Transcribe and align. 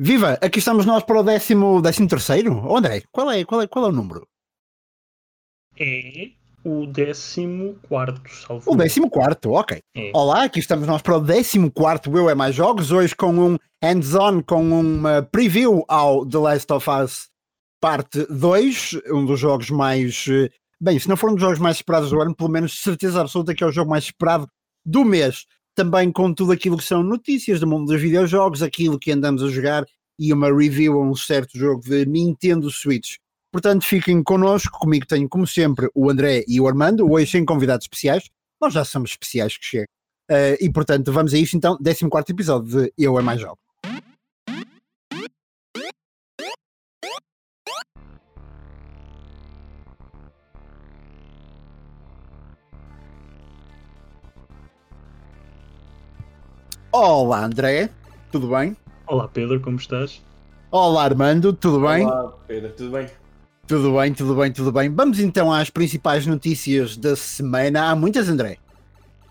Viva! 0.00 0.38
Aqui 0.40 0.60
estamos 0.60 0.86
nós 0.86 1.02
para 1.02 1.18
o 1.18 1.24
décimo, 1.24 1.82
décimo 1.82 2.06
terceiro. 2.06 2.64
Oh, 2.64 2.76
André, 2.76 3.02
qual 3.10 3.28
é, 3.32 3.44
qual, 3.44 3.62
é, 3.62 3.66
qual 3.66 3.86
é 3.86 3.88
o 3.88 3.92
número? 3.92 4.28
É 5.76 6.30
o 6.64 6.86
décimo 6.86 7.74
quarto, 7.88 8.32
salvo. 8.32 8.70
O 8.70 8.76
décimo 8.76 9.10
quarto, 9.10 9.50
ok. 9.50 9.82
É. 9.96 10.12
Olá, 10.14 10.44
aqui 10.44 10.60
estamos 10.60 10.86
nós 10.86 11.02
para 11.02 11.16
o 11.16 11.20
décimo 11.20 11.68
quarto 11.68 12.16
Eu 12.16 12.30
É 12.30 12.34
Mais 12.36 12.54
Jogos, 12.54 12.92
hoje 12.92 13.16
com 13.16 13.32
um 13.32 13.56
hands-on, 13.82 14.40
com 14.40 14.62
uma 14.70 15.20
preview 15.32 15.84
ao 15.88 16.24
The 16.24 16.38
Last 16.38 16.72
of 16.72 16.88
Us 16.88 17.28
parte 17.80 18.24
2, 18.30 19.00
um 19.10 19.26
dos 19.26 19.40
jogos 19.40 19.68
mais... 19.68 20.26
eh, 20.28 20.48
Bem, 20.80 20.96
se 21.00 21.08
não 21.08 21.16
for 21.16 21.30
um 21.30 21.34
dos 21.34 21.42
jogos 21.42 21.58
mais 21.58 21.78
esperados 21.78 22.10
do 22.10 22.20
ano, 22.20 22.36
pelo 22.36 22.50
menos 22.50 22.80
certeza 22.80 23.20
absoluta 23.20 23.52
que 23.52 23.64
é 23.64 23.66
o 23.66 23.72
jogo 23.72 23.90
mais 23.90 24.04
esperado 24.04 24.48
do 24.86 25.04
mês. 25.04 25.44
Também 25.78 26.10
com 26.10 26.34
tudo 26.34 26.50
aquilo 26.50 26.76
que 26.76 26.82
são 26.82 27.04
notícias 27.04 27.60
do 27.60 27.66
mundo 27.68 27.92
dos 27.92 28.02
videojogos, 28.02 28.64
aquilo 28.64 28.98
que 28.98 29.12
andamos 29.12 29.44
a 29.44 29.48
jogar 29.48 29.86
e 30.18 30.32
uma 30.32 30.52
review 30.52 30.94
a 30.94 31.04
um 31.04 31.14
certo 31.14 31.56
jogo 31.56 31.84
de 31.84 32.04
Nintendo 32.04 32.68
Switch. 32.68 33.14
Portanto, 33.52 33.84
fiquem 33.84 34.20
connosco. 34.20 34.76
Comigo 34.76 35.06
tenho, 35.06 35.28
como 35.28 35.46
sempre, 35.46 35.88
o 35.94 36.10
André 36.10 36.42
e 36.48 36.60
o 36.60 36.66
Armando, 36.66 37.08
hoje 37.08 37.30
sem 37.30 37.44
convidados 37.44 37.84
especiais. 37.84 38.28
Nós 38.60 38.74
já 38.74 38.84
somos 38.84 39.12
especiais 39.12 39.56
que 39.56 39.64
chega. 39.64 39.86
Eh, 40.28 40.58
e, 40.62 40.68
portanto, 40.68 41.12
vamos 41.12 41.32
a 41.32 41.38
isto 41.38 41.56
então. 41.56 41.78
14 41.78 42.32
episódio 42.32 42.68
de 42.68 42.92
Eu 42.98 43.16
é 43.16 43.22
Mais 43.22 43.40
Jogo. 43.40 43.67
Olá, 57.00 57.44
André. 57.44 57.90
Tudo 58.32 58.48
bem? 58.48 58.76
Olá 59.06 59.28
Pedro, 59.28 59.60
como 59.60 59.76
estás? 59.76 60.20
Olá, 60.68 61.04
Armando. 61.04 61.52
Tudo 61.52 61.86
bem? 61.86 62.04
Olá, 62.04 62.32
Pedro, 62.48 62.72
tudo 62.72 62.90
bem? 62.90 63.06
Tudo 63.68 63.96
bem, 63.96 64.12
tudo 64.12 64.34
bem, 64.34 64.52
tudo 64.52 64.72
bem. 64.72 64.92
Vamos 64.92 65.20
então 65.20 65.52
às 65.52 65.70
principais 65.70 66.26
notícias 66.26 66.96
da 66.96 67.14
semana. 67.14 67.88
Há 67.88 67.94
muitas, 67.94 68.28
André? 68.28 68.58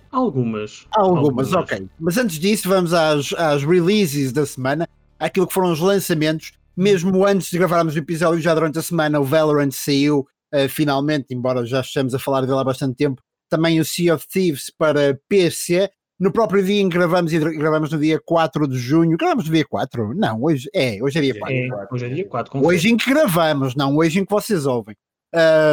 Algumas. 0.10 0.88
Há 0.96 1.02
algumas, 1.02 1.52
ok. 1.52 1.90
Mas 2.00 2.18
antes 2.18 2.40
disso, 2.40 2.70
vamos 2.70 2.94
às, 2.94 3.34
às 3.34 3.66
releases 3.66 4.32
da 4.32 4.46
semana, 4.46 4.88
aquilo 5.20 5.46
que 5.46 5.54
foram 5.54 5.74
os 5.74 5.82
lançamentos. 5.82 6.54
Mesmo 6.74 7.26
antes 7.26 7.52
de 7.52 7.58
gravarmos 7.58 7.96
o 7.96 8.00
episódio, 8.00 8.40
já 8.40 8.56
durante 8.56 8.80
a 8.80 8.82
semana, 8.82 9.20
o 9.20 9.26
Valorant 9.26 9.72
saiu 9.72 10.26
eh, 10.54 10.70
finalmente, 10.70 11.36
embora 11.36 11.66
já 11.66 11.82
estejamos 11.82 12.16
a 12.16 12.20
falar 12.20 12.46
dele 12.46 12.60
há 12.60 12.64
bastante 12.64 12.96
tempo. 12.96 13.22
Também 13.50 13.78
o 13.78 13.84
Sea 13.84 14.16
of 14.16 14.26
Thieves 14.26 14.70
para 14.70 15.20
PC. 15.28 15.92
No 16.20 16.32
próprio 16.32 16.64
dia 16.64 16.82
em 16.82 16.90
que 16.90 16.98
gravamos, 16.98 17.32
e 17.32 17.40
gravamos 17.40 17.92
no 17.92 18.00
dia 18.00 18.20
4 18.20 18.68
de 18.68 18.78
junho. 18.78 19.16
Gravamos 19.18 19.46
no 19.46 19.54
dia 19.54 19.66
4? 19.66 20.16
Não, 20.16 20.42
hoje 20.42 20.68
é, 20.74 20.98
hoje 21.02 21.20
é 21.20 21.22
dia 21.22 21.40
4. 21.40 21.56
É, 21.56 21.88
hoje 21.92 22.06
é 22.06 22.10
dia 22.10 22.28
4. 22.28 22.66
Hoje 22.66 22.90
em 22.90 22.98
que 22.98 23.10
gravamos, 23.10 23.76
não 23.76 23.96
hoje 23.96 24.20
em 24.20 24.26
que 24.26 24.32
vocês 24.32 24.66
ouvem. 24.66 24.96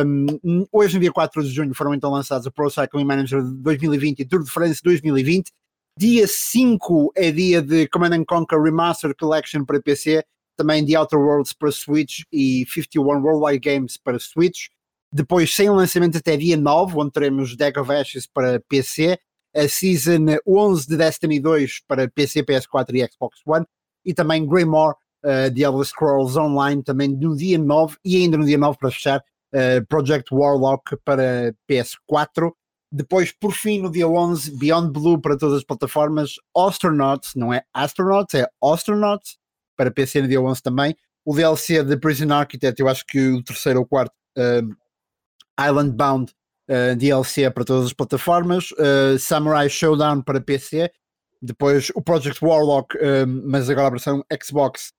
Um, 0.05 0.67
hoje, 0.71 0.95
no 0.95 1.01
dia 1.01 1.13
4 1.13 1.43
de 1.43 1.49
junho, 1.49 1.75
foram 1.75 1.95
então 1.95 2.11
lançados 2.11 2.47
o 2.47 2.53
Pro 2.53 2.69
Cycling 2.69 3.05
Manager 3.05 3.43
2020 3.43 4.21
e 4.21 4.25
Tour 4.27 4.43
de 4.43 4.51
France 4.51 4.81
2020. 4.85 5.51
Dia 5.99 6.27
5 6.27 7.13
é 7.17 7.31
dia 7.31 7.63
de 7.63 7.89
Command 7.89 8.15
and 8.15 8.25
Conquer 8.25 8.61
Remastered 8.61 9.17
Collection 9.17 9.65
para 9.65 9.81
PC, 9.81 10.25
também 10.59 10.85
The 10.85 10.99
Outer 10.99 11.19
Worlds 11.19 11.55
para 11.55 11.71
Switch 11.71 12.23
e 12.31 12.67
51 12.69 13.03
Worldwide 13.03 13.61
Games 13.61 13.97
para 13.97 14.19
Switch. 14.19 14.67
Depois, 15.11 15.55
sem 15.55 15.71
lançamento 15.71 16.19
até 16.19 16.37
dia 16.37 16.57
9, 16.57 16.99
onde 16.99 17.13
teremos 17.13 17.57
Deck 17.57 17.79
of 17.79 17.91
Ashes 17.91 18.27
para 18.27 18.61
PC, 18.69 19.19
a 19.55 19.69
Season 19.69 20.27
11 20.47 20.89
de 20.89 20.97
Destiny 20.97 21.41
2 21.41 21.81
para 21.87 22.09
PC, 22.09 22.43
PS4 22.43 22.95
e 22.95 23.13
Xbox 23.13 23.41
One, 23.47 23.65
e 24.05 24.13
também 24.13 24.47
Greymoor, 24.47 24.95
uh, 25.25 25.55
The 25.55 25.63
Elder 25.63 25.85
Scrolls 25.85 26.37
Online, 26.37 26.83
também 26.83 27.09
no 27.09 27.37
dia 27.37 27.59
9, 27.59 27.97
e 28.05 28.17
ainda 28.17 28.37
no 28.37 28.45
dia 28.45 28.59
9 28.59 28.79
para 28.79 28.91
fechar, 28.91 29.21
uh, 29.21 29.87
Project 29.89 30.35
Warlock 30.35 30.97
para 31.05 31.55
PS4. 31.71 32.53
Depois, 32.91 33.33
por 33.33 33.53
fim, 33.53 33.81
no 33.81 33.91
dia 33.91 34.07
11, 34.07 34.57
Beyond 34.57 34.93
Blue 34.93 35.21
para 35.21 35.37
todas 35.37 35.59
as 35.59 35.65
plataformas, 35.65 36.35
Astronauts, 36.57 37.35
não 37.35 37.53
é 37.53 37.65
Astronauts, 37.73 38.35
é 38.35 38.47
Astronauts, 38.63 39.39
para 39.77 39.91
PC 39.91 40.23
no 40.23 40.29
dia 40.29 40.41
11 40.41 40.63
também. 40.63 40.97
O 41.25 41.35
DLC 41.35 41.83
de 41.83 41.97
Prison 41.97 42.33
Architect, 42.33 42.81
eu 42.81 42.89
acho 42.89 43.05
que 43.07 43.31
o 43.31 43.43
terceiro 43.43 43.81
ou 43.81 43.87
quarto, 43.87 44.13
uh, 44.39 45.65
Island 45.65 45.97
Bound, 45.97 46.33
uh, 46.69 46.97
DLC 46.97 47.51
para 47.51 47.65
todas 47.65 47.87
as 47.87 47.93
plataformas, 47.93 48.71
uh, 48.73 49.19
Samurai 49.19 49.69
Showdown 49.69 50.23
para 50.23 50.41
PC, 50.41 50.91
depois 51.41 51.91
o 51.95 52.03
Project 52.03 52.45
Warlock, 52.45 52.97
uh, 52.97 53.27
mas 53.27 53.69
agora 53.69 53.89
a 53.89 53.91
versão 53.91 54.25
Xbox 54.43 54.93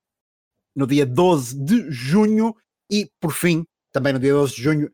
no 0.75 0.85
dia 0.85 1.05
12 1.05 1.63
de 1.63 1.89
junho 1.89 2.55
e 2.91 3.09
por 3.19 3.31
fim, 3.31 3.65
também 3.91 4.13
no 4.13 4.19
dia 4.19 4.33
12 4.33 4.55
de 4.55 4.61
junho, 4.61 4.91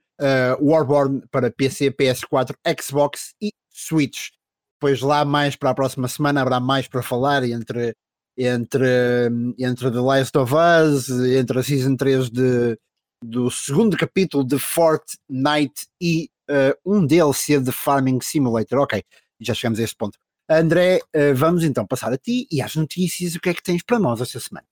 Warborn 0.61 1.23
para 1.31 1.49
PC, 1.49 1.89
PS4, 1.89 2.53
Xbox 2.79 3.33
e 3.41 3.51
Switch. 3.71 4.29
Depois 4.79 5.01
lá 5.01 5.25
mais 5.25 5.55
para 5.55 5.71
a 5.71 5.73
próxima 5.73 6.07
semana 6.07 6.41
haverá 6.41 6.59
mais 6.59 6.87
para 6.87 7.01
falar 7.01 7.43
entre 7.43 7.95
entre, 8.37 9.29
entre 9.57 9.91
The 9.91 9.99
Last 9.99 10.37
of 10.37 10.53
Us, 10.53 11.09
entre 11.09 11.59
a 11.59 11.63
Season 11.63 11.95
3 11.95 12.29
de, 12.29 12.77
do 13.23 13.51
segundo 13.51 13.97
capítulo 13.97 14.43
de 14.43 14.57
Fortnite 14.57 15.87
e 16.01 16.29
uh, 16.51 16.75
um 16.85 17.05
DLC 17.05 17.59
de 17.59 17.71
Farming 17.71 18.19
Simulator. 18.21 18.79
Ok, 18.79 19.01
já 19.39 19.53
chegamos 19.53 19.79
a 19.79 19.83
este 19.83 19.95
ponto. 19.95 20.19
André, 20.49 20.99
uh, 21.15 21.33
vamos 21.35 21.63
então 21.63 21.87
passar 21.87 22.11
a 22.11 22.17
ti 22.17 22.47
e 22.51 22.61
às 22.61 22.75
notícias. 22.75 23.35
O 23.35 23.39
que 23.39 23.49
é 23.49 23.53
que 23.53 23.63
tens 23.63 23.81
para 23.83 23.97
nós 23.97 24.19
esta 24.21 24.39
semana? 24.39 24.65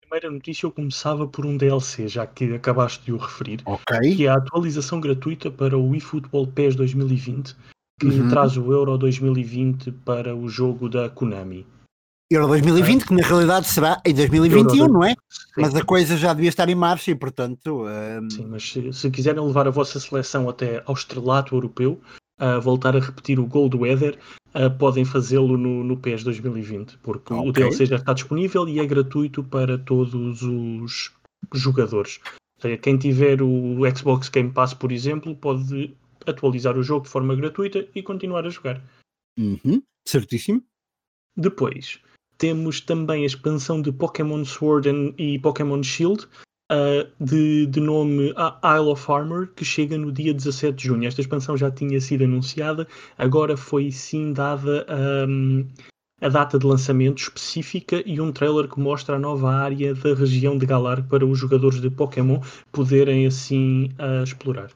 Primeira 0.00 0.30
notícia, 0.30 0.64
eu 0.64 0.70
começava 0.72 1.26
por 1.28 1.44
um 1.44 1.56
DLC, 1.56 2.08
já 2.08 2.26
que 2.26 2.54
acabaste 2.54 3.04
de 3.04 3.12
o 3.12 3.18
referir, 3.18 3.60
Ok. 3.66 4.16
que 4.16 4.24
é 4.24 4.28
a 4.30 4.36
atualização 4.36 5.00
gratuita 5.00 5.50
para 5.50 5.76
o 5.76 5.94
eFootball 5.94 6.46
PES 6.46 6.76
2020, 6.76 7.54
que 8.00 8.06
Uhum. 8.06 8.28
traz 8.30 8.56
o 8.56 8.72
Euro 8.72 8.96
2020 8.96 9.92
para 9.92 10.34
o 10.34 10.48
jogo 10.48 10.88
da 10.88 11.10
Konami. 11.10 11.66
Euro 12.30 12.46
2020, 12.48 13.06
que 13.06 13.14
na 13.14 13.22
realidade 13.22 13.66
será 13.66 14.02
em 14.04 14.12
2021, 14.14 14.76
Euro 14.76 14.92
não 14.92 15.04
é? 15.04 15.14
Mas 15.56 15.74
a 15.74 15.82
coisa 15.82 16.16
já 16.16 16.34
devia 16.34 16.50
estar 16.50 16.68
em 16.68 16.74
marcha 16.74 17.10
e, 17.10 17.14
portanto, 17.14 17.86
um, 17.86 18.30
sim, 18.30 18.46
mas 18.46 18.70
se, 18.70 18.92
se 18.92 19.10
quiserem 19.10 19.42
levar 19.42 19.66
a 19.66 19.70
vossa 19.70 19.98
seleção 19.98 20.48
até 20.48 20.82
ao 20.84 20.94
estrelato 20.94 21.54
europeu, 21.54 21.98
a 22.38 22.58
voltar 22.58 22.94
a 22.94 23.00
repetir 23.00 23.40
o 23.40 23.46
Gold 23.46 23.76
Weather, 23.76 24.18
ah, 24.52 24.68
podem 24.68 25.04
fazê-lo 25.04 25.56
no, 25.56 25.82
no 25.82 25.96
PES 25.96 26.22
2020, 26.24 26.98
porque 26.98 27.32
o 27.32 27.48
Ok. 27.48 27.52
DLC 27.52 27.86
já 27.86 27.96
está 27.96 28.12
disponível 28.12 28.68
e 28.68 28.78
é 28.78 28.86
gratuito 28.86 29.42
para 29.42 29.78
todos 29.78 30.42
os 30.42 31.10
jogadores. 31.54 32.20
Ou 32.58 32.62
seja, 32.62 32.76
quem 32.76 32.98
tiver 32.98 33.40
o 33.40 33.78
Xbox 33.96 34.28
Game 34.28 34.50
Pass, 34.52 34.74
por 34.74 34.92
exemplo, 34.92 35.34
pode 35.34 35.96
atualizar 36.26 36.76
o 36.76 36.82
jogo 36.82 37.04
de 37.06 37.10
forma 37.10 37.34
gratuita 37.34 37.88
e 37.94 38.02
continuar 38.02 38.44
a 38.44 38.50
jogar. 38.50 38.82
uhum, 39.38 39.82
certíssimo. 40.06 40.62
Depois, 41.36 42.00
temos 42.38 42.80
também 42.80 43.24
a 43.24 43.26
expansão 43.26 43.82
de 43.82 43.92
Pokémon 43.92 44.44
Sword 44.44 45.14
e 45.18 45.38
Pokémon 45.40 45.82
Shield, 45.82 46.26
ah, 46.70 47.06
de, 47.18 47.66
de 47.66 47.80
nome 47.80 48.28
Isle 48.28 48.90
of 48.90 49.10
Armor, 49.10 49.48
que 49.48 49.64
chega 49.64 49.98
no 49.98 50.12
dia 50.12 50.32
17 50.32 50.76
de 50.76 50.84
junho. 50.86 51.08
Esta 51.08 51.20
expansão 51.20 51.56
já 51.56 51.70
tinha 51.70 52.00
sido 52.00 52.24
anunciada, 52.24 52.86
agora 53.16 53.56
foi 53.56 53.90
sim 53.90 54.32
dada 54.32 54.86
ahm, 54.88 55.66
a 56.20 56.28
data 56.28 56.58
de 56.58 56.66
lançamento 56.66 57.18
específica 57.18 58.02
e 58.04 58.20
um 58.20 58.32
trailer 58.32 58.68
que 58.68 58.78
mostra 58.80 59.16
a 59.16 59.18
nova 59.18 59.50
área 59.50 59.94
da 59.94 60.14
região 60.14 60.58
de 60.58 60.66
Galar 60.66 61.06
para 61.08 61.24
os 61.24 61.38
jogadores 61.38 61.80
de 61.80 61.90
Pokémon 61.90 62.40
poderem 62.70 63.26
assim 63.26 63.90
ah, 63.98 64.22
explorar. 64.22 64.70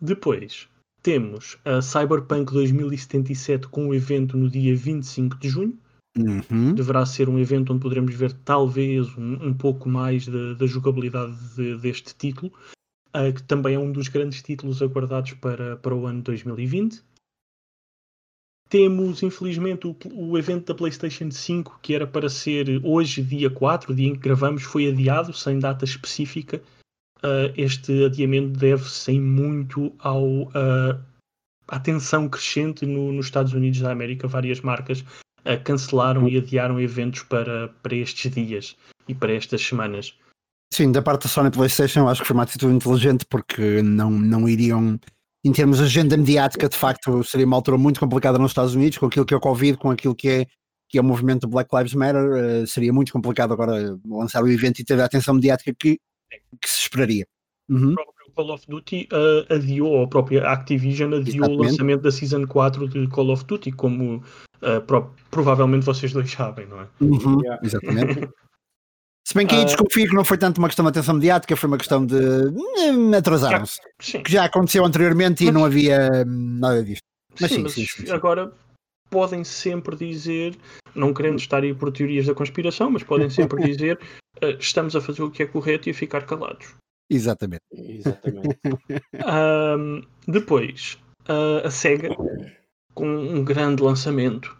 Depois 0.00 0.68
temos 1.02 1.58
a 1.64 1.80
Cyberpunk 1.80 2.52
2077 2.52 3.68
com 3.68 3.88
o 3.88 3.94
evento 3.94 4.36
no 4.36 4.48
dia 4.48 4.74
25 4.74 5.38
de 5.38 5.48
junho. 5.48 5.78
Uhum. 6.16 6.74
Deverá 6.74 7.06
ser 7.06 7.28
um 7.28 7.38
evento 7.38 7.72
onde 7.72 7.82
poderemos 7.82 8.14
ver 8.14 8.32
talvez 8.32 9.06
um, 9.16 9.48
um 9.48 9.54
pouco 9.54 9.88
mais 9.88 10.26
da, 10.26 10.54
da 10.54 10.66
jogabilidade 10.66 11.36
de- 11.54 11.76
deste 11.76 12.14
título, 12.14 12.52
ah, 13.12 13.30
que 13.30 13.42
também 13.42 13.74
é 13.76 13.78
um 13.78 13.92
dos 13.92 14.08
grandes 14.08 14.42
títulos 14.42 14.82
aguardados 14.82 15.32
para, 15.34 15.76
para 15.76 15.94
o 15.94 16.06
ano 16.06 16.22
2020. 16.22 17.02
Temos, 18.68 19.22
infelizmente, 19.22 19.86
o, 19.86 19.96
o 20.12 20.36
evento 20.36 20.66
da 20.66 20.74
PlayStation 20.74 21.30
5, 21.30 21.78
que 21.80 21.94
era 21.94 22.06
para 22.06 22.28
ser 22.28 22.84
hoje, 22.84 23.22
dia 23.22 23.48
4, 23.48 23.92
o 23.92 23.94
dia 23.94 24.08
em 24.08 24.14
que 24.14 24.20
gravamos, 24.20 24.62
foi 24.62 24.88
adiado, 24.88 25.32
sem 25.32 25.58
data 25.58 25.84
específica. 25.84 26.60
Ah, 27.22 27.52
este 27.56 28.04
adiamento 28.04 28.58
deve-se 28.58 29.18
muito 29.18 29.92
ao, 29.98 30.50
ah, 30.54 31.00
à 31.68 31.80
tensão 31.80 32.28
crescente 32.28 32.86
no- 32.86 33.12
nos 33.12 33.26
Estados 33.26 33.52
Unidos 33.52 33.80
da 33.80 33.90
América. 33.90 34.28
Várias 34.28 34.60
marcas 34.60 35.04
ah, 35.44 35.56
cancelaram 35.56 36.28
e 36.28 36.36
adiaram 36.36 36.80
eventos 36.80 37.22
para, 37.22 37.68
para 37.82 37.96
estes 37.96 38.30
dias 38.30 38.76
e 39.06 39.14
para 39.14 39.32
estas 39.32 39.62
semanas. 39.62 40.14
Sim, 40.72 40.92
da 40.92 41.00
parte 41.00 41.22
da 41.22 41.28
Sony 41.28 41.50
PlayStation, 41.50 42.08
acho 42.08 42.20
que 42.20 42.26
foi 42.26 42.34
uma 42.34 42.42
atitude 42.42 42.74
inteligente 42.74 43.24
porque 43.28 43.82
não, 43.82 44.10
não 44.10 44.48
iriam, 44.48 45.00
em 45.44 45.52
termos 45.52 45.78
de 45.78 45.84
agenda 45.84 46.16
mediática, 46.16 46.68
de 46.68 46.76
facto, 46.76 47.24
seria 47.24 47.46
uma 47.46 47.56
altura 47.56 47.78
muito 47.78 47.98
complicada 47.98 48.38
nos 48.38 48.50
Estados 48.50 48.74
Unidos, 48.74 48.98
com 48.98 49.06
aquilo 49.06 49.24
que 49.24 49.32
é 49.32 49.36
o 49.36 49.40
Covid, 49.40 49.78
com 49.78 49.90
aquilo 49.90 50.14
que 50.14 50.28
é 50.28 50.46
que 50.90 50.96
é 50.96 51.00
o 51.02 51.04
movimento 51.04 51.46
Black 51.46 51.68
Lives 51.74 51.92
Matter, 51.92 52.62
uh, 52.62 52.66
seria 52.66 52.92
muito 52.92 53.12
complicado 53.12 53.52
agora 53.52 53.98
lançar 54.06 54.42
o 54.42 54.48
evento 54.48 54.80
e 54.80 54.84
ter 54.84 54.98
a 54.98 55.04
atenção 55.04 55.34
mediática 55.34 55.74
que, 55.78 56.00
que 56.60 56.68
se 56.68 56.80
esperaria. 56.80 57.26
Uhum. 57.68 57.92
O 57.92 57.94
próprio 57.94 58.32
Call 58.34 58.50
of 58.54 58.66
Duty 58.68 59.08
uh, 59.12 59.54
adiou, 59.54 60.02
a 60.02 60.08
própria 60.08 60.48
Activision 60.48 61.14
adiou 61.14 61.44
Exatamente. 61.44 61.60
o 61.60 61.62
lançamento 61.62 62.02
da 62.02 62.12
Season 62.12 62.46
4 62.46 62.88
de 62.88 63.06
Call 63.08 63.30
of 63.30 63.44
Duty, 63.44 63.72
como 63.72 64.16
uh, 64.16 64.80
pro 64.86 65.10
provavelmente 65.30 65.84
vocês 65.84 66.12
dois 66.12 66.30
sabem, 66.30 66.66
não 66.66 66.80
é? 66.80 66.86
Uhum. 67.00 67.40
Yeah. 67.42 67.60
Exatamente. 67.62 68.28
Se 69.28 69.34
bem 69.34 69.46
que 69.46 69.54
aí 69.54 69.62
desconfio 69.66 70.08
que 70.08 70.14
não 70.14 70.24
foi 70.24 70.38
tanto 70.38 70.56
uma 70.56 70.68
questão 70.68 70.86
de 70.86 70.88
atenção 70.88 71.14
mediática, 71.14 71.54
foi 71.54 71.68
uma 71.68 71.76
questão 71.76 72.06
de 72.06 72.16
hum, 72.16 73.12
atrasar-se. 73.14 73.78
Que 74.24 74.32
já 74.32 74.46
aconteceu 74.46 74.82
anteriormente 74.86 75.44
mas, 75.44 75.50
e 75.50 75.52
não 75.52 75.66
havia 75.66 76.24
hum, 76.26 76.56
nada 76.58 76.82
disto. 76.82 77.02
Mas 77.38 77.50
sim, 77.50 77.56
sim, 77.56 77.62
mas 77.62 77.72
sim, 77.74 77.84
sim, 77.84 78.10
agora 78.10 78.50
podem 79.10 79.44
sempre 79.44 79.96
dizer, 79.96 80.56
não 80.94 81.14
querendo 81.14 81.38
estar 81.38 81.62
aí 81.62 81.74
por 81.74 81.92
teorias 81.92 82.26
da 82.26 82.34
conspiração, 82.34 82.90
mas 82.90 83.02
podem 83.02 83.30
sempre 83.30 83.62
dizer 83.64 83.98
uh, 84.42 84.50
estamos 84.58 84.94
a 84.96 85.00
fazer 85.00 85.22
o 85.22 85.30
que 85.30 85.42
é 85.42 85.46
correto 85.46 85.88
e 85.88 85.92
a 85.92 85.94
ficar 85.94 86.26
calados. 86.26 86.74
Exatamente. 87.10 87.62
Exatamente. 87.72 88.58
um, 89.78 90.02
depois, 90.26 90.98
uh, 91.28 91.66
a 91.66 91.70
SEGA, 91.70 92.10
com 92.94 93.08
um 93.08 93.44
grande 93.44 93.82
lançamento, 93.82 94.56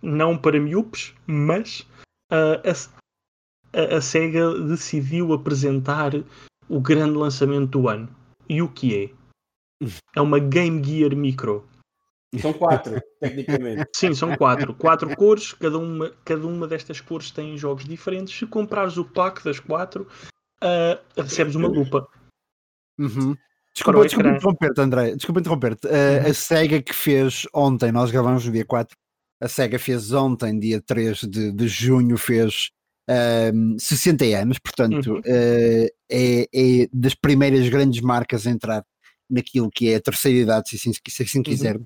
não 0.00 0.36
para 0.36 0.58
miúpes, 0.58 1.14
mas 1.26 1.80
uh, 2.32 2.58
a, 2.64 3.78
a, 3.78 3.96
a 3.96 4.00
SEGA 4.00 4.58
decidiu 4.60 5.32
apresentar 5.32 6.12
o 6.68 6.80
grande 6.80 7.16
lançamento 7.16 7.78
do 7.78 7.88
ano. 7.88 8.08
E 8.48 8.62
o 8.62 8.68
que 8.68 9.04
é? 9.04 9.10
É 10.14 10.20
uma 10.20 10.38
Game 10.38 10.82
Gear 10.84 11.16
Micro. 11.16 11.66
São 12.40 12.52
quatro, 12.52 13.00
tecnicamente. 13.20 13.84
Sim, 13.94 14.14
são 14.14 14.34
quatro. 14.36 14.74
Quatro 14.74 15.14
cores, 15.14 15.52
cada 15.52 15.78
uma, 15.78 16.10
cada 16.24 16.46
uma 16.46 16.66
destas 16.66 17.00
cores 17.00 17.30
tem 17.30 17.56
jogos 17.58 17.84
diferentes. 17.84 18.36
Se 18.36 18.46
comprares 18.46 18.96
o 18.96 19.04
pack 19.04 19.44
das 19.44 19.60
quatro, 19.60 20.08
uh, 20.62 21.22
recebes 21.22 21.54
uma 21.54 21.68
lupa. 21.68 22.08
Uhum. 22.98 23.36
Desculpa, 23.74 24.02
desculpa 24.02 24.28
interromper-te, 24.30 24.80
André. 24.80 25.16
Desculpa 25.16 25.40
interromper-te. 25.40 25.86
Uh, 25.86 26.30
a 26.30 26.34
SEGA 26.34 26.82
que 26.82 26.94
fez 26.94 27.46
ontem, 27.54 27.92
nós 27.92 28.10
gravamos 28.10 28.46
no 28.46 28.52
dia 28.52 28.64
4, 28.64 28.96
a 29.40 29.48
SEGA 29.48 29.78
fez 29.78 30.12
ontem, 30.12 30.58
dia 30.58 30.80
3 30.80 31.20
de, 31.20 31.52
de 31.52 31.68
junho, 31.68 32.16
fez 32.16 32.70
uh, 33.10 33.80
60 33.80 34.24
anos, 34.24 34.58
portanto, 34.58 35.14
uhum. 35.14 35.18
uh, 35.20 35.88
é, 36.10 36.48
é, 36.54 36.88
das 36.92 37.14
primeiras 37.14 37.68
grandes 37.68 38.00
marcas 38.00 38.46
a 38.46 38.50
entrar 38.50 38.84
naquilo 39.28 39.70
que 39.70 39.90
é 39.90 39.96
a 39.96 40.00
terceira 40.00 40.38
idade, 40.38 40.68
se 40.70 40.76
assim, 40.76 40.92
se 40.92 41.22
assim 41.22 41.38
uhum. 41.38 41.84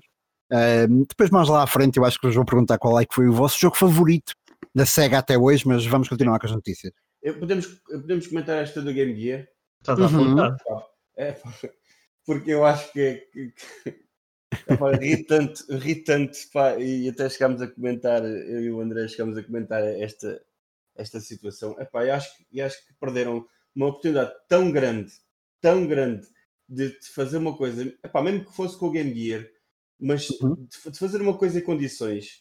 Uh, 0.51 1.05
depois, 1.05 1.29
mais 1.29 1.49
lá 1.49 1.63
à 1.63 1.67
frente, 1.67 1.97
eu 1.97 2.05
acho 2.05 2.19
que 2.19 2.27
vos 2.27 2.35
vou 2.35 2.45
perguntar 2.45 2.77
qual 2.77 2.99
é 2.99 3.05
que 3.05 3.13
foi 3.13 3.27
o 3.27 3.33
vosso 3.33 3.59
jogo 3.59 3.75
favorito 3.75 4.33
da 4.73 4.85
SEGA 4.85 5.19
até 5.19 5.37
hoje, 5.37 5.67
mas 5.67 5.85
vamos 5.85 6.07
continuar 6.07 6.39
com 6.39 6.45
as 6.45 6.51
notícias. 6.51 6.93
podemos, 7.39 7.65
podemos 7.85 8.27
comentar 8.27 8.61
esta 8.61 8.81
do 8.81 8.93
Game 8.93 9.19
Gear? 9.19 9.47
Está 9.81 9.93
a 9.93 9.97
uhum. 9.97 10.55
É, 11.17 11.35
porque 12.25 12.51
eu 12.51 12.63
acho 12.63 12.91
que, 12.93 13.15
que, 13.31 13.51
que 13.51 14.07
é, 14.67 15.05
irritante, 15.05 15.63
irritante 15.69 16.47
pá, 16.53 16.77
e 16.77 17.09
até 17.09 17.29
chegámos 17.29 17.61
a 17.61 17.67
comentar, 17.67 18.23
eu 18.23 18.61
e 18.61 18.71
o 18.71 18.81
André 18.81 19.07
chegámos 19.07 19.37
a 19.37 19.43
comentar 19.43 19.83
esta, 19.83 20.41
esta 20.95 21.19
situação. 21.19 21.75
Epá, 21.79 22.05
eu 22.05 22.13
acho, 22.13 22.29
eu 22.53 22.65
acho 22.65 22.85
que 22.85 22.93
perderam 22.99 23.45
uma 23.75 23.87
oportunidade 23.87 24.33
tão 24.47 24.71
grande, 24.71 25.11
tão 25.61 25.87
grande 25.87 26.27
de, 26.67 26.89
de 26.89 27.07
fazer 27.09 27.37
uma 27.37 27.55
coisa, 27.55 27.83
epá, 28.03 28.21
mesmo 28.21 28.45
que 28.45 28.55
fosse 28.55 28.77
com 28.77 28.87
o 28.87 28.91
Game 28.91 29.13
Gear, 29.13 29.47
mas 29.99 30.29
uhum. 30.29 30.55
de, 30.55 30.97
fazer 30.97 31.21
uma 31.21 31.37
coisa 31.37 31.59
em 31.59 31.63
condições. 31.63 32.39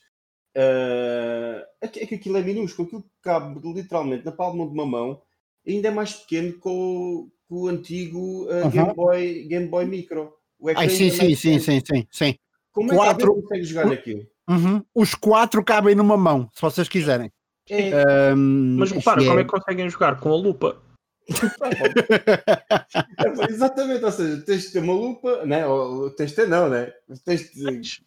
Uh, 0.56 1.62
é, 1.80 1.88
que, 1.88 2.00
é 2.00 2.16
aquilo 2.16 2.38
é 2.38 2.42
minúsculo, 2.42 2.86
aquilo 2.86 3.02
que 3.02 3.08
cabe 3.22 3.60
literalmente 3.72 4.24
na 4.24 4.32
palma 4.32 4.64
de 4.66 4.72
uma 4.72 4.86
mão, 4.86 5.22
ainda 5.66 5.88
é 5.88 5.90
mais 5.90 6.14
pequeno 6.14 6.52
que 6.54 6.68
o, 6.68 7.28
que 7.46 7.54
o 7.54 7.68
antigo 7.68 8.44
uh, 8.44 8.64
uhum. 8.64 8.70
Game, 8.70 8.94
Boy, 8.94 9.42
Game 9.48 9.66
Boy 9.68 9.84
Micro. 9.84 10.32
Ai, 10.74 10.88
sim, 10.88 11.10
sim, 11.10 11.34
sim, 11.34 11.58
sim, 11.58 11.80
sim, 11.80 12.06
sim. 12.10 12.34
Como 12.72 12.92
é 12.92 12.96
quatro... 12.96 13.34
que 13.34 13.42
consegue 13.42 13.64
jogar 13.64 13.86
naquilo? 13.86 14.26
Uhum. 14.48 14.82
Os 14.94 15.14
quatro 15.14 15.62
cabem 15.64 15.94
numa 15.94 16.16
mão, 16.16 16.48
se 16.54 16.62
vocês 16.62 16.88
quiserem. 16.88 17.30
É. 17.68 18.32
Um, 18.34 18.76
mas 18.78 18.92
repara, 18.92 19.24
como 19.24 19.38
é... 19.38 19.42
é 19.42 19.44
que 19.44 19.50
conseguem 19.50 19.88
jogar? 19.88 20.20
Com 20.20 20.30
a 20.30 20.36
lupa. 20.36 20.82
é, 23.18 23.50
exatamente, 23.50 24.04
ou 24.04 24.12
seja, 24.12 24.42
tens 24.42 24.62
de 24.64 24.72
ter 24.72 24.78
uma 24.78 24.92
lupa, 24.92 25.44
né? 25.44 25.66
ou 25.66 26.10
tens 26.10 26.30
de 26.30 26.36
ter, 26.36 26.48
não, 26.48 26.68
né? 26.68 26.92
Tens 27.24 27.50
de, 27.52 28.02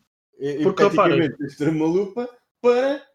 Porque 0.63 0.83
repara, 0.83 1.15
tens 1.37 1.51
de 1.51 1.57
ter 1.57 1.69
uma 1.69 1.85
lupa 1.85 2.29
para. 2.61 3.05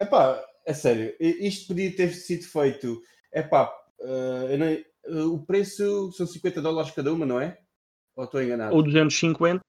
Epá, 0.00 0.42
é 0.66 0.74
sério, 0.74 1.14
isto 1.18 1.68
podia 1.68 1.94
ter 1.94 2.12
sido 2.12 2.44
feito. 2.44 3.02
Epá, 3.32 3.72
uh, 4.00 4.56
não, 4.58 5.24
uh, 5.24 5.34
o 5.34 5.44
preço 5.44 6.12
são 6.12 6.26
50 6.26 6.60
dólares 6.60 6.90
cada 6.90 7.12
uma, 7.12 7.24
não 7.24 7.40
é? 7.40 7.58
Ou 8.16 8.24
estou 8.24 8.42
enganado? 8.42 8.74
Ou 8.74 8.82
250. 8.82 9.60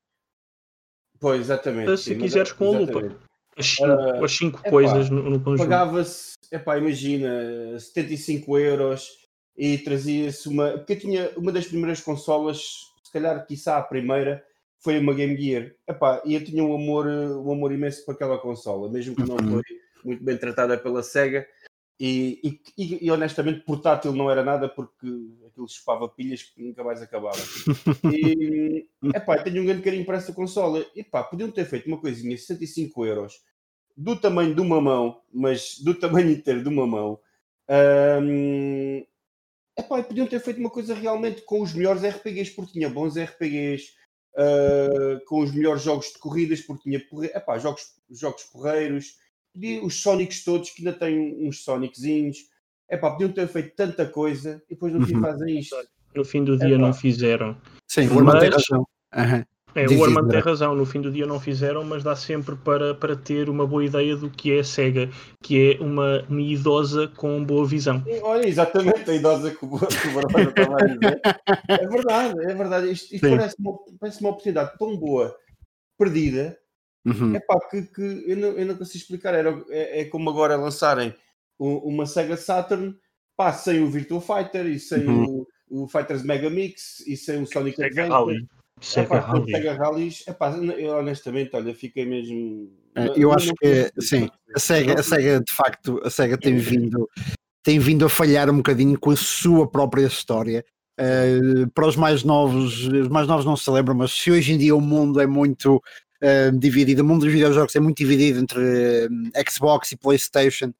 Pois, 1.20 1.42
exatamente. 1.42 1.98
Se 1.98 2.14
sim, 2.14 2.20
quiseres 2.20 2.52
com 2.52 2.76
a 2.76 2.80
lupa. 2.80 3.18
As 3.58 3.76
5 3.76 3.88
uh, 3.88 4.24
as 4.24 4.32
cinco 4.32 4.64
coisas 4.64 5.10
no, 5.10 5.30
no 5.30 5.40
conjunto. 5.40 5.70
Pagava-se, 5.70 6.34
epá, 6.52 6.78
imagina, 6.78 7.78
75 7.78 8.58
euros 8.58 9.21
e 9.62 9.78
trazia-se 9.78 10.50
uma. 10.50 10.72
Porque 10.72 10.94
eu 10.94 11.00
tinha 11.00 11.32
uma 11.38 11.52
das 11.52 11.68
primeiras 11.68 12.02
consolas, 12.02 12.92
se 13.04 13.12
calhar, 13.14 13.46
quiçá 13.46 13.78
a 13.78 13.84
primeira, 13.84 14.44
foi 14.80 14.98
uma 14.98 15.14
Game 15.14 15.40
Gear. 15.40 15.72
Epá, 15.88 16.20
e 16.26 16.34
eu 16.34 16.44
tinha 16.44 16.64
um 16.64 16.74
amor, 16.74 17.06
um 17.06 17.52
amor 17.52 17.72
imenso 17.72 18.04
para 18.04 18.16
aquela 18.16 18.40
consola, 18.40 18.90
mesmo 18.90 19.16
que 19.16 19.22
não 19.22 19.36
uhum. 19.36 19.52
foi 19.52 19.64
muito 20.04 20.24
bem 20.24 20.36
tratada 20.36 20.76
pela 20.80 21.04
Sega. 21.04 21.48
E, 22.00 22.60
e, 22.76 23.06
e, 23.06 23.12
honestamente, 23.12 23.60
portátil 23.60 24.14
não 24.14 24.32
era 24.32 24.44
nada 24.44 24.68
porque 24.68 25.06
aquilo 25.46 25.70
chupava 25.70 26.10
pilhas 26.10 26.42
que 26.42 26.64
nunca 26.64 26.84
mais 26.84 27.00
acabava. 27.00 27.38
E 28.12 28.88
epá, 29.14 29.44
tenho 29.44 29.62
um 29.62 29.66
grande 29.68 29.84
carinho 29.84 30.06
para 30.08 30.18
essa 30.18 30.34
consola. 30.34 30.84
E 30.96 31.04
pá, 31.04 31.24
podiam 31.24 31.52
ter 31.52 31.66
feito 31.66 31.86
uma 31.86 32.02
coisinha, 32.02 32.36
65 32.36 33.06
euros, 33.06 33.44
do 33.96 34.16
tamanho 34.16 34.56
de 34.56 34.62
uma 34.62 34.82
mão, 34.82 35.22
mas 35.32 35.78
do 35.78 35.94
tamanho 35.94 36.32
inteiro 36.32 36.64
de 36.64 36.70
uma 36.70 36.88
mão. 36.88 37.20
Um, 37.70 39.06
epá, 39.82 40.02
podiam 40.02 40.28
ter 40.28 40.40
feito 40.40 40.60
uma 40.60 40.70
coisa 40.70 40.94
realmente 40.94 41.42
com 41.42 41.62
os 41.62 41.74
melhores 41.74 42.04
RPGs, 42.04 42.52
porque 42.52 42.74
tinha 42.74 42.90
bons 42.90 43.18
RPGs, 43.18 43.90
uh, 44.36 45.18
ah, 45.18 45.22
com 45.26 45.42
os 45.42 45.54
melhores 45.54 45.82
jogos 45.82 46.08
de 46.08 46.20
corridas, 46.20 46.62
porque 46.62 46.84
tinha 46.84 47.02
epá, 47.36 47.58
jogos, 47.58 47.84
jogos 48.10 48.44
porreiros, 48.44 49.18
os 49.84 50.02
Sonics 50.02 50.44
todos, 50.44 50.70
que 50.70 50.86
ainda 50.86 50.98
têm 50.98 51.48
uns 51.48 51.64
Soniczinhos. 51.64 52.38
Epá, 52.90 53.12
podiam 53.12 53.32
ter 53.32 53.48
feito 53.48 53.76
tanta 53.76 54.06
coisa 54.06 54.62
e 54.70 54.74
depois 54.74 54.94
no 54.94 55.06
fim 55.06 55.16
uhum. 55.16 55.22
fazem 55.22 55.60
isto. 55.60 55.76
No 56.16 56.26
fim 56.26 56.44
do 56.44 56.58
dia 56.58 56.78
não 56.78 56.94
fizeram. 56.94 57.58
Sim, 57.88 58.06
Armando 58.08 58.40
tem 58.40 58.50
razão. 58.50 58.86
Uhum. 59.16 59.46
É, 59.74 59.88
o 59.88 60.04
Armando 60.04 60.30
tem 60.30 60.40
razão, 60.40 60.76
no 60.76 60.86
fim 60.86 61.00
do 61.02 61.12
dia 61.12 61.26
não 61.26 61.40
fizeram, 61.40 61.84
mas 61.84 62.04
dá 62.04 62.16
sempre 62.16 62.56
para, 62.56 62.94
para 62.94 63.16
ter 63.16 63.50
uma 63.50 63.66
boa 63.66 63.86
ideia 63.86 64.16
do 64.16 64.30
que 64.30 64.54
é 64.54 64.60
a 64.60 64.64
SEGA, 64.64 65.10
que 65.42 65.78
é 65.80 65.84
uma, 65.84 66.26
uma 66.30 66.42
idosa 66.42 67.08
com 67.08 67.44
boa 67.44 67.66
visão. 67.66 68.04
Olha, 68.22 68.48
exatamente, 68.48 69.10
a 69.10 69.16
idosa 69.16 69.52
que 69.52 69.64
o, 69.64 69.70
Barbosa 69.70 70.50
estava 70.50 70.76
a 70.76 70.86
dizer. 70.86 71.22
É 71.70 71.88
verdade, 71.88 72.40
é 72.44 72.54
verdade. 72.54 72.92
Isto, 72.92 73.16
isto 73.16 73.30
parece, 73.30 73.56
uma, 73.60 73.80
parece 74.00 74.20
uma 74.20 74.30
oportunidade 74.30 74.78
tão 74.78 74.98
boa, 74.98 75.36
perdida, 75.98 76.58
uhum. 77.06 77.36
é 77.36 77.40
pá, 77.40 77.60
que, 77.70 77.84
que 77.84 78.24
eu, 78.28 78.38
não, 78.38 78.50
eu 78.50 78.66
não 78.66 78.76
consigo 78.76 78.98
explicar. 78.98 79.34
Era, 79.34 79.64
é, 79.70 80.02
é 80.02 80.06
como 80.06 80.30
agora 80.30 80.58
lançarem 80.58 81.14
uma 81.58 82.06
Sega 82.06 82.36
Saturn, 82.36 82.96
pá, 83.38 83.54
sem 83.54 83.82
o 83.82 83.90
Virtua 83.90 84.20
Fighter 84.20 84.66
e 84.66 84.80
sem 84.80 85.08
uhum. 85.08 85.46
o, 85.70 85.84
o 85.84 85.88
Fighters 85.88 86.24
Mega 86.24 86.50
Mix 86.50 87.00
e 87.08 87.16
sem 87.16 87.42
o 87.42 87.46
Sonic 87.46 87.82
Adventure. 87.82 88.46
Sega 88.82 89.74
Rally. 89.74 90.10
Epá, 90.28 90.52
eu 90.78 90.98
honestamente, 90.98 91.52
olha, 91.54 91.74
fiquei 91.74 92.06
mesmo. 92.06 92.70
É, 92.96 93.14
eu 93.16 93.32
acho 93.32 93.54
que 93.56 93.92
sim, 94.00 94.28
a 94.56 94.60
Sega, 94.60 95.00
a 95.00 95.04
Sega 95.04 95.40
de 95.40 95.54
facto, 95.54 96.02
a 96.04 96.10
Sega 96.10 96.38
tem 96.38 96.58
vindo, 96.58 97.08
tem 97.64 97.80
vindo 97.80 98.06
a 98.06 98.10
falhar 98.10 98.50
um 98.50 98.58
bocadinho 98.58 99.00
com 99.00 99.12
a 99.12 99.16
sua 99.16 99.70
própria 99.70 100.06
história. 100.06 100.66
Uh, 101.00 101.70
para 101.72 101.88
os 101.88 101.96
mais 101.96 102.24
novos, 102.24 102.86
os 102.88 103.08
mais 103.08 103.28
novos 103.28 103.46
não 103.46 103.56
se 103.56 103.70
lembram, 103.70 103.96
mas 103.96 104.12
se 104.12 104.30
hoje 104.30 104.54
em 104.54 104.58
dia 104.58 104.76
o 104.76 104.82
mundo 104.82 105.22
é 105.22 105.28
muito 105.28 105.78
uh, 105.78 106.60
dividido, 106.60 107.02
o 107.02 107.06
mundo 107.06 107.22
dos 107.22 107.32
videojogos 107.32 107.76
é 107.76 107.80
muito 107.80 107.98
dividido 107.98 108.40
entre 108.40 108.60
uh, 108.60 109.50
Xbox 109.50 109.92
e 109.92 109.98
PlayStation, 109.98 110.74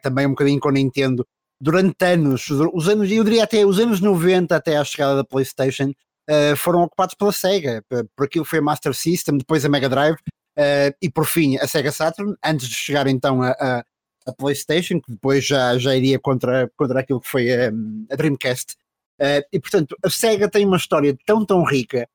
também 0.00 0.26
um 0.26 0.30
bocadinho 0.30 0.60
com 0.60 0.68
a 0.68 0.72
Nintendo. 0.72 1.26
Durante 1.60 2.04
anos, 2.04 2.48
os 2.50 2.88
anos, 2.88 3.10
eu 3.10 3.24
diria 3.24 3.42
até 3.42 3.66
os 3.66 3.80
anos 3.80 4.00
90 4.00 4.54
até 4.54 4.76
à 4.76 4.84
chegada 4.84 5.16
da 5.16 5.24
PlayStation, 5.24 5.92
uh, 6.32 6.56
foram 6.56 6.82
ocupados 6.82 7.14
pela 7.14 7.32
Sega. 7.32 7.84
Por 8.16 8.26
aquilo 8.26 8.44
foi 8.44 8.58
a 8.58 8.62
Master 8.62 8.94
System, 8.94 9.38
depois 9.38 9.64
a 9.64 9.68
Mega 9.68 9.88
Drive 9.88 10.16
uh, 10.16 10.94
e 11.00 11.10
por 11.10 11.26
fim 11.26 11.56
a 11.58 11.66
Sega 11.66 11.92
Saturn, 11.92 12.34
antes 12.44 12.68
de 12.68 12.74
chegar 12.74 13.06
então 13.06 13.42
a, 13.42 13.50
a, 13.50 13.84
a 14.26 14.32
PlayStation, 14.32 15.00
que 15.00 15.10
depois 15.10 15.44
já, 15.44 15.76
já 15.78 15.94
iria 15.94 16.18
contra, 16.18 16.70
contra 16.76 17.00
aquilo 17.00 17.20
que 17.20 17.28
foi 17.28 17.52
a, 17.52 17.68
a 18.10 18.16
Dreamcast. 18.16 18.76
Uh, 19.20 19.44
e 19.52 19.60
portanto, 19.60 19.96
a 20.02 20.10
Sega 20.10 20.48
tem 20.48 20.66
uma 20.66 20.76
história 20.76 21.16
tão, 21.26 21.44
tão 21.44 21.62
rica 21.62 22.08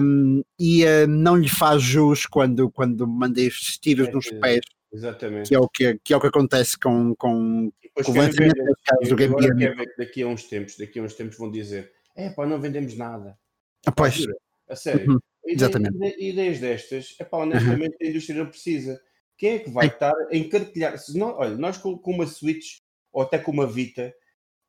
um, 0.00 0.42
e 0.58 0.84
uh, 0.84 1.06
não 1.08 1.34
lhe 1.34 1.48
faz 1.48 1.82
jus 1.82 2.26
quando, 2.26 2.70
quando 2.70 3.08
manda 3.08 3.40
estes 3.40 3.78
tiros 3.78 4.08
é, 4.08 4.12
nos 4.12 4.30
pés 4.30 4.60
Exatamente. 4.92 5.48
Que 5.48 5.54
é 5.54 5.58
o 5.58 5.68
que, 5.68 5.98
que, 6.02 6.12
é 6.12 6.16
o 6.16 6.20
que 6.20 6.26
acontece 6.26 6.78
com, 6.78 7.14
com, 7.16 7.70
com 8.04 8.12
o 8.12 8.16
lançamento 8.16 8.56
casas 8.84 9.08
do 9.08 9.16
Game 9.16 9.34
Gear. 9.40 9.76
Daqui 9.98 10.22
a 10.22 10.26
uns 10.26 10.44
tempos, 10.44 10.76
daqui 10.76 10.98
a 10.98 11.02
uns 11.02 11.14
tempos 11.14 11.36
vão 11.36 11.50
dizer: 11.50 11.92
é 12.18 12.30
pá, 12.30 12.44
não 12.44 12.60
vendemos 12.60 12.96
nada. 12.96 13.38
Ah, 13.86 13.92
pois. 13.92 14.26
A 14.68 14.74
sério. 14.74 15.12
Uhum. 15.12 15.18
Exatamente. 15.46 15.96
Ideias 16.18 16.58
destas, 16.58 17.16
é 17.18 17.24
pá, 17.24 17.38
honestamente 17.38 17.96
uhum. 18.00 18.06
a 18.06 18.10
indústria 18.10 18.42
não 18.42 18.50
precisa. 18.50 19.00
Quem 19.36 19.50
é 19.50 19.58
que 19.60 19.70
vai 19.70 19.86
estar 19.86 20.12
a 20.12 20.36
encarquilhar? 20.36 20.98
Se 20.98 21.16
não, 21.16 21.28
olha, 21.38 21.56
nós 21.56 21.78
com, 21.78 21.96
com 21.96 22.10
uma 22.10 22.26
Switch 22.26 22.78
ou 23.12 23.22
até 23.22 23.38
com 23.38 23.52
uma 23.52 23.66
Vita, 23.66 24.12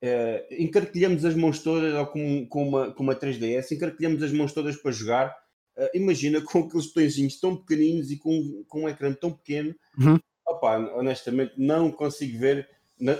uh, 0.03 0.53
encarquilhamos 0.53 1.25
as 1.25 1.36
mãos 1.36 1.60
todas, 1.63 1.94
ou 1.94 2.06
com, 2.06 2.48
com, 2.48 2.70
uma, 2.70 2.94
com 2.94 3.03
uma 3.03 3.15
3DS, 3.15 3.72
encarquilhamos 3.72 4.22
as 4.22 4.32
mãos 4.32 4.53
todas 4.53 4.77
para 4.77 4.91
jogar. 4.91 5.36
Uh, 5.75 5.89
imagina 5.96 6.39
com 6.41 6.60
aqueles 6.60 6.86
botõezinhos 6.86 7.39
tão 7.39 7.58
pequeninos 7.58 8.12
e 8.12 8.18
com, 8.18 8.63
com 8.68 8.84
um 8.84 8.89
ecrã 8.89 9.12
tão 9.12 9.32
pequeno. 9.32 9.75
Uhum. 9.98 10.20
Opa, 10.48 10.77
honestamente, 10.96 11.53
não 11.58 11.91
consigo 11.91 12.38
ver 12.38 12.70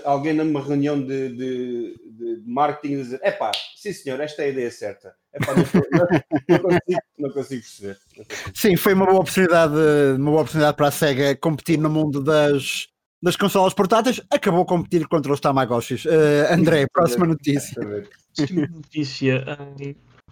alguém 0.04 0.34
numa 0.34 0.62
reunião 0.62 1.00
de, 1.00 1.30
de, 1.30 1.94
de 2.10 2.42
marketing 2.46 2.96
dizer: 2.96 3.20
é 3.22 3.30
pá, 3.30 3.50
sim 3.76 3.92
senhor, 3.92 4.20
esta 4.20 4.42
é 4.42 4.46
a 4.46 4.48
ideia 4.48 4.70
certa. 4.70 5.14
Epá, 5.32 5.54
não, 5.54 5.62
não, 6.48 6.58
consigo, 6.58 7.00
não, 7.18 7.30
consigo, 7.30 7.62
perceber. 7.62 7.98
Sim, 8.54 8.76
foi 8.76 8.94
uma 8.94 9.06
boa 9.06 9.20
oportunidade, 9.20 9.74
uma 10.16 10.30
boa 10.30 10.42
oportunidade 10.42 10.76
para 10.76 10.88
a 10.88 10.90
SEGA 10.90 11.36
competir 11.36 11.78
no 11.78 11.88
mundo 11.88 12.22
das, 12.22 12.88
das 13.22 13.36
consolas 13.36 13.72
portáteis. 13.72 14.20
Acabou 14.30 14.62
a 14.62 14.66
competir 14.66 15.06
contra 15.08 15.32
os 15.32 15.40
Tamagotchis. 15.40 16.04
Uh, 16.04 16.52
André, 16.52 16.86
próxima 16.92 17.26
notícia. 17.26 17.80
notícia. 18.58 19.44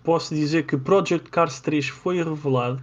posso 0.02 0.34
dizer 0.34 0.66
que 0.66 0.76
Project 0.76 1.30
Cars 1.30 1.60
3 1.60 1.88
foi 1.88 2.22
revelado. 2.22 2.82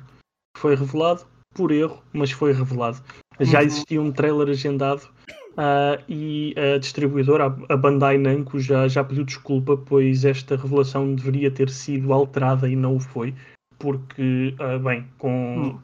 Foi 0.57 0.75
revelado 0.75 1.27
por 1.53 1.71
erro, 1.71 2.01
mas 2.13 2.31
foi 2.31 2.53
revelado. 2.53 3.03
Já 3.39 3.59
uhum. 3.59 3.65
existia 3.65 4.01
um 4.01 4.11
trailer 4.11 4.49
agendado 4.49 5.13
Uh, 5.55 6.03
e 6.09 6.53
a 6.57 6.77
distribuidora, 6.77 7.45
a 7.45 7.77
Bandai 7.77 8.17
Namco, 8.17 8.59
já, 8.59 8.89
já 8.89 9.03
pediu 9.03 9.23
desculpa, 9.23 9.77
pois 9.77 10.25
esta 10.25 10.57
revelação 10.57 11.15
deveria 11.15 11.49
ter 11.49 11.69
sido 11.69 12.11
alterada 12.11 12.67
e 12.67 12.75
não 12.75 12.97
o 12.97 12.99
foi, 12.99 13.33
porque, 13.79 14.53
uh, 14.59 14.79
bem, 14.79 15.07
com, 15.17 15.57
hum. 15.57 15.79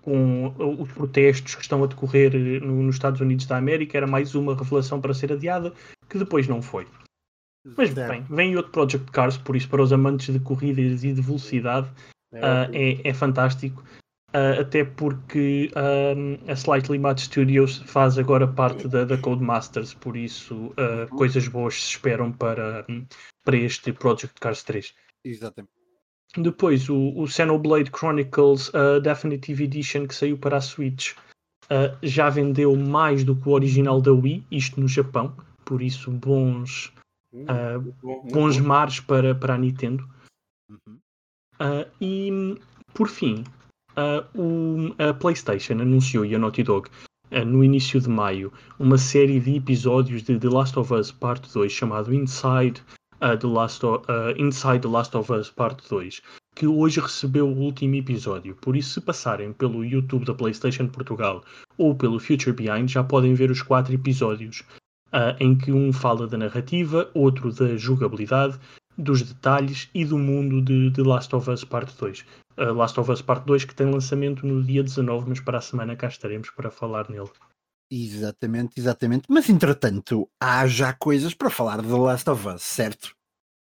com 0.00 0.54
os 0.80 0.90
protestos 0.90 1.54
que 1.54 1.60
estão 1.60 1.84
a 1.84 1.86
decorrer 1.86 2.32
no, 2.62 2.82
nos 2.82 2.96
Estados 2.96 3.20
Unidos 3.20 3.44
da 3.44 3.58
América, 3.58 3.98
era 3.98 4.06
mais 4.06 4.34
uma 4.34 4.56
revelação 4.56 5.02
para 5.02 5.12
ser 5.12 5.32
adiada, 5.32 5.74
que 6.08 6.18
depois 6.18 6.48
não 6.48 6.62
foi. 6.62 6.86
Mas 7.76 7.92
bem, 7.92 8.22
vem 8.30 8.56
outro 8.56 8.72
Project 8.72 9.10
Cars, 9.10 9.36
por 9.36 9.54
isso, 9.54 9.68
para 9.68 9.82
os 9.82 9.92
amantes 9.92 10.32
de 10.32 10.40
corridas 10.40 11.04
e 11.04 11.12
de 11.12 11.20
velocidade, 11.20 11.88
uh, 12.32 12.70
é, 12.72 13.06
é 13.06 13.12
fantástico. 13.12 13.82
Uh, 14.34 14.60
até 14.60 14.84
porque 14.84 15.70
um, 15.76 16.50
a 16.50 16.56
Slightly 16.56 16.98
Mad 16.98 17.18
Studios 17.18 17.78
faz 17.86 18.18
agora 18.18 18.46
parte 18.46 18.88
da, 18.88 19.04
da 19.04 19.16
Codemasters, 19.16 19.94
por 19.94 20.16
isso 20.16 20.66
uh, 20.72 21.08
coisas 21.16 21.46
boas 21.46 21.74
se 21.74 21.90
esperam 21.90 22.32
para, 22.32 22.84
para 23.44 23.56
este 23.56 23.92
Project 23.92 24.38
Cars 24.40 24.64
3. 24.64 24.94
Exatamente. 25.24 25.72
Depois 26.36 26.90
o, 26.90 27.14
o 27.16 27.26
Xenoblade 27.26 27.90
Chronicles 27.90 28.68
uh, 28.70 29.00
Definitive 29.00 29.64
Edition 29.64 30.06
que 30.06 30.14
saiu 30.14 30.36
para 30.36 30.56
a 30.56 30.60
Switch 30.60 31.12
uh, 31.70 31.96
já 32.02 32.28
vendeu 32.28 32.76
mais 32.76 33.22
do 33.22 33.36
que 33.36 33.48
o 33.48 33.52
original 33.52 34.02
da 34.02 34.12
Wii, 34.12 34.44
isto 34.50 34.80
no 34.80 34.88
Japão, 34.88 35.34
por 35.64 35.80
isso 35.80 36.10
bons, 36.10 36.92
bom, 38.02 38.26
bons 38.30 38.58
mares 38.58 38.98
para, 39.00 39.36
para 39.36 39.54
a 39.54 39.58
Nintendo. 39.58 40.06
Uhum. 40.68 40.98
e 42.00 42.58
por 42.92 43.08
fim, 43.08 43.44
o, 44.34 44.94
a 44.98 45.14
PlayStation 45.14 45.74
anunciou 45.74 46.24
e 46.24 46.34
a 46.34 46.38
Naughty 46.38 46.62
Dog 46.62 46.88
uh, 47.30 47.44
no 47.44 47.64
início 47.64 48.00
de 48.00 48.08
maio 48.08 48.52
uma 48.78 48.98
série 48.98 49.40
de 49.40 49.56
episódios 49.56 50.22
de 50.22 50.38
The 50.38 50.48
Last 50.48 50.78
of 50.78 50.92
Us 50.92 51.10
Parte 51.10 51.52
2 51.52 51.72
chamado 51.72 52.12
Inside, 52.12 52.82
uh, 53.20 53.36
The, 53.38 53.46
Last 53.46 53.84
of, 53.84 54.04
Inside 54.36 54.80
The 54.80 54.88
Last 54.88 55.16
of 55.16 55.32
Us 55.32 55.50
Parte 55.50 55.88
2 55.88 56.22
que 56.56 56.66
hoje 56.66 57.00
recebeu 57.00 57.46
o 57.46 57.54
último 57.54 57.94
episódio. 57.96 58.56
Por 58.56 58.74
isso, 58.74 58.94
se 58.94 59.00
passarem 59.02 59.52
pelo 59.52 59.84
YouTube 59.84 60.24
da 60.24 60.34
PlayStation 60.34 60.88
Portugal 60.88 61.44
ou 61.76 61.94
pelo 61.94 62.18
Future 62.18 62.56
Behind, 62.56 62.88
já 62.88 63.04
podem 63.04 63.34
ver 63.34 63.50
os 63.50 63.60
quatro 63.60 63.92
episódios, 63.92 64.64
uh, 65.12 65.36
em 65.38 65.54
que 65.54 65.70
um 65.70 65.92
fala 65.92 66.26
da 66.26 66.38
narrativa, 66.38 67.10
outro 67.12 67.52
da 67.52 67.76
jogabilidade, 67.76 68.58
dos 68.96 69.22
detalhes 69.22 69.88
e 69.94 70.04
do 70.04 70.18
mundo 70.18 70.62
de 70.62 70.90
The 70.92 71.02
Last 71.02 71.34
of 71.34 71.50
Us 71.50 71.64
Parte 71.64 71.96
2 71.98 72.24
uh, 72.58 72.72
Last 72.72 72.98
of 72.98 73.10
Us 73.10 73.22
Part 73.22 73.46
2, 73.46 73.64
que 73.64 73.74
tem 73.74 73.90
lançamento 73.90 74.46
no 74.46 74.62
dia 74.62 74.82
19, 74.82 75.28
mas 75.28 75.40
para 75.40 75.58
a 75.58 75.60
semana 75.60 75.96
cá 75.96 76.08
estaremos 76.08 76.50
para 76.50 76.70
falar 76.70 77.08
nele. 77.10 77.30
Exatamente, 77.90 78.80
exatamente. 78.80 79.26
Mas 79.28 79.48
entretanto, 79.48 80.28
há 80.40 80.66
já 80.66 80.92
coisas 80.92 81.34
para 81.34 81.50
falar 81.50 81.80
de 81.80 81.88
The 81.88 81.94
Last 81.94 82.28
of 82.28 82.48
Us, 82.48 82.62
certo? 82.62 83.14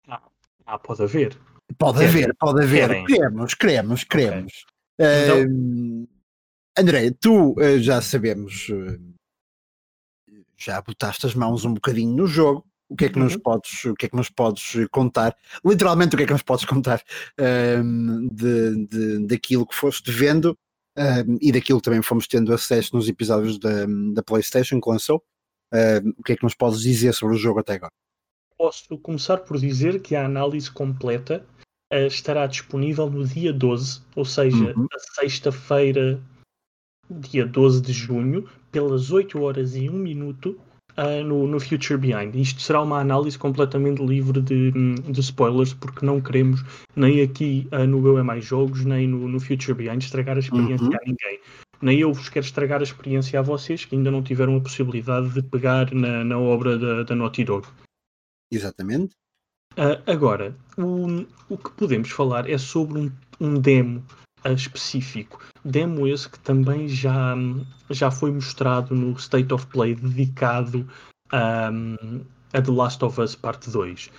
Ah, 0.07 0.21
ah 0.65 0.79
pode 0.79 1.03
haver. 1.03 1.37
Pode 1.77 1.99
Querem. 1.99 2.09
haver, 2.09 2.35
pode 2.35 2.63
haver. 2.63 2.89
Querem. 2.89 3.05
Queremos, 3.05 3.53
queremos, 3.53 4.03
queremos. 4.03 4.65
Okay. 4.99 5.07
Uh, 5.07 5.41
então... 5.41 6.15
André, 6.77 7.11
tu 7.11 7.53
uh, 7.53 7.79
já 7.79 8.01
sabemos, 8.01 8.67
uh, 8.69 8.99
já 10.57 10.81
botaste 10.81 11.25
as 11.25 11.33
mãos 11.33 11.63
um 11.63 11.73
bocadinho 11.73 12.15
no 12.15 12.27
jogo 12.27 12.65
o 12.89 12.95
que 12.95 13.05
é 13.05 13.09
que 13.09 13.19
nos 13.19 13.33
uhum. 13.33 13.39
podes, 13.39 13.85
o 13.85 13.95
que 13.95 14.05
é 14.05 14.09
que 14.09 14.15
nos 14.15 14.29
podes 14.29 14.87
contar, 14.91 15.35
literalmente 15.63 16.15
o 16.15 16.17
que 16.17 16.23
é 16.23 16.27
que 16.27 16.33
nos 16.33 16.43
podes 16.43 16.65
contar 16.65 17.01
um, 17.83 18.27
de, 18.27 18.85
de, 18.87 19.27
daquilo 19.27 19.65
que 19.65 19.75
foste 19.75 20.11
vendo 20.11 20.57
um, 20.97 21.37
e 21.41 21.51
daquilo 21.51 21.79
que 21.79 21.85
também 21.85 22.01
fomos 22.01 22.27
tendo 22.27 22.53
acesso 22.53 22.95
nos 22.95 23.09
episódios 23.09 23.57
da, 23.59 23.85
da 24.13 24.23
Playstation 24.23 24.79
que 24.79 24.89
lançou. 24.89 25.23
Um, 25.73 26.09
o 26.17 26.23
que 26.23 26.33
é 26.33 26.35
que 26.35 26.43
nos 26.43 26.53
podes 26.53 26.81
dizer 26.81 27.13
sobre 27.13 27.35
o 27.35 27.39
jogo 27.39 27.59
até 27.59 27.73
agora? 27.73 27.91
Posso 28.57 28.97
começar 28.99 29.39
por 29.39 29.57
dizer 29.57 30.01
que 30.01 30.15
a 30.15 30.25
análise 30.25 30.71
completa 30.71 31.45
uh, 31.91 32.07
estará 32.07 32.47
disponível 32.47 33.09
no 33.09 33.25
dia 33.25 33.51
12, 33.51 34.01
ou 34.15 34.23
seja, 34.23 34.73
uhum. 34.77 34.87
a 34.93 34.99
sexta-feira, 35.19 36.21
dia 37.09 37.45
12 37.45 37.81
de 37.81 37.91
junho, 37.91 38.49
pelas 38.71 39.11
8 39.11 39.41
horas 39.41 39.75
e 39.75 39.89
1 39.89 39.93
minuto, 39.93 40.59
uh, 40.97 41.23
no, 41.23 41.47
no 41.47 41.59
Future 41.59 41.97
Behind. 41.97 42.35
Isto 42.35 42.61
será 42.61 42.81
uma 42.81 42.99
análise 42.99 43.37
completamente 43.37 44.03
livre 44.03 44.41
de, 44.41 44.71
de 44.71 45.19
spoilers, 45.19 45.73
porque 45.73 46.05
não 46.05 46.21
queremos, 46.21 46.63
nem 46.95 47.21
aqui 47.21 47.67
uh, 47.71 47.85
no 47.85 48.05
Eu 48.05 48.17
é 48.17 48.23
Mais 48.23 48.45
Jogos, 48.45 48.85
nem 48.85 49.07
no, 49.07 49.27
no 49.27 49.39
Future 49.39 49.73
Behind, 49.73 50.01
estragar 50.01 50.37
a 50.37 50.39
experiência 50.39 50.87
uhum. 50.87 50.93
a 50.93 51.05
ninguém. 51.05 51.39
Nem 51.81 51.99
eu 51.99 52.13
vos 52.13 52.29
quero 52.29 52.45
estragar 52.45 52.79
a 52.79 52.83
experiência 52.83 53.39
a 53.39 53.43
vocês 53.43 53.85
que 53.85 53.95
ainda 53.95 54.09
não 54.09 54.23
tiveram 54.23 54.55
a 54.55 54.61
possibilidade 54.61 55.29
de 55.29 55.41
pegar 55.43 55.93
na, 55.93 56.23
na 56.23 56.39
obra 56.39 56.77
da, 56.77 57.03
da 57.03 57.15
Naughty 57.15 57.43
Dog. 57.43 57.67
Exatamente. 58.51 59.13
Uh, 59.73 59.99
agora, 60.09 60.55
o, 60.77 61.25
o 61.49 61.57
que 61.57 61.71
podemos 61.71 62.09
falar 62.09 62.49
é 62.49 62.57
sobre 62.57 62.99
um, 62.99 63.11
um 63.41 63.59
demo 63.59 64.03
específico. 64.45 65.43
Demo 65.65 66.07
esse 66.07 66.29
que 66.29 66.37
também 66.39 66.87
já, 66.87 67.35
já 67.89 68.11
foi 68.11 68.31
mostrado 68.31 68.93
no 68.93 69.13
State 69.13 69.51
of 69.51 69.65
Play 69.67 69.95
dedicado 69.95 70.87
um, 71.33 72.23
a 72.53 72.61
The 72.61 72.71
Last 72.71 73.03
of 73.03 73.19
Us 73.19 73.35
Parte 73.35 73.71
2. 73.71 74.11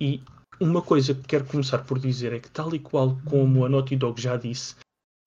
E 0.00 0.22
uma 0.58 0.80
coisa 0.80 1.14
que 1.14 1.22
quero 1.22 1.44
começar 1.44 1.84
por 1.84 1.98
dizer 1.98 2.32
é 2.32 2.40
que, 2.40 2.50
tal 2.50 2.74
e 2.74 2.78
qual 2.78 3.18
como 3.26 3.66
a 3.66 3.68
Naughty 3.68 3.96
Dog 3.96 4.20
já 4.20 4.38
disse, 4.38 4.76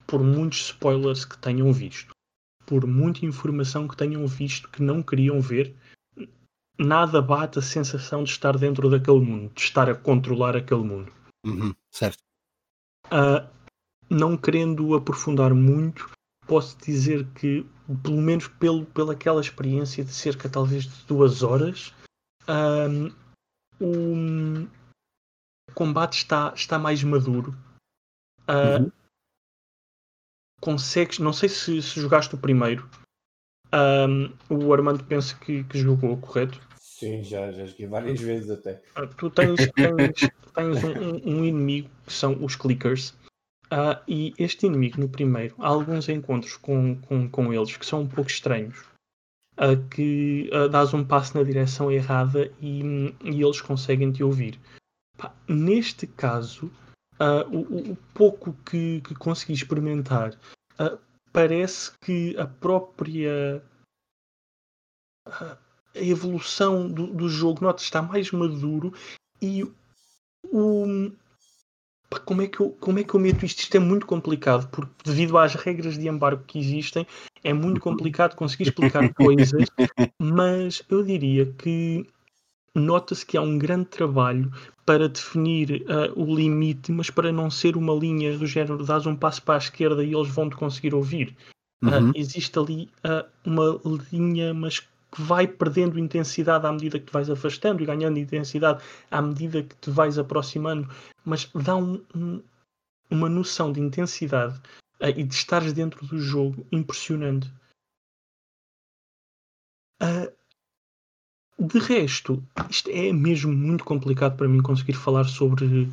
por 0.04 0.20
muitos 0.20 0.66
spoilers 0.66 1.24
que 1.24 1.38
tenham 1.38 1.72
visto, 1.72 2.10
por 2.66 2.84
muita 2.84 3.24
informação 3.24 3.86
que 3.86 3.96
tenham 3.96 4.26
visto 4.26 4.68
que 4.70 4.82
não 4.82 5.00
queriam 5.00 5.40
ver, 5.40 5.76
nada 6.76 7.22
bate 7.22 7.58
a 7.58 7.62
sensação 7.62 8.24
de 8.24 8.30
estar 8.30 8.56
dentro 8.58 8.90
daquele 8.90 9.20
mundo, 9.20 9.52
de 9.54 9.60
estar 9.60 9.88
a 9.88 9.94
controlar 9.94 10.56
aquele 10.56 10.82
mundo. 10.82 11.12
Uhum, 11.46 11.74
certo. 11.92 12.18
Uh, 13.06 13.46
não 14.10 14.36
querendo 14.36 14.94
aprofundar 14.94 15.54
muito, 15.54 16.10
posso 16.46 16.76
dizer 16.78 17.26
que, 17.34 17.66
pelo 18.02 18.20
menos 18.20 18.48
pelo, 18.48 18.86
pela 18.86 19.12
aquela 19.12 19.40
experiência 19.40 20.04
de 20.04 20.12
cerca 20.12 20.48
talvez 20.48 20.84
de 20.84 21.04
duas 21.06 21.42
horas, 21.42 21.94
um, 22.48 23.08
o 23.80 24.66
combate 25.74 26.18
está, 26.18 26.52
está 26.54 26.78
mais 26.78 27.02
maduro. 27.04 27.54
Uh, 28.48 28.82
uhum. 28.82 28.92
Consegues, 30.60 31.18
não 31.18 31.32
sei 31.32 31.48
se, 31.48 31.80
se 31.82 32.00
jogaste 32.00 32.34
o 32.34 32.38
primeiro. 32.38 32.88
Um, 33.72 34.32
o 34.48 34.72
Armando 34.72 35.04
pensa 35.04 35.36
que, 35.36 35.62
que 35.64 35.78
jogou, 35.78 36.16
correto? 36.16 36.60
Sim, 36.80 37.22
já, 37.22 37.52
já 37.52 37.66
joguei 37.66 37.86
várias 37.86 38.20
vezes 38.20 38.50
até. 38.50 38.82
Uh, 38.96 39.06
tu 39.16 39.30
tens, 39.30 39.56
tens, 39.72 40.30
tens 40.54 40.84
um, 40.84 41.30
um, 41.30 41.44
inimigo 41.44 41.90
que 42.06 42.12
são 42.12 42.42
os 42.42 42.56
clickers 42.56 43.14
Uh, 43.70 44.00
e 44.08 44.34
este 44.38 44.66
inimigo 44.66 45.00
no 45.00 45.08
primeiro, 45.08 45.54
há 45.58 45.68
alguns 45.68 46.08
encontros 46.08 46.56
com, 46.56 46.96
com, 47.02 47.28
com 47.28 47.52
eles 47.52 47.76
que 47.76 47.84
são 47.84 48.02
um 48.02 48.08
pouco 48.08 48.30
estranhos. 48.30 48.84
Que 49.90 50.48
uh, 50.52 50.68
dás 50.68 50.94
um 50.94 51.04
passo 51.04 51.36
na 51.36 51.42
direção 51.42 51.90
errada 51.90 52.50
e, 52.62 52.80
e 53.24 53.42
eles 53.42 53.60
conseguem 53.60 54.12
te 54.12 54.22
ouvir. 54.22 54.58
Pá, 55.16 55.34
neste 55.48 56.06
caso, 56.06 56.70
uh, 57.14 57.48
o, 57.50 57.92
o, 57.92 57.96
pouco 58.14 58.52
que, 58.64 59.00
que 59.00 59.14
consegui 59.16 59.52
experimentar 59.52 60.38
parece 61.32 61.92
que 62.00 62.36
a 62.38 62.46
própria 62.46 63.62
a 65.26 65.58
evolução 65.94 66.90
do, 66.90 67.06
do 67.08 67.28
jogo 67.28 67.64
nota 67.64 67.82
está 67.82 68.00
mais 68.00 68.30
maduro 68.30 68.92
e 69.40 69.64
o 70.44 71.12
como 72.24 72.42
é, 72.42 72.46
que 72.46 72.60
eu, 72.60 72.70
como 72.80 72.98
é 72.98 73.04
que 73.04 73.14
eu 73.14 73.20
meto 73.20 73.44
isto? 73.44 73.60
Isto 73.60 73.76
é 73.76 73.80
muito 73.80 74.06
complicado, 74.06 74.68
porque 74.68 74.90
devido 75.04 75.36
às 75.36 75.54
regras 75.54 75.98
de 75.98 76.08
embargo 76.08 76.42
que 76.46 76.58
existem, 76.58 77.06
é 77.44 77.52
muito 77.52 77.80
complicado 77.80 78.34
conseguir 78.34 78.64
explicar 78.64 79.08
coisas, 79.14 79.66
mas 80.18 80.82
eu 80.88 81.02
diria 81.02 81.46
que 81.46 82.06
nota-se 82.74 83.26
que 83.26 83.36
há 83.36 83.42
um 83.42 83.58
grande 83.58 83.86
trabalho 83.86 84.50
para 84.86 85.08
definir 85.08 85.82
uh, 85.82 86.20
o 86.20 86.34
limite, 86.34 86.90
mas 86.92 87.10
para 87.10 87.30
não 87.30 87.50
ser 87.50 87.76
uma 87.76 87.92
linha 87.92 88.36
do 88.38 88.46
género 88.46 88.84
dás 88.84 89.06
um 89.06 89.14
passo 89.14 89.42
para 89.42 89.56
a 89.56 89.58
esquerda 89.58 90.02
e 90.02 90.14
eles 90.14 90.28
vão 90.28 90.48
te 90.48 90.56
conseguir 90.56 90.94
ouvir. 90.94 91.36
Ah, 91.84 91.98
uhum. 91.98 92.10
Uh, 92.10 92.12
existe 92.14 92.58
ali 92.58 92.90
uh, 93.04 93.28
uma 93.44 93.80
linha, 94.10 94.54
mas 94.54 94.82
que 95.10 95.22
vai 95.22 95.46
perdendo 95.46 95.98
intensidade 95.98 96.66
à 96.66 96.72
medida 96.72 96.98
que 96.98 97.06
te 97.06 97.12
vais 97.12 97.30
afastando 97.30 97.82
e 97.82 97.86
ganhando 97.86 98.18
intensidade 98.18 98.82
à 99.10 99.22
medida 99.22 99.62
que 99.62 99.74
te 99.76 99.90
vais 99.90 100.18
aproximando, 100.18 100.88
mas 101.24 101.50
dá 101.54 101.76
um, 101.76 102.04
um, 102.14 102.42
uma 103.10 103.28
noção 103.28 103.72
de 103.72 103.80
intensidade 103.80 104.60
e 105.00 105.22
de 105.22 105.34
estares 105.34 105.72
dentro 105.72 106.04
do 106.06 106.20
jogo 106.20 106.66
impressionante. 106.72 107.50
Uh, 110.02 110.32
de 111.58 111.78
resto, 111.78 112.42
isto 112.70 112.88
é 112.90 113.12
mesmo 113.12 113.52
muito 113.52 113.84
complicado 113.84 114.36
para 114.36 114.48
mim 114.48 114.62
conseguir 114.62 114.92
falar 114.92 115.24
sobre, 115.24 115.88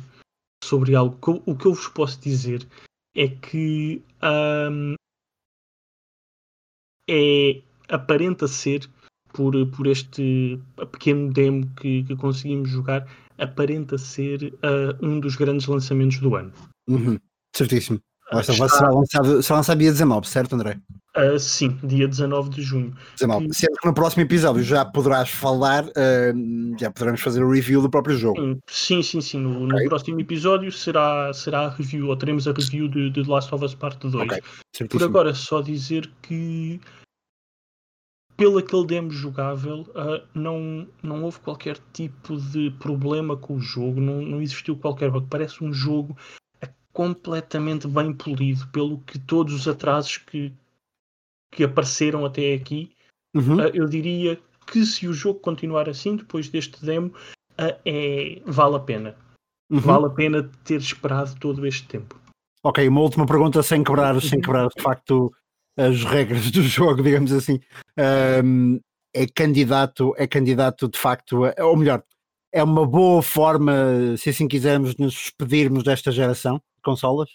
sobre 0.62 0.94
algo. 0.94 1.18
O 1.44 1.56
que 1.56 1.66
eu 1.66 1.74
vos 1.74 1.88
posso 1.88 2.20
dizer 2.20 2.66
é 3.14 3.28
que 3.28 4.02
um, 4.22 4.94
é, 7.08 7.62
aparenta 7.88 8.46
ser, 8.46 8.88
por, 9.36 9.54
por 9.66 9.86
este 9.86 10.58
pequeno 10.92 11.30
demo 11.30 11.66
que, 11.76 12.02
que 12.04 12.16
conseguimos 12.16 12.70
jogar, 12.70 13.06
aparenta 13.36 13.98
ser 13.98 14.54
uh, 14.64 15.06
um 15.06 15.20
dos 15.20 15.36
grandes 15.36 15.66
lançamentos 15.66 16.18
do 16.18 16.34
ano. 16.34 16.50
Uhum, 16.88 17.18
certíssimo. 17.54 18.00
Esta 18.32 18.52
está... 18.52 18.68
será 18.68 18.90
lançado, 18.90 19.42
será 19.42 19.56
lançado 19.58 19.78
dia 19.78 19.92
19, 19.92 20.26
certo, 20.26 20.54
André? 20.54 20.80
Uh, 21.16 21.38
sim, 21.38 21.78
dia 21.84 22.08
19 22.08 22.48
de 22.48 22.62
junho. 22.62 22.94
19. 23.20 23.48
Sendo 23.52 23.76
que 23.76 23.86
no 23.86 23.94
próximo 23.94 24.22
episódio 24.22 24.62
já 24.62 24.84
poderás 24.86 25.28
falar, 25.28 25.84
uh, 25.84 26.78
já 26.80 26.90
poderemos 26.90 27.20
fazer 27.20 27.44
o 27.44 27.50
review 27.50 27.82
do 27.82 27.90
próprio 27.90 28.16
jogo. 28.16 28.58
Sim, 28.66 29.02
sim, 29.02 29.20
sim. 29.20 29.38
No, 29.38 29.66
okay. 29.66 29.84
no, 29.84 29.88
próximo 29.90 30.18
episódio 30.18 30.72
será, 30.72 31.30
será 31.34 31.66
a 31.66 31.68
review, 31.68 32.08
ou 32.08 32.16
teremos 32.16 32.48
a 32.48 32.52
review 32.52 32.88
de, 32.88 33.10
de 33.10 33.22
The 33.22 33.30
Last 33.30 33.54
of 33.54 33.64
Us 33.64 33.74
Parte 33.74 34.08
2. 34.08 34.14
Okay. 34.24 34.88
Por 34.88 35.02
agora, 35.04 35.34
só 35.34 35.60
dizer 35.60 36.10
que 36.22 36.80
pelo 38.36 38.58
aquele 38.58 38.86
demo 38.86 39.10
jogável, 39.10 39.80
uh, 39.90 40.26
não, 40.34 40.86
não 41.02 41.24
houve 41.24 41.40
qualquer 41.40 41.78
tipo 41.92 42.36
de 42.36 42.70
problema 42.72 43.36
com 43.36 43.54
o 43.54 43.60
jogo, 43.60 44.00
não, 44.00 44.20
não 44.20 44.42
existiu 44.42 44.76
qualquer 44.76 45.10
bug. 45.10 45.26
Parece 45.28 45.64
um 45.64 45.72
jogo 45.72 46.16
completamente 46.92 47.86
bem 47.86 48.12
polido, 48.12 48.66
pelo 48.68 48.98
que 49.00 49.18
todos 49.18 49.52
os 49.52 49.68
atrasos 49.68 50.16
que, 50.16 50.50
que 51.52 51.62
apareceram 51.62 52.24
até 52.24 52.54
aqui, 52.54 52.90
uhum. 53.34 53.56
uh, 53.56 53.70
eu 53.74 53.86
diria 53.86 54.40
que 54.66 54.84
se 54.84 55.06
o 55.06 55.12
jogo 55.12 55.40
continuar 55.40 55.88
assim, 55.88 56.16
depois 56.16 56.48
deste 56.48 56.84
demo, 56.84 57.08
uh, 57.08 57.78
é, 57.84 58.40
vale 58.46 58.76
a 58.76 58.80
pena. 58.80 59.16
Uhum. 59.70 59.80
Vale 59.80 60.06
a 60.06 60.10
pena 60.10 60.50
ter 60.64 60.80
esperado 60.80 61.34
todo 61.38 61.66
este 61.66 61.86
tempo. 61.86 62.18
Ok, 62.62 62.88
uma 62.88 63.00
última 63.00 63.26
pergunta 63.26 63.62
sem 63.62 63.84
quebrar, 63.84 64.20
sem 64.22 64.40
quebrar 64.40 64.68
de 64.74 64.82
facto 64.82 65.32
as 65.76 66.02
regras 66.04 66.50
do 66.50 66.62
jogo, 66.62 67.00
digamos 67.02 67.32
assim. 67.32 67.60
Um, 67.98 68.80
é 69.14 69.26
candidato, 69.26 70.14
é 70.16 70.26
candidato 70.26 70.88
de 70.88 70.98
facto, 70.98 71.44
a, 71.44 71.54
ou 71.64 71.76
melhor, 71.76 72.02
é 72.52 72.62
uma 72.62 72.86
boa 72.86 73.22
forma, 73.22 74.16
se 74.16 74.30
assim 74.30 74.46
quisermos, 74.46 74.94
de 74.94 75.02
nos 75.02 75.14
despedirmos 75.14 75.82
desta 75.82 76.10
geração 76.10 76.56
de 76.56 76.82
consolas? 76.82 77.30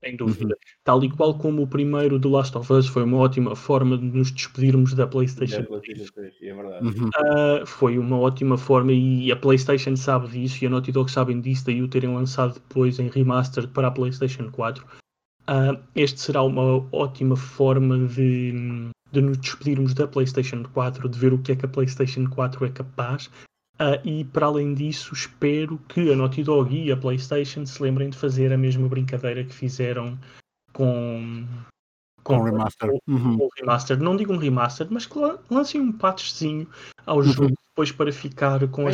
sem 0.00 0.16
dúvida. 0.16 0.54
Uhum. 0.54 0.60
Tal 0.84 1.04
e 1.04 1.10
qual 1.10 1.36
como 1.36 1.62
o 1.62 1.66
primeiro 1.66 2.18
do 2.18 2.28
Last 2.28 2.56
of 2.56 2.72
Us 2.72 2.86
foi 2.86 3.02
uma 3.02 3.18
ótima 3.18 3.54
forma 3.56 3.98
de 3.98 4.04
nos 4.04 4.30
despedirmos 4.30 4.94
da 4.94 5.06
PlayStation. 5.06 5.56
É, 5.56 6.54
verdade. 6.54 6.86
Uhum. 6.86 7.08
Uh, 7.08 7.66
foi 7.66 7.98
uma 7.98 8.18
ótima 8.18 8.56
forma 8.56 8.92
e 8.92 9.30
a 9.32 9.36
PlayStation 9.36 9.96
sabe 9.96 10.28
disso 10.28 10.64
e 10.64 10.66
a 10.66 10.70
Naughty 10.70 10.92
Dog 10.92 11.10
sabem 11.10 11.40
disso, 11.40 11.66
daí 11.66 11.82
o 11.82 11.88
terem 11.88 12.14
lançado 12.14 12.54
depois 12.54 12.98
em 12.98 13.08
remastered 13.08 13.68
para 13.72 13.88
a 13.88 13.90
PlayStation 13.90 14.50
4. 14.50 14.86
Uh, 15.48 15.82
este 15.94 16.20
será 16.20 16.42
uma 16.42 16.86
ótima 16.92 17.34
forma 17.34 18.06
de, 18.06 18.52
de 19.10 19.20
nos 19.20 19.38
despedirmos 19.38 19.94
da 19.94 20.06
PlayStation 20.06 20.62
4, 20.62 21.08
de 21.08 21.18
ver 21.18 21.32
o 21.32 21.38
que 21.38 21.52
é 21.52 21.56
que 21.56 21.64
a 21.64 21.68
PlayStation 21.68 22.28
4 22.28 22.66
é 22.66 22.70
capaz 22.70 23.30
Uh, 23.80 23.94
e 24.04 24.24
para 24.24 24.46
além 24.46 24.74
disso, 24.74 25.14
espero 25.14 25.78
que 25.88 26.12
a 26.12 26.16
Naughty 26.16 26.42
Dog 26.42 26.76
e 26.76 26.90
a 26.90 26.96
PlayStation 26.96 27.64
se 27.64 27.80
lembrem 27.80 28.10
de 28.10 28.18
fazer 28.18 28.52
a 28.52 28.58
mesma 28.58 28.88
brincadeira 28.88 29.44
que 29.44 29.54
fizeram 29.54 30.18
com. 30.72 31.46
Com, 32.28 32.38
o 32.38 32.44
remaster. 32.44 32.90
uhum. 33.06 33.36
o 33.40 33.48
remaster. 33.58 33.98
Não 33.98 34.16
digo 34.16 34.32
um 34.32 34.36
remaster, 34.36 34.86
mas 34.90 35.06
que 35.06 35.18
lancem 35.50 35.80
um 35.80 35.92
patchzinho 35.92 36.68
ao 37.06 37.18
uhum. 37.18 37.22
jogo 37.24 37.54
depois 37.78 37.92
para 37.92 38.12
ficar 38.12 38.68
com 38.68 38.88
a 38.88 38.90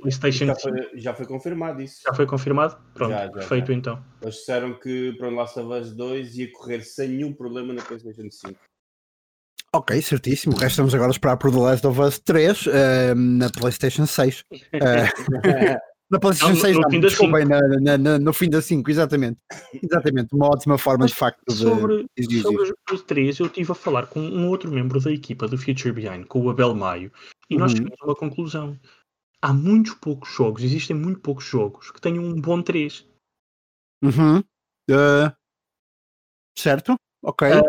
PlayStation 0.00 0.46
já 0.46 0.54
foi, 0.56 0.90
já 0.94 1.14
foi 1.14 1.26
confirmado 1.26 1.80
isso. 1.80 2.00
Já 2.04 2.12
foi 2.12 2.26
confirmado? 2.26 2.76
Pronto, 2.92 3.12
já, 3.12 3.26
já, 3.26 3.32
perfeito 3.32 3.68
já. 3.68 3.74
então. 3.74 4.04
Eles 4.20 4.34
disseram 4.34 4.74
que 4.74 5.12
para 5.12 5.28
o 5.28 5.34
Last 5.34 5.58
of 5.58 5.72
Us 5.72 5.92
2 5.94 6.36
ia 6.36 6.52
correr 6.52 6.80
sem 6.82 7.08
nenhum 7.08 7.32
problema 7.32 7.72
na 7.72 7.82
PlayStation 7.82 8.28
5. 8.30 8.58
Ok, 9.72 10.02
certíssimo. 10.02 10.56
Restamos 10.56 10.94
agora 10.94 11.10
a 11.10 11.12
esperar 11.12 11.36
por 11.36 11.50
The 11.50 11.58
Last 11.58 11.86
of 11.86 12.00
Us 12.00 12.18
3 12.20 12.66
uh, 12.66 12.70
na 13.16 13.50
PlayStation 13.50 14.06
6. 14.06 14.44
Uh, 14.50 14.58
na 16.10 16.18
PlayStation 16.18 16.52
não, 16.52 16.60
6, 16.60 16.76
no, 16.76 16.82
não, 16.82 17.00
desculpem, 17.00 17.44
na, 17.44 17.98
na, 17.98 18.18
no 18.18 18.32
fim 18.32 18.50
da 18.50 18.60
5, 18.60 18.90
exatamente. 18.90 19.38
Exatamente, 19.82 20.34
uma 20.34 20.46
ótima 20.46 20.76
forma 20.76 21.04
Mas 21.04 21.10
de 21.10 21.16
facto 21.16 21.42
de. 21.48 21.54
Sobre, 21.54 22.06
de 22.16 22.40
sobre 22.40 22.72
os 22.92 23.02
3, 23.02 23.38
eu 23.38 23.46
estive 23.46 23.72
a 23.72 23.74
falar 23.74 24.06
com 24.06 24.20
um 24.20 24.48
outro 24.48 24.70
membro 24.70 25.00
da 25.00 25.10
equipa 25.10 25.48
do 25.48 25.56
Future 25.56 25.92
Behind, 25.92 26.26
com 26.26 26.40
o 26.42 26.50
Abel 26.50 26.74
Maio, 26.74 27.10
e 27.48 27.56
nós 27.56 27.72
uhum. 27.72 27.78
chegamos 27.78 27.98
a 28.00 28.04
uma 28.04 28.14
conclusão. 28.14 28.78
Há 29.40 29.52
muitos 29.52 29.94
poucos 29.94 30.30
jogos, 30.30 30.62
existem 30.62 30.96
muito 30.96 31.20
poucos 31.20 31.44
jogos 31.44 31.90
que 31.90 32.00
tenham 32.00 32.24
um 32.24 32.40
bom 32.40 32.62
3. 32.62 33.06
Uhum. 34.02 34.38
Uh, 34.90 35.32
certo? 36.56 36.96
Ok. 37.22 37.48
Uh, 37.48 37.62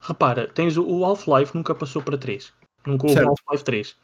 Repara, 0.00 0.48
tens 0.48 0.76
o 0.78 1.04
Half-Life 1.04 1.54
nunca 1.54 1.74
passou 1.74 2.02
para 2.02 2.16
3. 2.16 2.52
Nunca 2.86 3.06
houve 3.06 3.20
Half-Life 3.20 3.64
3. 3.64 3.96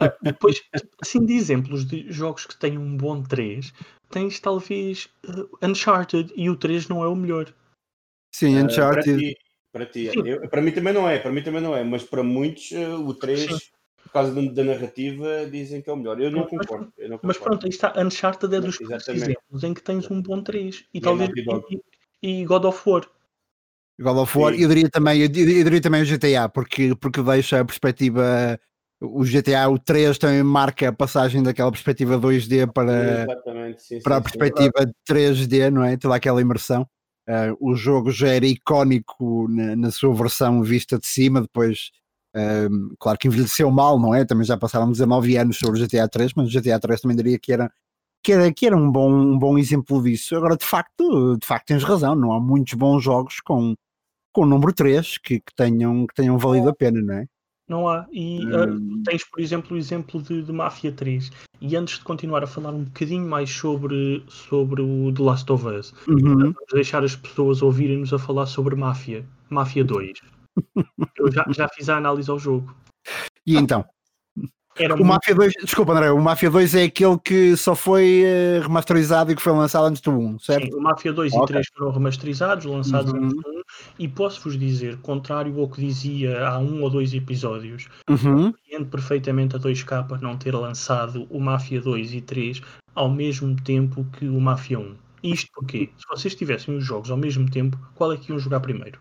Ah, 0.00 0.12
depois, 0.22 0.62
assim, 1.00 1.24
de 1.24 1.34
exemplos 1.34 1.84
de 1.84 2.10
jogos 2.10 2.46
que 2.46 2.56
têm 2.56 2.76
um 2.76 2.96
bom 2.96 3.22
3, 3.22 3.72
tens 4.10 4.40
talvez 4.40 5.08
uh, 5.26 5.48
Uncharted 5.62 6.32
e 6.36 6.50
o 6.50 6.56
3 6.56 6.88
não 6.88 7.02
é 7.02 7.08
o 7.08 7.14
melhor. 7.14 7.52
Sim, 8.34 8.58
Uncharted. 8.58 9.32
Uh, 9.32 9.34
para 9.72 9.86
ti, 9.86 10.10
para, 10.10 10.22
ti. 10.22 10.28
Eu, 10.28 10.48
para 10.48 10.62
mim 10.62 10.72
também 10.72 10.92
não 10.92 11.08
é, 11.08 11.18
para 11.18 11.30
mim 11.30 11.42
também 11.42 11.60
não 11.60 11.76
é, 11.76 11.84
mas 11.84 12.02
para 12.02 12.22
muitos 12.22 12.70
uh, 12.72 13.06
o 13.06 13.14
3, 13.14 13.40
Sim. 13.40 13.58
por 14.02 14.12
causa 14.12 14.32
da 14.34 14.64
narrativa, 14.64 15.46
dizem 15.50 15.80
que 15.80 15.88
é 15.88 15.92
o 15.92 15.96
melhor. 15.96 16.20
Eu 16.20 16.30
não 16.30 16.40
mas, 16.40 16.50
concordo. 16.50 16.92
Eu 16.98 17.08
não 17.10 17.18
concordo. 17.18 17.26
Mas 17.26 17.38
pronto, 17.38 17.64
aí 17.66 17.70
está, 17.70 17.94
Uncharted 17.96 18.54
é 18.54 18.60
dos 18.60 18.80
exemplos 18.80 19.62
em 19.62 19.74
que 19.74 19.82
tens 19.82 20.10
um 20.10 20.20
bom 20.20 20.42
3 20.42 20.86
e, 20.92 20.98
e 20.98 21.00
talvez 21.00 21.30
e, 22.20 22.40
e 22.40 22.44
God 22.44 22.64
of 22.64 22.88
War. 22.88 23.08
God 24.00 24.16
of 24.16 24.38
War, 24.38 24.54
eu 24.54 24.68
diria 24.68 24.88
também, 24.88 25.20
eu 25.20 25.28
diria 25.28 25.80
também 25.80 26.02
o 26.02 26.06
GTA, 26.06 26.48
porque, 26.48 26.94
porque 26.96 27.22
deixa 27.22 27.60
a 27.60 27.64
perspectiva. 27.64 28.58
O 29.00 29.22
GTA, 29.22 29.68
o 29.68 29.78
3 29.78 30.18
também 30.18 30.42
marca 30.42 30.88
a 30.88 30.92
passagem 30.92 31.42
daquela 31.42 31.70
perspectiva 31.70 32.18
2D 32.18 32.72
para, 32.72 33.26
sim, 33.78 34.00
para 34.02 34.16
sim, 34.16 34.18
a 34.18 34.20
perspectiva 34.20 34.72
sim, 34.80 35.14
3D, 35.14 35.70
não 35.70 35.84
é? 35.84 35.96
Toda 35.96 36.16
aquela 36.16 36.40
imersão. 36.40 36.82
Uh, 37.28 37.54
o 37.60 37.76
jogo 37.76 38.10
já 38.10 38.28
era 38.28 38.46
icónico 38.46 39.46
na, 39.48 39.76
na 39.76 39.90
sua 39.90 40.12
versão 40.14 40.62
vista 40.62 40.98
de 40.98 41.06
cima, 41.06 41.42
depois, 41.42 41.90
uh, 42.34 42.96
claro 42.98 43.18
que 43.18 43.28
envelheceu 43.28 43.70
mal, 43.70 44.00
não 44.00 44.14
é? 44.14 44.24
Também 44.24 44.44
já 44.44 44.56
passaram 44.56 44.90
19 44.90 45.36
anos 45.36 45.58
sobre 45.58 45.80
o 45.80 45.86
GTA 45.86 46.08
3, 46.08 46.32
mas 46.34 46.48
o 46.48 46.60
GTA 46.60 46.80
3 46.80 47.00
também 47.00 47.16
diria 47.16 47.38
que 47.38 47.52
era 47.52 47.70
que 48.22 48.32
era, 48.32 48.52
que 48.52 48.66
era 48.66 48.76
um, 48.76 48.90
bom, 48.90 49.10
um 49.10 49.38
bom 49.38 49.58
exemplo 49.58 50.02
disso. 50.02 50.36
Agora, 50.36 50.56
de 50.56 50.64
facto, 50.64 51.36
de 51.38 51.46
facto, 51.46 51.66
tens 51.68 51.84
razão, 51.84 52.14
não 52.14 52.32
há 52.32 52.40
muitos 52.40 52.74
bons 52.74 53.02
jogos 53.02 53.40
com, 53.40 53.74
com 54.32 54.42
o 54.42 54.46
número 54.46 54.72
3 54.72 55.18
que, 55.18 55.40
que, 55.40 55.54
tenham, 55.54 56.06
que 56.06 56.14
tenham 56.14 56.38
valido 56.38 56.68
a 56.68 56.74
pena, 56.74 57.00
não 57.00 57.14
é? 57.14 57.26
Não 57.68 57.86
há. 57.88 58.06
E 58.10 58.46
hum. 58.46 58.98
uh, 58.98 59.02
tens, 59.04 59.24
por 59.24 59.40
exemplo, 59.40 59.76
o 59.76 59.78
exemplo 59.78 60.22
de, 60.22 60.42
de 60.42 60.52
Mafia 60.52 60.90
3. 60.90 61.30
E 61.60 61.76
antes 61.76 61.98
de 61.98 62.04
continuar 62.04 62.42
a 62.42 62.46
falar 62.46 62.70
um 62.70 62.84
bocadinho 62.84 63.28
mais 63.28 63.50
sobre, 63.50 64.24
sobre 64.28 64.80
o 64.80 65.12
The 65.12 65.22
Last 65.22 65.52
of 65.52 65.66
Us, 65.66 65.92
uhum. 66.08 66.38
vamos 66.38 66.54
deixar 66.72 67.04
as 67.04 67.14
pessoas 67.14 67.60
ouvirem-nos 67.62 68.12
a 68.14 68.18
falar 68.18 68.46
sobre 68.46 68.74
Mafia. 68.74 69.24
Mafia 69.50 69.84
2. 69.84 70.12
Eu 71.18 71.30
já, 71.30 71.44
já 71.50 71.68
fiz 71.68 71.88
a 71.88 71.96
análise 71.98 72.30
ao 72.30 72.38
jogo. 72.38 72.74
E 73.46 73.56
então? 73.56 73.84
Era 74.76 74.94
O 74.94 74.98
muito- 74.98 75.08
Mafia 75.08 75.34
2, 75.34 75.52
desculpa 75.64 75.92
André, 75.92 76.10
o 76.12 76.20
Mafia 76.22 76.50
2 76.50 76.74
é 76.76 76.84
aquele 76.84 77.18
que 77.18 77.56
só 77.56 77.74
foi 77.74 78.22
eh, 78.24 78.60
remasterizado 78.62 79.32
e 79.32 79.36
que 79.36 79.42
foi 79.42 79.52
lançado 79.52 79.86
antes 79.86 80.00
do 80.00 80.12
1, 80.12 80.38
certo? 80.38 80.66
Sim, 80.66 80.74
o 80.74 80.80
Mafia 80.80 81.12
2 81.12 81.32
Ok. 81.32 81.42
e 81.42 81.46
3 81.48 81.66
foram 81.76 81.90
remasterizados, 81.90 82.64
lançados 82.64 83.12
Uhum. 83.12 83.24
antes 83.24 83.42
do 83.42 83.50
1, 83.50 83.57
e 83.98 84.08
posso-vos 84.08 84.58
dizer, 84.58 84.96
contrário 84.98 85.58
ao 85.60 85.68
que 85.68 85.80
dizia 85.80 86.46
há 86.48 86.58
um 86.58 86.82
ou 86.82 86.90
dois 86.90 87.12
episódios, 87.14 87.88
Uhum. 88.08 88.52
compreendo 88.52 88.86
perfeitamente 88.86 89.56
a 89.56 89.58
2K 89.58 90.18
não 90.20 90.36
ter 90.36 90.54
lançado 90.54 91.26
o 91.30 91.40
Mafia 91.40 91.80
2 91.80 92.14
e 92.14 92.20
3 92.20 92.60
ao 92.94 93.10
mesmo 93.10 93.54
tempo 93.62 94.04
que 94.12 94.26
o 94.28 94.40
Mafia 94.40 94.78
1. 94.78 94.94
Isto 95.22 95.48
porque, 95.54 95.90
se 95.96 96.04
vocês 96.08 96.34
tivessem 96.34 96.76
os 96.76 96.84
jogos 96.84 97.10
ao 97.10 97.16
mesmo 97.16 97.50
tempo, 97.50 97.78
qual 97.94 98.12
é 98.12 98.16
que 98.16 98.30
iam 98.30 98.38
jogar 98.38 98.60
primeiro? 98.60 99.00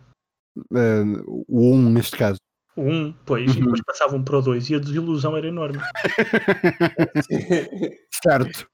Eh, 0.74 1.04
o 1.48 1.74
1 1.76 1.90
neste 1.92 2.18
caso. 2.18 2.40
O 2.78 2.84
1, 2.84 3.13
pois, 3.26 3.52
e 3.52 3.56
Uhum. 3.56 3.62
depois 3.63 3.82
passavam 3.82 4.24
para 4.24 4.38
o 4.38 4.42
2 4.42 4.70
e 4.70 4.76
a 4.76 4.80
desilusão 4.80 5.36
era 5.36 5.48
enorme. 5.48 5.80
certo. 8.24 8.68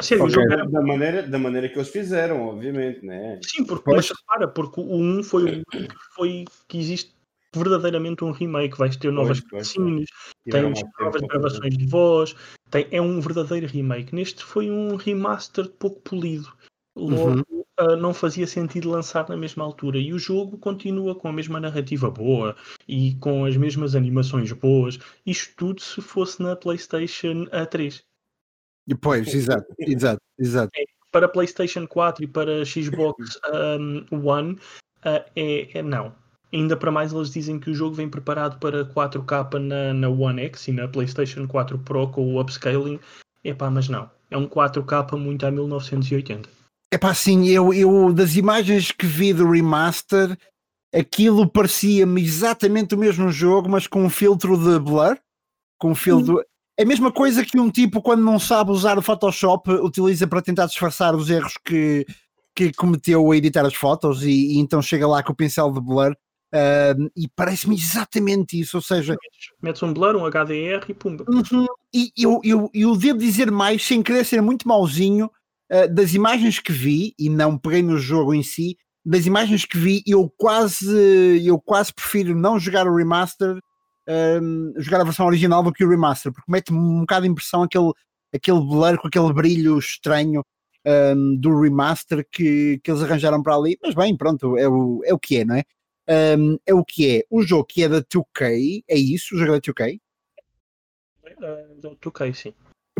Sério, 0.00 0.24
o 0.24 0.26
Ok. 0.26 0.34
jogo 0.34 0.52
era 0.52 0.66
da, 0.68 0.82
maneira, 0.82 1.22
da 1.22 1.38
maneira 1.38 1.68
que 1.68 1.76
eles 1.76 1.88
fizeram, 1.88 2.48
obviamente, 2.48 3.06
né? 3.06 3.38
Sim, 3.44 3.64
porque, 3.64 3.84
Pois. 3.84 4.08
mas 4.08 4.18
repara, 4.18 4.48
porque 4.48 4.80
o 4.80 4.96
1 4.96 5.22
foi 5.22 5.44
o 5.44 5.62
único 5.72 5.94
que 5.94 6.14
foi 6.16 6.44
que 6.66 6.78
existe 6.78 7.14
verdadeiramente 7.54 8.24
um 8.24 8.32
remake, 8.32 8.76
vais 8.76 8.96
ter 8.96 9.12
novas 9.12 9.38
cutscenes, 9.40 10.08
tens 10.50 10.82
novas 10.98 11.22
gravações 11.22 11.78
de 11.78 11.86
voz, 11.86 12.34
tem, 12.70 12.88
é 12.90 13.00
um 13.00 13.20
verdadeiro 13.20 13.68
remake. 13.68 14.12
Neste 14.12 14.42
foi 14.42 14.68
um 14.68 14.96
remaster 14.96 15.68
pouco 15.78 16.00
polido. 16.00 16.52
Logo, 16.96 17.30
Uhum. 17.30 17.53
Ah, 17.76 17.96
não 17.96 18.14
fazia 18.14 18.46
sentido 18.46 18.90
lançar 18.90 19.28
na 19.28 19.36
mesma 19.36 19.64
altura. 19.64 19.98
E 19.98 20.12
o 20.12 20.18
jogo 20.18 20.56
continua 20.58 21.14
com 21.14 21.28
a 21.28 21.32
mesma 21.32 21.58
narrativa 21.58 22.10
boa 22.10 22.54
e 22.86 23.14
com 23.16 23.44
as 23.44 23.56
mesmas 23.56 23.94
animações 23.94 24.52
boas. 24.52 24.98
Isto 25.26 25.54
tudo 25.56 25.80
se 25.80 26.00
fosse 26.00 26.42
na 26.42 26.54
PlayStation 26.54 27.46
a 27.50 27.66
3. 27.66 28.04
E 28.86 28.94
Pois, 28.94 29.34
exato, 29.34 29.66
exato, 29.78 30.20
exato. 30.38 30.70
para 31.10 31.28
PlayStation 31.28 31.86
4 31.86 32.24
e 32.24 32.26
para 32.26 32.64
Xbox 32.64 33.38
um, 33.52 34.28
One 34.28 34.52
uh, 35.04 35.24
é, 35.34 35.78
é 35.78 35.82
não. 35.82 36.14
Ainda 36.52 36.76
para 36.76 36.92
mais 36.92 37.12
eles 37.12 37.30
dizem 37.30 37.58
que 37.58 37.70
o 37.70 37.74
jogo 37.74 37.96
vem 37.96 38.08
preparado 38.08 38.60
para 38.60 38.84
4K 38.84 39.58
na, 39.58 39.92
na 39.92 40.08
One 40.08 40.42
X 40.42 40.68
e 40.68 40.72
na 40.72 40.86
PlayStation 40.86 41.48
4 41.48 41.78
Pro 41.80 42.08
com 42.08 42.34
o 42.34 42.40
upscaling. 42.40 43.00
Epá, 43.42 43.68
mas 43.68 43.88
não. 43.88 44.08
É 44.30 44.36
um 44.36 44.46
4K 44.46 45.18
muito 45.18 45.44
a 45.44 45.50
1980. 45.50 46.63
É 46.94 46.98
pá, 46.98 47.10
assim, 47.10 47.48
eu, 47.48 47.74
eu 47.74 48.12
das 48.12 48.36
imagens 48.36 48.92
que 48.92 49.04
vi 49.04 49.32
do 49.32 49.50
remaster, 49.50 50.38
aquilo 50.94 51.44
parecia-me 51.44 52.22
exatamente 52.22 52.94
o 52.94 52.98
mesmo 52.98 53.32
jogo, 53.32 53.68
mas 53.68 53.88
com 53.88 54.04
um 54.04 54.08
filtro 54.08 54.56
de 54.56 54.78
blur, 54.78 55.18
com 55.76 55.90
um 55.90 55.94
filtro. 55.96 56.40
É 56.78 56.84
a 56.84 56.86
mesma 56.86 57.10
coisa 57.10 57.44
que 57.44 57.58
um 57.58 57.68
tipo, 57.68 58.00
quando 58.00 58.22
não 58.22 58.38
sabe 58.38 58.70
usar 58.70 58.96
o 58.96 59.02
Photoshop, 59.02 59.72
utiliza 59.72 60.28
para 60.28 60.40
tentar 60.40 60.66
disfarçar 60.66 61.16
os 61.16 61.28
erros 61.28 61.54
que, 61.64 62.06
que 62.54 62.72
cometeu 62.72 63.28
a 63.28 63.36
editar 63.36 63.66
as 63.66 63.74
fotos 63.74 64.22
e, 64.22 64.52
e 64.52 64.58
então 64.58 64.80
chega 64.80 65.08
lá 65.08 65.20
com 65.20 65.32
o 65.32 65.36
pincel 65.36 65.72
de 65.72 65.80
blur. 65.80 66.14
ah, 66.52 66.94
e 67.16 67.26
parece-me 67.34 67.74
exatamente 67.74 68.60
isso, 68.60 68.76
ou 68.76 68.82
seja, 68.82 69.16
Metes 69.60 69.82
um 69.82 69.92
blur, 69.92 70.14
um 70.14 70.30
HDR 70.30 70.88
e 70.88 70.94
pumba. 70.94 71.24
Uhum. 71.26 71.66
E 71.92 72.12
eu, 72.16 72.40
eu, 72.44 72.70
eu 72.72 72.96
devo 72.96 73.18
dizer 73.18 73.50
mais, 73.50 73.84
sem 73.84 74.00
querer 74.00 74.24
ser 74.24 74.40
muito 74.40 74.68
mauzinho, 74.68 75.28
uh, 75.72 75.92
das 75.92 76.14
imagens 76.14 76.58
que 76.58 76.72
vi, 76.72 77.14
e 77.18 77.28
não 77.28 77.58
peguei 77.58 77.82
no 77.82 77.98
jogo 77.98 78.34
em 78.34 78.42
si, 78.42 78.76
das 79.04 79.26
imagens 79.26 79.64
que 79.64 79.76
vi, 79.76 80.02
eu 80.06 80.32
quase, 80.36 81.44
eu 81.44 81.60
quase 81.60 81.92
prefiro 81.92 82.34
não 82.34 82.58
jogar 82.58 82.86
o 82.86 82.96
remaster, 82.96 83.58
um, 84.08 84.72
jogar 84.78 85.00
a 85.00 85.04
versão 85.04 85.26
original 85.26 85.62
do 85.62 85.72
que 85.72 85.84
o 85.84 85.88
remaster, 85.88 86.32
porque 86.32 86.50
mete-me 86.50 86.78
um 86.78 87.00
bocado 87.00 87.22
de 87.24 87.30
impressão 87.30 87.62
aquele, 87.62 87.92
aquele 88.34 88.60
blur 88.60 88.98
com 88.98 89.08
aquele 89.08 89.32
brilho 89.32 89.78
estranho 89.78 90.42
um, 90.86 91.36
do 91.36 91.60
remaster 91.60 92.26
que, 92.30 92.80
que 92.82 92.90
eles 92.90 93.02
arranjaram 93.02 93.42
para 93.42 93.54
ali. 93.54 93.78
Mas 93.82 93.94
bem, 93.94 94.16
pronto, 94.16 94.56
é 94.56 94.68
o, 94.68 95.02
é 95.04 95.12
o 95.12 95.18
que 95.18 95.38
é, 95.38 95.44
não 95.44 95.56
é? 95.56 95.64
Um, 96.38 96.58
é 96.66 96.74
o 96.74 96.84
que 96.84 97.18
é. 97.18 97.24
O 97.30 97.42
jogo 97.42 97.64
que 97.64 97.82
é 97.82 97.88
da 97.88 98.02
2K, 98.02 98.84
é 98.88 98.96
isso? 98.96 99.34
O 99.34 99.38
jogo 99.38 99.52
é 99.52 99.56
da 99.56 99.60
2K? 99.60 100.00
Uh, 101.24 101.80
do 101.80 101.96
2K, 101.96 102.34
sim. 102.34 102.54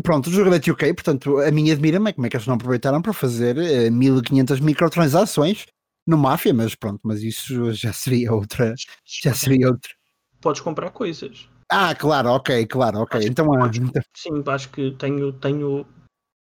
Pronto, 0.05 0.27
o 0.27 0.31
jogo 0.31 0.51
da 0.51 0.59
2K, 0.59 0.93
portanto, 0.93 1.39
a 1.39 1.49
minha 1.51 1.73
admira-me 1.73 2.11
é 2.11 2.13
como 2.13 2.27
é 2.27 2.29
que 2.29 2.37
eles 2.37 2.45
não 2.47 2.53
aproveitaram 2.55 3.01
para 3.01 3.11
fazer 3.11 3.57
eh, 3.57 3.89
1500 3.89 4.59
microtransações 4.59 5.65
no 6.07 6.15
Máfia, 6.17 6.53
mas 6.53 6.75
pronto, 6.75 6.99
mas 7.03 7.23
isso 7.23 7.73
já 7.73 7.91
seria 7.91 8.31
outra, 8.31 8.75
já 9.23 9.33
seria 9.33 9.67
outra. 9.67 9.91
Podes 10.39 10.61
comprar 10.61 10.91
coisas. 10.91 11.49
Ah, 11.71 11.95
claro, 11.95 12.29
ok, 12.29 12.67
claro, 12.67 12.99
ok. 12.99 13.19
Então, 13.25 13.51
ah, 13.53 13.71
então- 13.73 14.03
Sim, 14.15 14.43
acho 14.45 14.69
que 14.69 14.91
tenho, 14.91 15.33
tenho 15.33 15.87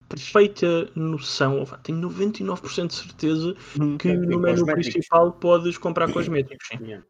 perfeita 0.09 0.89
noção, 0.93 1.63
tenho 1.81 1.99
99% 1.99 2.87
de 2.89 2.93
certeza 2.95 3.55
que 3.97 4.09
E 4.09 4.17
no 4.17 4.39
menu 4.39 4.65
principal 4.65 5.31
podes 5.31 5.77
comprar 5.77 6.11
cosméticos. 6.11 6.67
Sim. 6.67 7.01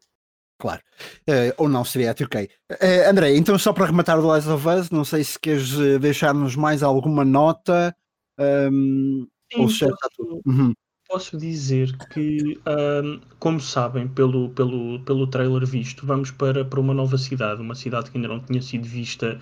Claro. 0.58 0.82
Eh, 1.28 1.54
ou 1.58 1.68
não 1.68 1.84
seria 1.84 2.14
2K. 2.14 2.48
Eh, 2.80 3.06
André, 3.08 3.36
então 3.36 3.58
só 3.58 3.72
para 3.72 3.86
rematar 3.86 4.18
o 4.18 4.22
The 4.22 4.28
Last 4.28 4.48
of 4.48 4.68
Us, 4.68 4.90
não 4.90 5.04
sei 5.04 5.22
se 5.22 5.38
queres 5.38 5.78
eh, 5.78 5.98
deixar-nos 5.98 6.56
mais 6.56 6.82
alguma 6.82 7.24
nota. 7.24 7.94
ehm, 8.38 9.26
ou 9.54 9.68
se 9.68 9.86
posso, 9.86 10.40
Uhum, 10.46 10.72
posso 11.08 11.36
dizer 11.38 11.96
que, 12.08 12.58
ahm, 12.66 13.20
como 13.38 13.60
sabem, 13.60 14.08
pelo, 14.08 14.50
pelo, 14.50 15.00
pelo 15.04 15.26
trailer 15.26 15.64
visto, 15.66 16.04
vamos 16.06 16.30
para, 16.30 16.64
para 16.64 16.80
uma 16.80 16.92
nova 16.94 17.16
cidade, 17.16 17.60
uma 17.60 17.74
cidade 17.74 18.10
que 18.10 18.18
ainda 18.18 18.28
não 18.28 18.40
tinha 18.40 18.60
sido 18.62 18.84
vista 18.86 19.40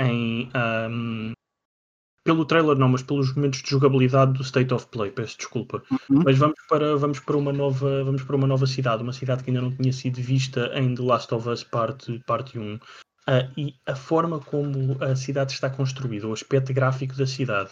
em. 0.00 0.48
ahm, 0.54 1.32
pelo 2.24 2.46
trailer 2.46 2.76
não, 2.76 2.88
mas 2.88 3.02
pelos 3.02 3.34
momentos 3.34 3.62
de 3.62 3.70
jogabilidade 3.70 4.32
do 4.32 4.42
State 4.42 4.72
of 4.72 4.86
Play, 4.86 5.10
peço 5.10 5.36
desculpa. 5.36 5.82
Uhum. 5.90 6.22
Mas 6.24 6.38
vamos 6.38 6.58
para, 6.68 6.96
vamos, 6.96 7.20
para 7.20 7.36
uma 7.36 7.52
nova, 7.52 8.02
vamos 8.02 8.22
para 8.22 8.34
uma 8.34 8.46
nova 8.46 8.66
cidade, 8.66 9.02
uma 9.02 9.12
cidade 9.12 9.44
que 9.44 9.50
ainda 9.50 9.60
não 9.60 9.70
tinha 9.70 9.92
sido 9.92 10.20
vista 10.22 10.70
em 10.74 10.94
The 10.94 11.02
Last 11.02 11.32
of 11.34 11.46
Us 11.48 11.62
parte, 11.62 12.18
parte 12.26 12.58
1. 12.58 12.80
Ah, 13.26 13.50
e 13.56 13.74
a 13.86 13.94
forma 13.94 14.40
como 14.40 15.02
a 15.02 15.14
cidade 15.14 15.52
está 15.52 15.68
construída, 15.68 16.26
o 16.26 16.32
aspecto 16.32 16.72
gráfico 16.72 17.14
da 17.14 17.26
cidade, 17.26 17.70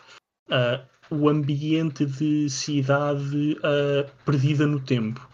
ah, 0.51 0.85
o 1.11 1.29
ambiente 1.29 2.05
de 2.05 2.49
cidade 2.51 3.59
ah, 3.62 4.11
perdida 4.25 4.67
no 4.67 4.81
tempo, 4.81 5.27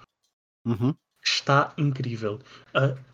uhum. 0.65 0.95
está 1.25 1.73
incrível. 1.77 2.39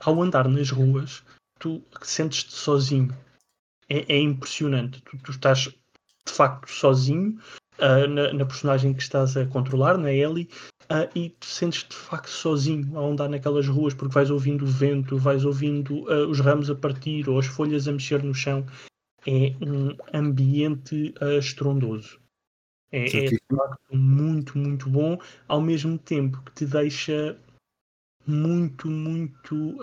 Ao 0.00 0.22
andar 0.22 0.48
nas 0.48 0.70
ruas, 0.70 1.22
tu 1.58 1.82
sentes-te 2.02 2.52
sozinho. 2.52 3.16
É, 3.88 4.14
é 4.14 4.18
impressionante. 4.18 5.02
Tu, 5.02 5.18
tu 5.18 5.30
estás 5.30 5.68
de 6.26 6.32
facto 6.32 6.70
sozinho 6.70 7.38
ah, 7.78 8.06
na, 8.06 8.32
na 8.32 8.44
personagem 8.44 8.94
que 8.94 9.02
estás 9.02 9.36
a 9.36 9.46
controlar, 9.46 9.98
na 9.98 10.12
Ellie, 10.12 10.48
ah, 10.88 11.08
e 11.14 11.30
tu 11.30 11.46
sentes-te 11.46 11.90
de 11.90 11.96
facto 11.96 12.30
sozinho 12.30 12.96
ao 12.96 13.10
andar 13.10 13.28
naquelas 13.28 13.66
ruas, 13.66 13.94
porque 13.94 14.14
vais 14.14 14.30
ouvindo 14.30 14.64
o 14.64 14.68
vento, 14.68 15.18
vais 15.18 15.44
ouvindo 15.44 16.08
ah, 16.08 16.26
os 16.26 16.40
ramos 16.40 16.70
a 16.70 16.74
partir 16.74 17.28
ou 17.28 17.38
as 17.38 17.46
folhas 17.46 17.88
a 17.88 17.92
mexer 17.92 18.22
no 18.22 18.34
chão. 18.34 18.64
É 19.26 19.54
um 19.64 19.96
ambiente 20.12 21.14
estrondoso. 21.38 22.20
É, 22.92 23.06
é 23.06 23.24
de 23.24 23.38
facto 23.50 23.96
muito, 23.96 24.58
muito 24.58 24.88
bom, 24.90 25.18
ao 25.48 25.62
mesmo 25.62 25.98
tempo 25.98 26.42
que 26.42 26.52
te 26.52 26.66
deixa 26.66 27.36
muito, 28.26 28.86
muito 28.86 29.78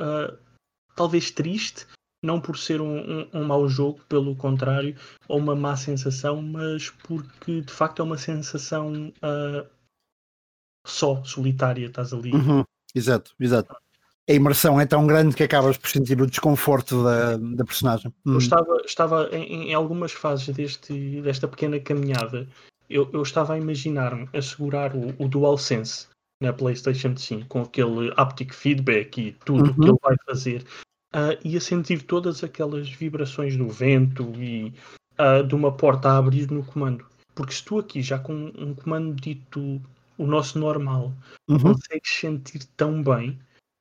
talvez 0.96 1.32
triste, 1.32 1.88
não 2.24 2.40
por 2.40 2.58
ser 2.58 2.82
um, 2.82 3.22
um, 3.22 3.30
um 3.34 3.44
mau 3.44 3.68
jogo, 3.68 4.00
pelo 4.08 4.36
contrário, 4.36 4.96
ou 5.28 5.40
uma 5.40 5.56
má 5.56 5.76
sensação, 5.76 6.42
mas 6.42 6.90
porque 6.90 7.62
de 7.62 7.72
facto 7.72 8.02
é 8.02 8.06
uma 8.06 8.18
sensação 8.18 9.12
ah, 9.22 9.66
só, 10.86 11.24
solitária, 11.24 11.88
estás 11.88 12.14
ali. 12.14 12.34
Uhum, 12.34 12.64
Exato, 12.94 13.34
exato. 13.40 13.76
A 14.30 14.34
imersão 14.34 14.80
é 14.80 14.86
tão 14.86 15.08
grande 15.08 15.36
que 15.36 15.44
acabas 15.44 15.78
por 15.78 15.90
sentir 15.90 16.22
o 16.22 16.28
desconforto 16.28 17.04
da, 17.04 17.38
da 17.38 17.66
personagem. 17.66 18.14
Eu 18.26 18.34
Uhum. 18.34 18.38
estava, 18.38 18.82
estava 18.86 19.30
em, 19.32 19.70
em 19.70 19.74
algumas 19.74 20.12
fases 20.12 20.54
deste, 20.56 21.22
desta 21.22 21.48
pequena 21.48 21.80
caminhada, 21.80 22.48
eu, 22.90 23.10
eu 23.12 23.22
estava 23.22 23.54
a 23.54 23.58
imaginar-me 23.58 24.30
a 24.34 24.42
segurar 24.42 24.96
o, 24.96 25.10
o 25.18 25.28
DualSense 25.28 26.08
na 26.42 26.54
PlayStation 26.54 27.16
5 27.16 27.48
com 27.48 27.62
aquele 27.62 28.14
haptic 28.16 28.54
feedback 28.54 29.18
e 29.18 29.32
tudo 29.46 29.72
o 29.72 29.74
que 29.74 29.82
Uhum. 29.82 29.88
ele 29.90 29.98
vai 30.02 30.16
fazer 30.26 30.66
ah, 31.14 31.38
e 31.44 31.58
a 31.58 31.62
sentir 31.62 32.04
todas 32.04 32.44
aquelas 32.44 32.90
vibrações 32.90 33.56
do 33.58 33.70
vento 33.70 34.32
e 34.38 34.74
ah, 35.18 35.42
de 35.42 35.56
uma 35.56 35.72
porta 35.72 36.10
a 36.10 36.18
abrir 36.18 36.50
no 36.52 36.64
comando. 36.64 37.06
Porque 37.34 37.54
se 37.54 37.64
tu 37.64 37.80
aqui 37.80 38.02
já 38.02 38.20
com 38.20 38.52
um 38.58 38.74
comando 38.74 39.14
dito 39.14 39.82
o 40.18 40.28
nosso 40.28 40.60
normal 40.60 41.14
Uhum. 41.52 41.60
consegues 41.60 42.14
sentir 42.14 42.64
tão 42.78 43.04
bem 43.04 43.38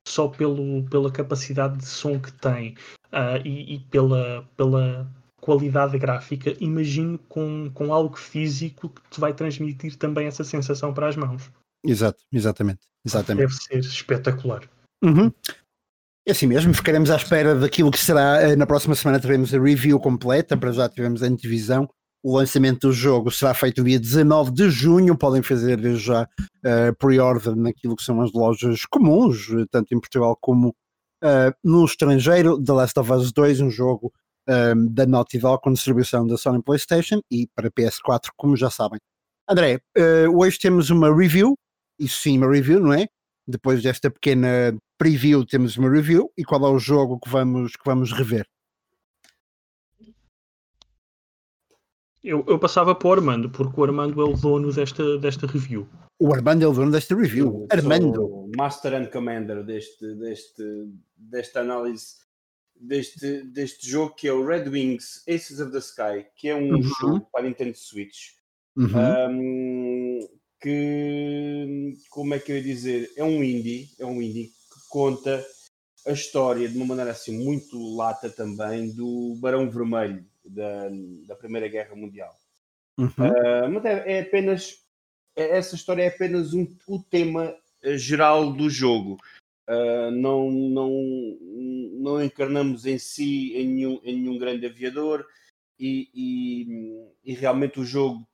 só 0.06 0.26
pelo, 0.26 0.82
pela 0.88 1.10
capacidade 1.12 1.78
de 1.78 1.86
som 1.86 2.18
que 2.18 2.32
tem 2.32 2.74
ah, 3.12 3.38
e, 3.44 3.74
e 3.74 3.78
pela, 3.78 4.44
pela 4.56 5.08
qualidade 5.40 5.98
gráfica, 5.98 6.54
imagino 6.60 7.18
com, 7.28 7.70
com 7.72 7.92
algo 7.92 8.16
físico 8.16 8.88
que 8.88 9.00
te 9.10 9.20
vai 9.20 9.32
transmitir 9.32 9.96
também 9.96 10.26
essa 10.26 10.42
sensação 10.44 10.92
para 10.92 11.08
as 11.08 11.16
mãos. 11.16 11.50
Exato, 11.84 12.22
exatamente, 12.32 12.80
exatamente. 13.04 13.48
Deve 13.48 13.54
ser 13.54 13.78
espetacular. 13.78 14.68
Uhum. 15.02 15.32
É 16.30 16.32
assim 16.32 16.46
mesmo, 16.46 16.72
ficaremos 16.72 17.10
à 17.10 17.16
espera 17.16 17.56
daquilo 17.56 17.90
que 17.90 17.98
será. 17.98 18.40
Eh, 18.40 18.54
na 18.54 18.64
próxima 18.64 18.94
semana 18.94 19.18
teremos 19.18 19.52
a 19.52 19.58
review 19.58 19.98
completa, 19.98 20.56
para 20.56 20.70
já 20.70 20.88
tivemos 20.88 21.24
a 21.24 21.26
antevisão. 21.26 21.90
O 22.22 22.36
lançamento 22.36 22.86
do 22.86 22.92
jogo 22.92 23.32
será 23.32 23.52
feito 23.52 23.82
dia 23.82 23.98
19 23.98 24.52
de 24.52 24.70
junho. 24.70 25.18
Podem 25.18 25.42
fazer 25.42 25.80
já 25.96 26.22
uh, 26.22 26.96
pre-order 27.00 27.56
naquilo 27.56 27.96
que 27.96 28.04
são 28.04 28.22
as 28.22 28.32
lojas 28.32 28.86
comuns, 28.86 29.48
tanto 29.72 29.92
em 29.92 29.98
Portugal 29.98 30.38
como 30.40 30.68
uh, 30.68 31.52
no 31.64 31.84
estrangeiro. 31.84 32.62
The 32.62 32.74
Last 32.74 33.00
of 33.00 33.10
Us 33.10 33.32
2, 33.32 33.62
um 33.62 33.70
jogo 33.70 34.12
um, 34.48 34.86
da 34.86 35.06
Naughty 35.06 35.36
Dog 35.36 35.60
com 35.60 35.72
distribuição 35.72 36.24
da 36.28 36.36
Sony 36.36 36.62
PlayStation 36.62 37.20
e 37.28 37.48
para 37.56 37.72
PS4, 37.72 38.28
como 38.36 38.56
já 38.56 38.70
sabem. 38.70 39.00
André, 39.48 39.80
uh, 39.98 40.38
hoje 40.38 40.60
temos 40.60 40.90
uma 40.90 41.12
review, 41.12 41.58
isso 41.98 42.20
sim, 42.20 42.38
uma 42.38 42.48
review, 42.48 42.78
não 42.78 42.92
é? 42.92 43.08
Depois 43.48 43.82
desta 43.82 44.08
pequena 44.08 44.78
preview, 45.00 45.46
temos 45.46 45.78
uma 45.78 45.88
review. 45.88 46.30
E 46.36 46.44
qual 46.44 46.62
é 46.66 46.68
o 46.68 46.78
jogo 46.78 47.18
que 47.18 47.30
vamos, 47.30 47.74
que 47.74 47.84
vamos 47.86 48.12
rever? 48.12 48.46
Eu, 52.22 52.44
eu 52.46 52.58
passava 52.58 52.94
para 52.94 53.08
o 53.08 53.12
Armando, 53.12 53.48
porque 53.48 53.80
o 53.80 53.82
Armando 53.82 54.20
é 54.20 54.24
o 54.24 54.36
dono 54.36 54.70
desta, 54.70 55.16
desta 55.16 55.46
review. 55.46 55.88
O 56.18 56.34
Armando 56.34 56.62
é 56.62 56.68
o 56.68 56.72
dono 56.72 56.92
desta 56.92 57.16
review. 57.16 57.66
Eu 57.70 57.78
Armando. 57.78 58.50
Master 58.54 58.92
and 58.92 59.06
Commander 59.06 59.64
deste, 59.64 60.14
deste, 60.16 60.62
desta 61.16 61.60
análise 61.60 62.16
deste, 62.78 63.42
deste 63.44 63.88
jogo 63.88 64.14
que 64.14 64.28
é 64.28 64.32
o 64.32 64.44
Red 64.44 64.68
Wings 64.68 65.24
Aces 65.26 65.60
of 65.60 65.72
the 65.72 65.78
Sky, 65.78 66.26
que 66.36 66.48
é 66.48 66.54
um 66.54 66.74
uhum. 66.74 66.82
jogo 66.82 67.26
para 67.32 67.44
Nintendo 67.44 67.76
Switch. 67.76 68.32
Uhum. 68.76 69.30
Um, 69.30 70.28
que 70.60 71.94
como 72.10 72.34
é 72.34 72.38
que 72.38 72.52
eu 72.52 72.56
ia 72.56 72.62
dizer? 72.62 73.10
É 73.16 73.24
um 73.24 73.42
indie, 73.42 73.88
é 73.98 74.04
um 74.04 74.20
indie 74.20 74.52
conta 74.90 75.42
a 76.06 76.12
história 76.12 76.68
de 76.68 76.76
uma 76.76 76.86
maneira 76.86 77.12
assim 77.12 77.42
muito 77.42 77.96
lata 77.96 78.28
também 78.28 78.94
do 78.94 79.34
Barão 79.40 79.70
Vermelho 79.70 80.26
da, 80.44 80.88
da 81.26 81.36
Primeira 81.36 81.68
Guerra 81.68 81.94
Mundial. 81.94 82.34
Uhum. 82.98 83.06
Uh, 83.06 83.70
mas 83.72 83.84
é, 83.84 84.12
é 84.12 84.20
apenas 84.20 84.80
é, 85.36 85.56
essa 85.56 85.74
história 85.74 86.02
é 86.02 86.08
apenas 86.08 86.52
um, 86.52 86.66
o 86.86 87.02
tema 87.02 87.54
geral 87.96 88.52
do 88.52 88.68
jogo. 88.68 89.16
Uh, 89.68 90.10
não, 90.10 90.50
não, 90.50 90.90
não 91.92 92.22
encarnamos 92.22 92.86
em 92.86 92.98
si 92.98 93.54
em 93.54 93.68
nenhum, 93.68 94.00
em 94.02 94.20
nenhum 94.20 94.36
grande 94.36 94.66
aviador 94.66 95.24
e, 95.78 96.10
e, 96.12 97.10
e, 97.24 97.34
realmente 97.34 97.78
o 97.78 97.84
jogo 97.84 98.26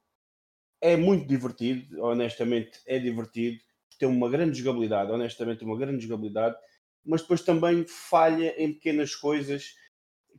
é 0.80 0.96
muito 0.96 1.28
divertido, 1.28 2.02
honestamente 2.02 2.80
é 2.86 2.98
divertido, 2.98 3.58
tem 3.98 4.08
uma 4.08 4.28
grande 4.28 4.58
jogabilidade, 4.58 5.10
honestamente 5.10 5.64
uma 5.64 5.76
grande 5.76 6.04
jogabilidade, 6.06 6.56
mas 7.04 7.22
depois 7.22 7.42
também 7.42 7.84
falha 7.86 8.54
em 8.56 8.72
pequeas 8.72 9.14
coisas 9.14 9.74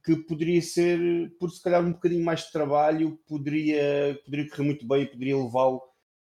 que 0.04 0.16
poderia 0.16 0.62
ser, 0.62 1.00
por 1.40 1.50
se 1.50 1.62
calhar 1.62 1.84
um 1.84 1.92
bocadinho 1.92 2.24
mais 2.24 2.46
de 2.46 2.52
trabalho, 2.52 3.20
poderia, 3.28 4.20
poderia 4.24 4.50
correr 4.50 4.64
muito 4.64 4.88
bem 4.88 5.02
e 5.04 5.08
poderia 5.08 5.38
levá-lo 5.38 5.82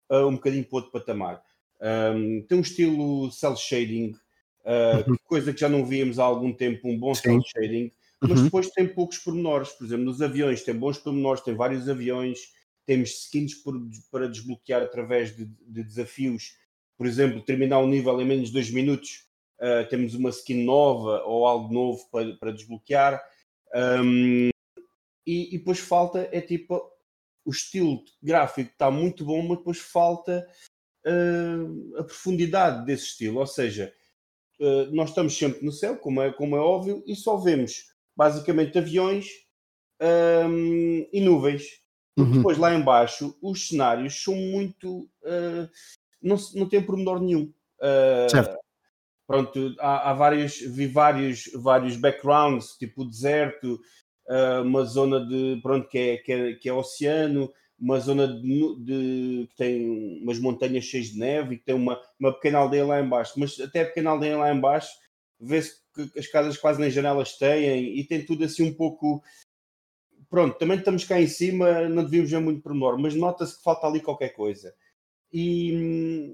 uh, 0.09 0.27
um 0.27 0.35
bocadinho 0.35 0.65
para 0.65 0.77
outro 0.77 0.91
patamar. 0.91 1.41
Um, 1.81 2.45
tem 2.47 2.57
um 2.57 2.61
estilo 2.61 3.31
cel 3.31 3.55
shading 3.55 4.15
uh, 4.61 5.17
coisa 5.25 5.53
que 5.53 5.59
já 5.59 5.69
não 5.69 5.85
víamos 5.85 6.19
há 6.19 6.23
algum 6.23 6.53
tempo, 6.53 6.87
um 6.87 6.97
bom 6.97 7.13
cel 7.13 7.39
shading, 7.41 7.91
mas 8.21 8.39
uhum. 8.39 8.45
depois 8.45 8.69
tem 8.69 8.87
poucos 8.87 9.17
pormenores, 9.17 9.69
por 9.69 9.85
exemplo, 9.85 10.05
nos 10.05 10.21
aviões 10.21 10.63
tem 10.63 10.75
bons 10.75 10.97
pormenores, 10.97 11.43
tem 11.43 11.53
vários 11.53 11.89
aviões, 11.89 12.39
temos 12.85 13.09
skins 13.25 13.55
por, 13.55 13.75
para 14.11 14.29
desbloquear 14.29 14.81
através 14.81 15.35
de, 15.35 15.45
de, 15.45 15.83
desafios, 15.83 16.55
por 16.97 17.07
exemplo, 17.07 17.41
terminar 17.41 17.79
um 17.79 17.87
nível 17.87 18.19
em 18.21 18.25
menos 18.25 18.47
de 18.47 18.53
dois 18.53 18.69
minutos, 18.69 19.25
uh, 19.59 19.87
temos 19.89 20.13
uma 20.13 20.29
skin 20.29 20.63
nova 20.63 21.23
ou 21.25 21.45
algo 21.45 21.73
novo 21.73 22.07
para, 22.11 22.35
para 22.37 22.51
desbloquear, 22.51 23.21
um, 23.73 24.49
e, 25.25 25.55
e 25.55 25.57
depois 25.57 25.79
falta, 25.79 26.29
é 26.31 26.39
tipo, 26.39 26.81
o 27.43 27.51
estilo 27.51 28.03
gráfico 28.21 28.71
está 28.71 28.89
muito 28.89 29.25
bom, 29.25 29.41
mas 29.47 29.57
depois 29.57 29.79
falta 29.79 30.47
uh, 31.05 31.99
a 31.99 32.03
profundidade 32.03 32.85
desse 32.85 33.05
estilo, 33.05 33.39
ou 33.39 33.47
seja, 33.47 33.93
uh, 34.59 34.95
nós 34.95 35.09
estamos 35.09 35.37
sempre 35.37 35.65
no 35.65 35.71
céu, 35.71 35.97
como 35.97 36.21
é, 36.21 36.31
como 36.31 36.55
é 36.55 36.59
óbvio, 36.59 37.03
e 37.05 37.15
só 37.15 37.37
vemos 37.37 37.93
basicamente 38.15 38.77
aviões 38.77 39.27
um, 40.01 41.07
e 41.11 41.21
nuvens. 41.21 41.83
Uhum. 42.17 42.31
Depois 42.31 42.57
lá 42.57 42.73
embaixo 42.73 43.37
os 43.41 43.67
cenários 43.67 44.23
são 44.23 44.35
muito 44.35 45.01
uh, 45.23 45.69
não, 46.21 46.37
não 46.55 46.67
tem 46.67 46.81
pormenor 46.81 47.21
nenhum. 47.21 47.51
Uh, 47.79 48.29
certo. 48.29 48.57
Pronto, 49.27 49.75
há, 49.79 50.11
há, 50.11 50.13
vários, 50.13 50.59
vi 50.59 50.85
vários, 50.85 51.49
vários 51.55 51.97
backgrounds, 51.97 52.77
tipo 52.77 53.01
o 53.01 53.09
deserto, 53.09 53.79
uh, 54.27 54.61
uma 54.63 54.83
zona 54.83 55.25
de 55.25 55.59
pronto, 55.63 55.87
que, 55.87 55.97
é, 55.97 56.17
que, 56.17 56.31
é, 56.31 56.53
que 56.53 56.69
é 56.69 56.73
oceano, 56.73 57.51
uma 57.79 57.99
zona 57.99 58.27
de, 58.27 58.75
de, 58.83 59.47
que 59.49 59.55
tem 59.55 60.21
umas 60.21 60.39
montanhas 60.39 60.85
cheias 60.85 61.07
de 61.07 61.19
neve 61.19 61.55
e 61.55 61.57
que 61.57 61.65
tem 61.65 61.75
uma, 61.75 61.99
uma 62.19 62.33
pequena 62.33 62.59
aldeia 62.59 62.85
lá 62.85 63.01
embaixo. 63.01 63.33
Mas 63.37 63.59
até 63.59 63.81
a 63.81 63.85
pequena 63.85 64.11
aldeia 64.11 64.37
lá 64.37 64.53
embaixo 64.53 64.89
vê-se 65.39 65.83
que 65.93 66.19
as 66.19 66.27
casas 66.27 66.57
quase 66.57 66.79
nem 66.79 66.89
janelas 66.89 67.37
têm 67.37 67.97
e 67.97 68.03
tem 68.03 68.25
tudo 68.25 68.45
assim 68.45 68.63
um 68.63 68.73
pouco. 68.73 69.21
Pronto, 70.29 70.57
também 70.57 70.77
estamos 70.77 71.03
cá 71.03 71.19
em 71.19 71.27
cima, 71.27 71.87
não 71.89 72.03
devíamos 72.03 72.31
ver 72.31 72.39
muito 72.39 72.61
pormenor, 72.61 72.97
mas 72.99 73.15
nota-se 73.15 73.57
que 73.57 73.63
falta 73.63 73.87
ali 73.87 73.99
qualquer 73.99 74.29
coisa. 74.29 74.73
E, 75.37 76.33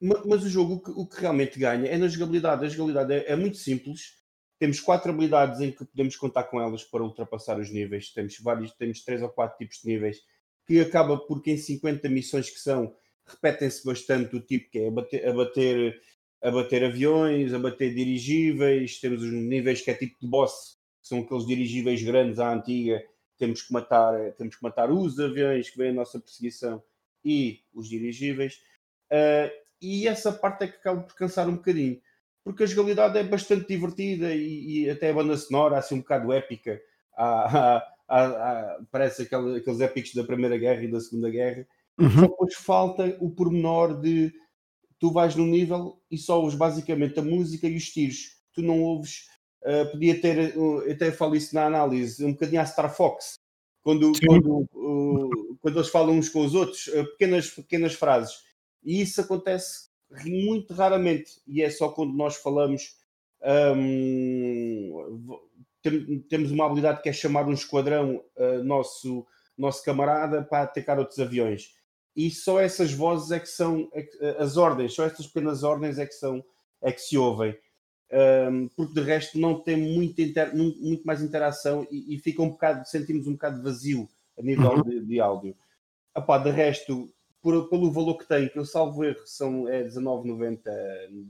mas 0.00 0.44
o 0.44 0.48
jogo, 0.48 0.74
o 0.74 0.80
que, 0.80 0.90
o 0.92 1.04
que 1.04 1.20
realmente 1.20 1.58
ganha 1.58 1.88
é 1.88 1.98
na 1.98 2.06
jogabilidade. 2.06 2.64
A 2.64 2.68
jogabilidade 2.68 3.12
é, 3.12 3.32
é 3.32 3.34
muito 3.34 3.56
simples. 3.56 4.20
Temos 4.56 4.78
quatro 4.78 5.10
habilidades 5.10 5.60
em 5.60 5.72
que 5.72 5.84
podemos 5.84 6.14
contar 6.14 6.44
com 6.44 6.60
elas 6.60 6.84
para 6.84 7.02
ultrapassar 7.02 7.58
os 7.58 7.72
níveis. 7.72 8.12
Temos 8.12 8.38
vários, 8.38 8.72
temos 8.74 9.02
três 9.02 9.20
ou 9.20 9.30
quatro 9.30 9.58
tipos 9.58 9.78
de 9.82 9.88
níveis 9.88 10.18
que 10.64 10.80
acaba 10.80 11.18
porque 11.18 11.50
em 11.50 11.56
50 11.56 12.08
missões 12.08 12.48
que 12.48 12.60
são, 12.60 12.94
repetem-se 13.26 13.84
bastante 13.84 14.36
o 14.36 14.40
tipo 14.40 14.70
que 14.70 14.78
é 14.78 14.86
abater, 14.86 15.28
abater, 15.28 16.00
abater 16.40 16.84
aviões, 16.84 17.52
abater 17.52 17.92
dirigíveis, 17.92 19.00
temos 19.00 19.24
os 19.24 19.32
níveis 19.32 19.80
que 19.80 19.90
é 19.90 19.94
tipo 19.94 20.16
de 20.20 20.28
boss, 20.28 20.78
que 21.02 21.08
são 21.08 21.18
aqueles 21.18 21.44
dirigíveis 21.44 22.00
grandes 22.04 22.38
à 22.38 22.54
antiga, 22.54 23.02
temos 23.36 23.62
que 23.62 23.72
matar, 23.72 24.32
temos 24.34 24.54
que 24.54 24.62
matar 24.62 24.92
os 24.92 25.18
aviões 25.18 25.68
que 25.68 25.78
vêm 25.78 25.90
a 25.90 25.94
nossa 25.94 26.20
perseguição 26.20 26.80
e 27.24 27.60
os 27.74 27.88
dirigíveis. 27.88 28.60
Uh, 29.10 29.50
e 29.80 30.06
essa 30.06 30.32
parte 30.32 30.64
é 30.64 30.68
que 30.68 30.76
acaba 30.76 31.02
por 31.02 31.14
cansar 31.14 31.48
um 31.48 31.56
bocadinho, 31.56 32.00
porque 32.44 32.64
a 32.64 32.66
jogabilidade 32.66 33.18
é 33.18 33.24
bastante 33.24 33.66
divertida 33.68 34.34
e, 34.34 34.84
e 34.84 34.90
até 34.90 35.10
a 35.10 35.14
banda 35.14 35.36
sonora, 35.36 35.78
assim, 35.78 35.96
um 35.96 36.00
bocado 36.00 36.32
épica. 36.32 36.80
Há, 37.16 37.76
há, 38.08 38.24
há, 38.26 38.80
parece 38.90 39.22
aquele, 39.22 39.58
aqueles 39.58 39.80
épicos 39.80 40.14
da 40.14 40.24
Primeira 40.24 40.58
Guerra 40.58 40.82
e 40.82 40.90
da 40.90 41.00
Segunda 41.00 41.30
Guerra, 41.30 41.66
uhum. 41.98 42.10
só 42.10 42.20
depois 42.22 42.54
falta 42.54 43.16
o 43.20 43.30
pormenor 43.30 44.00
de 44.00 44.32
tu 44.98 45.10
vais 45.10 45.34
num 45.34 45.46
nível 45.46 45.98
e 46.10 46.18
só 46.18 46.38
ouves 46.38 46.54
basicamente 46.54 47.18
a 47.18 47.22
música 47.22 47.66
e 47.66 47.76
os 47.76 47.88
tiros. 47.88 48.36
Tu 48.52 48.62
não 48.62 48.82
ouves, 48.82 49.26
uh, 49.62 49.90
podia 49.90 50.20
ter, 50.20 50.56
uh, 50.56 50.90
até 50.90 51.10
falo 51.10 51.34
isso 51.34 51.54
na 51.54 51.64
análise, 51.64 52.24
um 52.24 52.32
bocadinho 52.32 52.60
a 52.60 52.66
Star 52.66 52.94
Fox, 52.94 53.38
quando, 53.82 54.12
quando, 54.26 54.68
uh, 54.74 55.29
quando 55.60 55.76
eles 55.76 55.88
falam 55.88 56.16
uns 56.16 56.28
com 56.28 56.44
os 56.44 56.54
outros, 56.54 56.86
uh, 56.88 57.04
pequenas, 57.12 57.50
pequenas 57.50 57.94
frases. 57.94 58.42
E 58.82 59.00
isso 59.00 59.20
acontece 59.20 59.90
muito 60.24 60.74
raramente, 60.74 61.40
e 61.46 61.62
é 61.62 61.70
só 61.70 61.88
quando 61.90 62.12
nós 62.14 62.36
falamos. 62.36 62.98
Um, 63.76 65.38
tem, 65.82 66.20
temos 66.28 66.50
uma 66.50 66.66
habilidade 66.66 67.00
que 67.00 67.08
é 67.08 67.12
chamar 67.12 67.46
um 67.46 67.52
esquadrão 67.52 68.22
uh, 68.36 68.62
nosso, 68.64 69.26
nosso 69.56 69.82
camarada 69.84 70.42
para 70.42 70.64
atacar 70.64 70.98
outros 70.98 71.18
aviões. 71.18 71.74
E 72.14 72.30
só 72.30 72.60
essas 72.60 72.92
vozes 72.92 73.30
é 73.30 73.40
que 73.40 73.48
são 73.48 73.88
é 73.92 74.02
que, 74.02 74.16
uh, 74.18 74.42
as 74.42 74.56
ordens, 74.56 74.94
só 74.94 75.04
essas 75.04 75.26
pequenas 75.26 75.62
ordens 75.62 75.98
é 75.98 76.06
que 76.06 76.14
são 76.14 76.44
é 76.82 76.92
que 76.92 77.00
se 77.00 77.16
ouvem. 77.16 77.56
Um, 78.12 78.68
porque 78.76 78.94
de 78.94 79.00
resto 79.02 79.38
não 79.38 79.60
tem 79.60 79.76
muito, 79.76 80.20
inter, 80.20 80.54
muito 80.56 81.06
mais 81.06 81.22
interação 81.22 81.86
e, 81.90 82.16
e, 82.16 82.18
fica 82.18 82.42
um 82.42 82.48
bocado, 82.48 82.84
sentimos 82.88 83.28
um 83.28 83.34
bocado 83.34 83.62
vazio 83.62 84.08
a 84.38 84.42
nível 84.42 84.70
uhum. 84.72 84.82
de, 84.82 85.04
de, 85.04 85.20
áudio. 85.20 85.56
Epá, 86.16 86.38
de 86.38 86.50
resto, 86.50 87.12
por, 87.42 87.68
pelo 87.68 87.92
valor 87.92 88.18
que 88.18 88.26
tem, 88.26 88.48
que 88.48 88.58
eu 88.58 88.64
salvo 88.64 89.04
erro, 89.04 89.26
são, 89.26 89.68
é 89.68 89.84
19,90, 89.84 90.62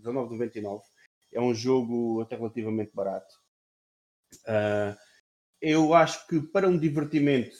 19,99. 0.03 0.81
É 1.33 1.41
um 1.41 1.55
jogo 1.55 2.21
até 2.21 2.37
relativamente 2.37 2.93
barato. 2.95 3.35
Uh, 4.45 4.97
eu 5.61 5.95
acho 5.95 6.27
que 6.27 6.41
para 6.41 6.69
um 6.69 6.79
divertimento, 6.79 7.57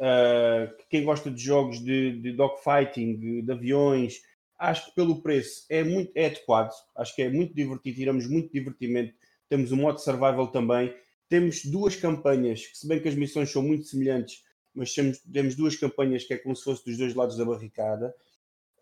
uh, 0.00 0.72
quem 0.88 1.04
gosta 1.04 1.30
de 1.30 1.42
jogos 1.42 1.80
de, 1.82 2.20
de 2.20 2.32
dogfighting, 2.32 3.18
de, 3.18 3.42
de, 3.42 3.52
aviões, 3.52 4.20
acho 4.58 4.86
que 4.86 4.94
pelo 4.94 5.22
preço 5.22 5.64
é 5.70 5.82
muito 5.82 6.12
é 6.14 6.26
adequado. 6.26 6.72
Acho 6.96 7.14
que 7.14 7.22
é 7.22 7.30
muito 7.30 7.54
divertido, 7.54 7.96
tiramos 7.96 8.28
muito 8.28 8.52
divertimento. 8.52 9.14
Temos 9.48 9.72
um 9.72 9.76
modo 9.76 9.98
survival 9.98 10.48
também. 10.48 10.94
Temos 11.28 11.64
duas 11.64 11.96
campanhas, 11.96 12.66
que 12.66 12.78
se 12.78 12.86
bem 12.86 13.00
que 13.00 13.08
as 13.08 13.14
missões 13.14 13.50
são 13.50 13.62
muito 13.62 13.86
semelhantes, 13.86 14.44
mas 14.74 14.94
temos, 14.94 15.18
temos 15.18 15.54
duas 15.54 15.76
campanhas 15.76 16.24
que 16.24 16.34
é 16.34 16.38
como 16.38 16.56
se 16.56 16.64
fosse 16.64 16.84
dos 16.84 16.96
dois 16.96 17.14
lados 17.14 17.36
da 17.36 17.44
barricada. 17.44 18.14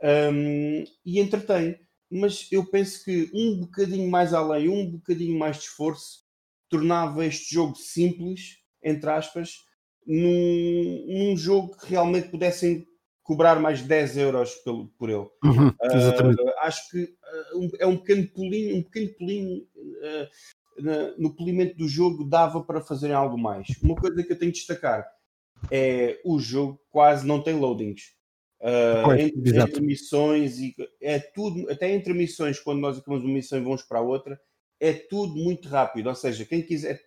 Um, 0.02 0.84
e 1.04 1.20
entretém. 1.20 1.78
mas 2.10 2.48
eu 2.50 2.64
penso 2.64 3.04
que 3.04 3.30
um 3.34 3.60
bocadinho 3.60 4.10
mais 4.10 4.32
além, 4.32 4.68
um 4.68 4.90
bocadinho 4.90 5.38
mais 5.38 5.58
de 5.58 5.64
esforço, 5.64 6.24
tornava 6.68 7.26
este 7.26 7.54
jogo 7.54 7.76
simples, 7.76 8.58
entre 8.82 9.10
aspas, 9.10 9.64
num, 10.06 11.06
num 11.06 11.36
jogo 11.36 11.76
que 11.76 11.86
realmente 11.86 12.28
pudessem 12.28 12.86
cobrar 13.22 13.60
mais 13.60 13.82
10 13.82 14.16
euros 14.16 14.54
pelo, 14.56 14.88
por 14.98 15.10
ele. 15.10 15.28
Uhum, 15.44 15.68
uh, 15.68 16.54
acho 16.62 16.90
que 16.90 17.02
uh, 17.02 17.70
é 17.78 17.86
um 17.86 17.96
pequeno 17.96 18.26
pulinho, 18.28 18.76
um 18.76 18.82
pequeno 18.82 19.14
pulinho 19.14 19.58
uh, 19.58 20.82
na, 20.82 21.16
no 21.16 21.34
polimento 21.34 21.76
do 21.76 21.86
jogo 21.86 22.24
dava 22.24 22.62
para 22.62 22.80
fazerem 22.80 23.14
algo 23.14 23.38
mais. 23.38 23.68
Uma 23.82 23.94
coisa 23.94 24.22
que 24.22 24.32
eu 24.32 24.38
tenho 24.38 24.50
de 24.50 24.58
destacar 24.58 25.06
é 25.70 26.20
o 26.24 26.38
jogo 26.38 26.80
quase 26.90 27.26
não 27.26 27.42
tem 27.42 27.54
loadings. 27.54 28.18
Pois, 29.04 29.20
entre, 29.20 29.58
entre, 29.58 29.80
missões 29.80 30.58
e 30.58 30.74
é 31.00 31.18
tudo, 31.18 31.70
até 31.70 31.90
entre 31.90 32.12
missões, 32.12 32.60
quando 32.60 32.80
nós 32.80 32.98
acabamos 32.98 33.24
uma 33.24 33.32
missão 33.32 33.58
e 33.58 33.62
vamos 33.62 33.82
para 33.82 34.00
a 34.00 34.02
outra, 34.02 34.38
é 34.78 34.92
tudo 34.92 35.34
muito 35.34 35.68
rápido. 35.68 36.08
Ou 36.08 36.14
seja, 36.14 36.44
quem 36.44 36.62
quiser 36.62 37.00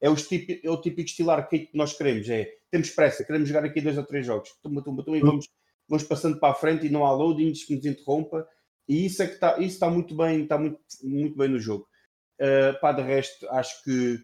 é, 0.00 0.14
típico, 0.14 0.66
é 0.66 0.70
o 0.70 0.80
típico 0.80 1.08
estilo 1.08 1.30
arcade 1.30 1.66
que 1.66 1.76
nós 1.76 1.96
queremos. 1.96 2.28
É 2.28 2.48
temos 2.70 2.90
pressa, 2.90 3.24
queremos 3.24 3.48
jogar 3.48 3.64
aqui 3.64 3.80
dois 3.80 3.96
ou 3.96 4.04
três 4.04 4.26
jogos. 4.26 4.50
Tumba, 4.62 4.82
tumba, 4.82 5.02
tumba, 5.02 5.16
e 5.16 5.20
vamos 5.20 5.48
vamos 5.88 6.04
passando 6.04 6.38
para 6.38 6.52
a 6.52 6.54
frente 6.54 6.86
e 6.86 6.90
não 6.90 7.04
há 7.06 7.12
loadings 7.12 7.64
que 7.64 7.74
nos 7.74 7.86
interrompa. 7.86 8.46
E 8.86 9.06
isso 9.06 9.22
é 9.22 9.26
que 9.26 9.34
está, 9.34 9.58
isso 9.58 9.74
está 9.74 9.90
muito 9.90 10.14
bem, 10.14 10.42
está 10.42 10.58
muito, 10.58 10.78
muito 11.02 11.36
bem 11.36 11.48
no 11.48 11.58
jogo. 11.58 11.88
Uh, 12.40 12.78
pá, 12.80 12.92
de 12.92 13.02
resto, 13.02 13.48
acho 13.50 13.82
que 13.82 14.18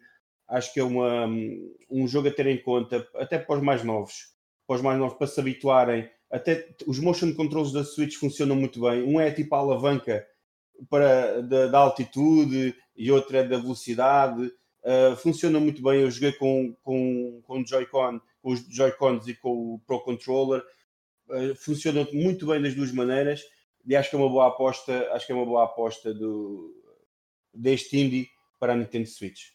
acho 0.48 0.72
que 0.72 0.80
é 0.80 0.84
uma, 0.84 1.26
um 1.90 2.06
jogo 2.06 2.28
a 2.28 2.30
ter 2.30 2.46
em 2.46 2.60
conta, 2.60 3.06
até 3.16 3.38
para 3.38 3.56
os 3.56 3.62
mais 3.62 3.82
novos, 3.82 4.34
para 4.66 4.76
os 4.76 4.82
mais 4.82 4.98
novos, 4.98 5.16
para 5.16 5.26
se 5.26 5.40
habituarem. 5.40 6.08
Até 6.30 6.74
os 6.86 6.98
motion 6.98 7.32
controls 7.34 7.72
da 7.72 7.84
Switch 7.84 8.16
funcionam 8.16 8.56
muito 8.56 8.80
bem. 8.80 9.02
Um 9.02 9.20
é 9.20 9.30
tipo 9.30 9.54
a 9.54 9.58
alavanca 9.58 10.26
para, 10.90 11.40
da, 11.42 11.66
da 11.68 11.78
altitude 11.78 12.74
e 12.96 13.10
outro 13.10 13.36
é 13.36 13.44
da 13.44 13.58
velocidade. 13.58 14.50
Uh, 14.82 15.16
funciona 15.16 15.60
muito 15.60 15.82
bem. 15.82 16.00
Eu 16.00 16.10
joguei 16.10 16.32
com, 16.32 16.74
com, 16.82 17.40
com 17.44 17.64
Joy-Con, 17.64 18.20
com 18.42 18.52
os 18.52 18.66
Joy-Cons 18.68 19.28
e 19.28 19.34
com 19.34 19.74
o 19.74 19.80
Pro 19.86 20.00
Controller 20.00 20.62
funciona 21.56 22.06
muito 22.12 22.46
bem 22.46 22.60
das 22.60 22.74
duas 22.74 22.92
maneiras 22.92 23.42
e 23.86 23.94
acho 23.94 24.10
que 24.10 24.16
é 24.16 24.18
uma 24.18 24.28
boa 24.28 24.48
aposta, 24.48 25.10
acho 25.12 25.26
que 25.26 25.32
é 25.32 25.34
uma 25.34 25.44
boa 25.44 25.64
aposta 25.64 26.12
do, 26.12 26.74
deste 27.52 27.98
indie 27.98 28.28
para 28.58 28.72
a 28.72 28.76
Nintendo 28.76 29.06
Switch. 29.06 29.53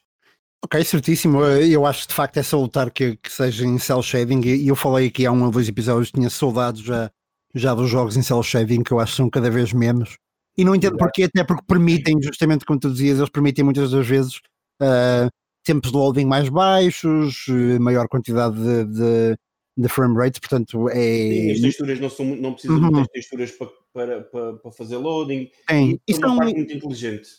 Ok, 0.64 0.84
certíssimo. 0.84 1.44
Eu 1.44 1.86
acho 1.86 2.02
que 2.02 2.10
de 2.10 2.14
facto 2.14 2.38
é 2.38 2.44
salutar 2.44 2.92
que, 2.92 3.16
que 3.18 3.32
seja 3.32 3.66
em 3.66 3.80
cel 3.80 4.02
shading 4.02 4.42
e 4.46 4.68
eu 4.68 4.76
falei 4.76 5.08
aqui 5.08 5.26
há 5.26 5.32
um 5.32 5.44
ou 5.46 5.52
dois 5.52 5.70
episódios, 5.70 6.12
tinha 6.12 6.30
saudades 6.30 6.82
já, 6.82 7.10
já 7.56 7.74
dos 7.74 7.90
jogos 7.90 8.18
em 8.18 8.22
cel 8.22 8.44
shading 8.44 8.84
que 8.84 8.92
eu 8.92 9.00
acho 9.00 9.14
que 9.14 9.18
são 9.18 9.30
cada 9.30 9.50
vez 9.50 9.72
menos. 9.72 10.18
E 10.58 10.66
não 10.66 10.76
entendo 10.76 10.98
porquê, 10.98 11.24
até 11.24 11.44
porque 11.44 11.64
permitem, 11.66 12.22
justamente 12.22 12.66
como 12.66 12.80
tu 12.80 12.92
dizias, 12.92 13.18
eles 13.18 13.30
permitem 13.30 13.64
muitas 13.64 13.92
das 13.92 14.06
vezes 14.06 14.42
uh, 14.82 15.30
tempos 15.64 15.92
de 15.92 15.98
loading 15.98 16.26
mais 16.26 16.50
baixos, 16.50 17.46
maior 17.80 18.10
quantidade 18.10 18.58
de, 18.58 18.86
de, 18.86 19.38
de 19.78 19.88
frame 19.88 20.18
rate, 20.18 20.42
portanto 20.42 20.90
é. 20.90 20.94
Sim, 20.94 21.52
as 21.52 21.62
texturas 21.62 22.00
não, 22.02 22.10
são, 22.10 22.26
não 22.26 22.52
precisam 22.52 22.76
uhum. 22.76 22.88
de 22.88 22.92
muitas 22.92 23.12
texturas 23.14 23.52
para, 23.52 23.70
para, 23.94 24.22
para, 24.24 24.54
para 24.58 24.72
fazer 24.74 24.98
loading. 24.98 25.50
Sim, 25.70 25.98
e 26.06 26.12
é 26.12 26.18
uma 26.18 26.36
parte 26.36 26.56
muito 26.56 26.74
inteligente. 26.74 27.30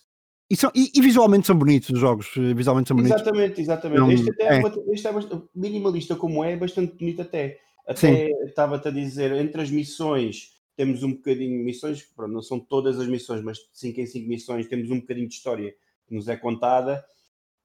E, 0.50 0.56
são, 0.56 0.70
e, 0.74 0.90
e, 0.92 1.00
visualmente 1.00 1.46
são 1.46 1.56
bonitos 1.56 1.90
os 1.90 1.98
jogos, 2.00 2.32
visualmente 2.56 2.88
são 2.88 2.96
bonitos. 2.96 3.20
Exatamente, 3.20 3.60
exatamente. 3.60 4.00
Não, 4.00 4.10
este, 4.10 4.30
até 4.30 4.44
é. 4.44 4.58
é. 4.58 4.92
este 4.92 5.06
é 5.06 5.12
bastante, 5.12 5.44
minimalista 5.54 6.16
como 6.16 6.44
é, 6.44 6.52
é 6.52 6.56
bastante 6.56 6.96
bonito 6.96 7.22
até. 7.22 7.60
Até 7.86 8.30
estava-te 8.44 8.88
a 8.88 8.90
dizer, 8.90 9.32
entre 9.32 9.62
as 9.62 9.70
missões, 9.70 10.52
temos 10.76 11.02
um 11.02 11.12
bocadinho 11.12 11.58
de 11.58 11.64
missões, 11.64 12.02
pronto, 12.02 12.32
não 12.32 12.42
são 12.42 12.58
todas 12.58 12.98
as 12.98 13.06
missões, 13.06 13.42
mas 13.42 13.58
5 13.72 14.00
em 14.00 14.06
5 14.06 14.28
missões, 14.28 14.66
temos 14.66 14.90
um 14.90 15.00
bocadinho 15.00 15.28
de 15.28 15.34
história 15.34 15.74
que 16.06 16.14
nos 16.14 16.26
é 16.28 16.36
contada. 16.36 17.04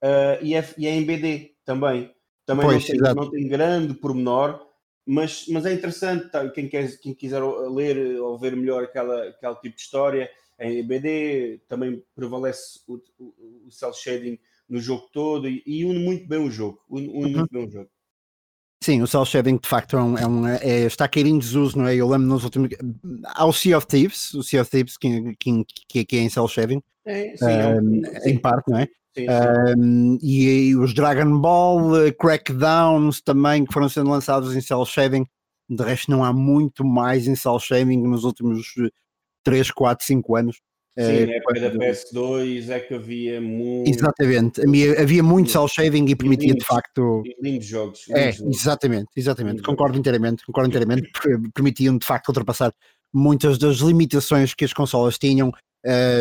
Uh, 0.03 0.43
e, 0.43 0.53
é, 0.53 0.67
e 0.77 0.87
é 0.87 0.91
em 0.91 1.03
BD 1.03 1.55
também. 1.63 2.13
Também 2.45 2.67
pois, 2.67 2.87
não, 2.89 3.03
tem, 3.03 3.15
não, 3.15 3.31
tem, 3.31 3.47
grande 3.47 3.93
pormenor, 3.95 4.59
mas, 5.05 5.45
mas 5.49 5.65
é 5.65 5.73
interessante. 5.73 6.29
Tá? 6.29 6.47
Quem, 6.49 6.67
quer, 6.67 6.99
quem 6.99 7.13
quiser 7.13 7.41
ler 7.41 8.19
ou 8.19 8.37
ver 8.37 8.55
melhor 8.55 8.83
aquela, 8.83 9.29
aquele 9.29 9.55
tipo 9.55 9.75
de 9.75 9.81
história, 9.81 10.29
em 10.59 10.85
BD 10.85 11.61
também 11.67 12.03
prevalece 12.15 12.79
o, 12.87 12.95
o, 13.19 13.67
o 13.67 13.71
cel 13.71 13.93
shading 13.93 14.39
no 14.69 14.79
jogo 14.79 15.09
todo 15.11 15.47
e, 15.47 15.61
e 15.65 15.85
une 15.85 15.99
muito 15.99 16.27
bem 16.27 16.39
o 16.39 16.49
jogo. 16.49 16.79
Une, 16.89 17.07
une 17.07 17.15
uhum. 17.15 17.31
muito 17.31 17.51
bem 17.51 17.67
o 17.67 17.71
jogo. 17.71 17.89
Sim, 18.83 19.01
o 19.01 19.07
cel 19.07 19.25
shading 19.25 19.57
de 19.57 19.67
facto 19.67 19.97
é, 19.97 20.03
um, 20.03 20.17
é, 20.17 20.27
um, 20.27 20.47
é 20.47 20.81
está 20.81 21.07
caindo 21.07 21.29
em 21.29 21.39
desuso, 21.39 21.77
não 21.77 21.87
é? 21.87 21.95
Eu 21.95 22.07
lembro 22.07 22.27
nos 22.27 22.43
últimos. 22.43 22.69
Há 23.25 23.45
o 23.45 23.53
Sea 23.53 23.77
of 23.77 23.87
Thieves, 23.87 24.33
o 24.33 24.43
Sea 24.43 24.61
of 24.61 24.69
Thieves 24.69 24.97
que, 24.97 25.35
que, 25.87 26.05
que 26.05 26.17
é 26.17 26.19
em 26.19 26.29
cel 26.29 26.47
shading, 26.47 26.81
é, 27.05 27.35
sim, 27.35 27.45
é 27.45 27.67
um, 27.67 28.01
em 28.25 28.37
parte, 28.37 28.69
não 28.69 28.79
é? 28.79 28.87
Um, 29.77 30.17
e, 30.21 30.69
e, 30.69 30.75
os 30.75 30.93
Dragon 30.93 31.39
Ball 31.39 31.93
uh, 31.93 32.13
Crackdowns 32.19 33.21
também 33.21 33.65
que 33.65 33.73
foram 33.73 33.87
sendo 33.87 34.09
lançados 34.09 34.55
em 34.55 34.61
cel 34.61 34.85
shading. 34.85 35.25
De 35.69 35.83
resto, 35.83 36.11
não 36.11 36.23
há 36.23 36.31
muito 36.31 36.85
mais 36.85 37.27
em 37.27 37.35
cel 37.35 37.57
shading 37.57 38.03
nos 38.03 38.23
últimos 38.23 38.75
3, 39.45 39.71
4, 39.71 40.05
5 40.05 40.35
anos. 40.35 40.57
Sim, 40.97 41.23
uh, 41.23 41.27
na 41.27 41.33
época 41.33 41.59
da 41.59 41.71
PS2 41.71 42.69
é 42.69 42.79
que 42.79 42.93
havia 42.93 43.41
muito. 43.41 43.89
Exatamente, 43.89 44.61
havia, 44.61 45.01
havia 45.01 45.23
muito 45.23 45.51
cel 45.51 45.67
shading 45.67 46.05
e 46.07 46.15
permitia 46.15 46.47
lindos, 46.47 46.63
de 46.63 46.67
facto. 46.67 47.23
Lindos 47.41 47.67
jogos. 47.67 48.07
Lindos 48.07 48.23
é, 48.23 48.31
jogos. 48.31 48.57
exatamente, 48.57 49.07
exatamente. 49.15 49.61
Concordo 49.61 49.97
inteiramente, 49.97 50.45
concordo 50.45 50.69
inteiramente. 50.69 51.09
permitiam 51.53 51.97
de 51.97 52.05
facto 52.05 52.29
ultrapassar 52.29 52.73
muitas 53.13 53.57
das 53.57 53.77
limitações 53.77 54.53
que 54.53 54.65
as 54.65 54.73
consolas 54.73 55.17
tinham 55.17 55.51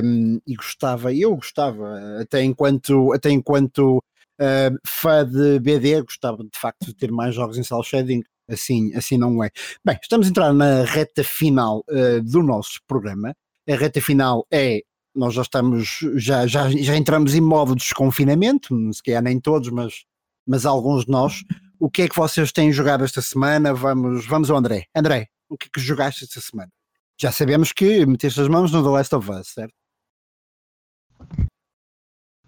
um, 0.05 0.41
e 0.47 0.55
gostava, 0.55 1.15
eu 1.15 1.35
gostava, 1.37 2.21
até 2.21 2.43
enquanto, 2.43 3.13
até 3.13 3.31
enquanto 3.31 3.99
uh, 3.99 4.79
fã 4.87 5.25
de 5.25 5.59
BD, 5.59 6.03
gostava 6.03 6.43
de 6.43 6.59
facto 6.59 6.87
de 6.87 6.95
ter 6.95 7.11
mais 7.11 7.35
jogos 7.35 7.57
em 7.57 7.63
cel 7.63 7.83
shading, 7.83 8.23
assim, 8.49 8.95
assim 8.95 9.17
não 9.17 9.43
é. 9.43 9.51
Bem, 9.85 9.99
estamos 10.01 10.27
a 10.27 10.31
entrar 10.31 10.53
na 10.53 10.85
reta 10.85 11.25
final 11.25 11.85
uh, 11.91 12.23
do 12.23 12.43
nosso 12.43 12.81
programa. 12.87 13.35
A 13.69 13.75
reta 13.75 14.01
final 14.01 14.47
é 14.51 14.83
nós 15.15 15.35
já 15.35 15.43
estamos, 15.43 16.01
já, 16.17 16.47
já, 16.47 16.69
já 16.71 16.97
entramos 16.97 17.35
em 17.35 17.41
modo 17.41 17.75
de 17.77 17.83
desconfinamento, 17.83 18.75
se 18.93 19.03
calhar 19.03 19.23
nem 19.23 19.39
todos, 19.39 19.71
mas, 19.71 20.05
mas 20.47 20.67
alguns 20.67 21.05
de 21.05 21.11
nós. 21.11 21.45
O 21.79 21.89
que 21.89 22.03
é 22.03 22.09
que 22.09 22.17
vocês 22.17 22.51
têm 22.51 22.73
jogado 22.73 23.05
esta 23.05 23.23
semana? 23.23 23.73
Vamos, 23.73 24.27
vamos 24.27 24.51
ao 24.51 24.57
André. 24.57 24.87
André, 24.95 25.29
o 25.49 25.57
que 25.57 25.67
é 25.67 25.71
que 25.73 25.81
jogaste 25.81 26.25
esta 26.25 26.41
semana? 26.41 26.71
Já 27.21 27.31
sabemos 27.31 27.73
que 27.73 28.05
meteste 28.07 28.41
as 28.41 28.49
mãos 28.49 28.73
no 28.73 28.83
The 28.83 28.89
Last 28.89 29.15
of 29.15 29.31
Us, 29.31 29.49
certo? 29.49 29.75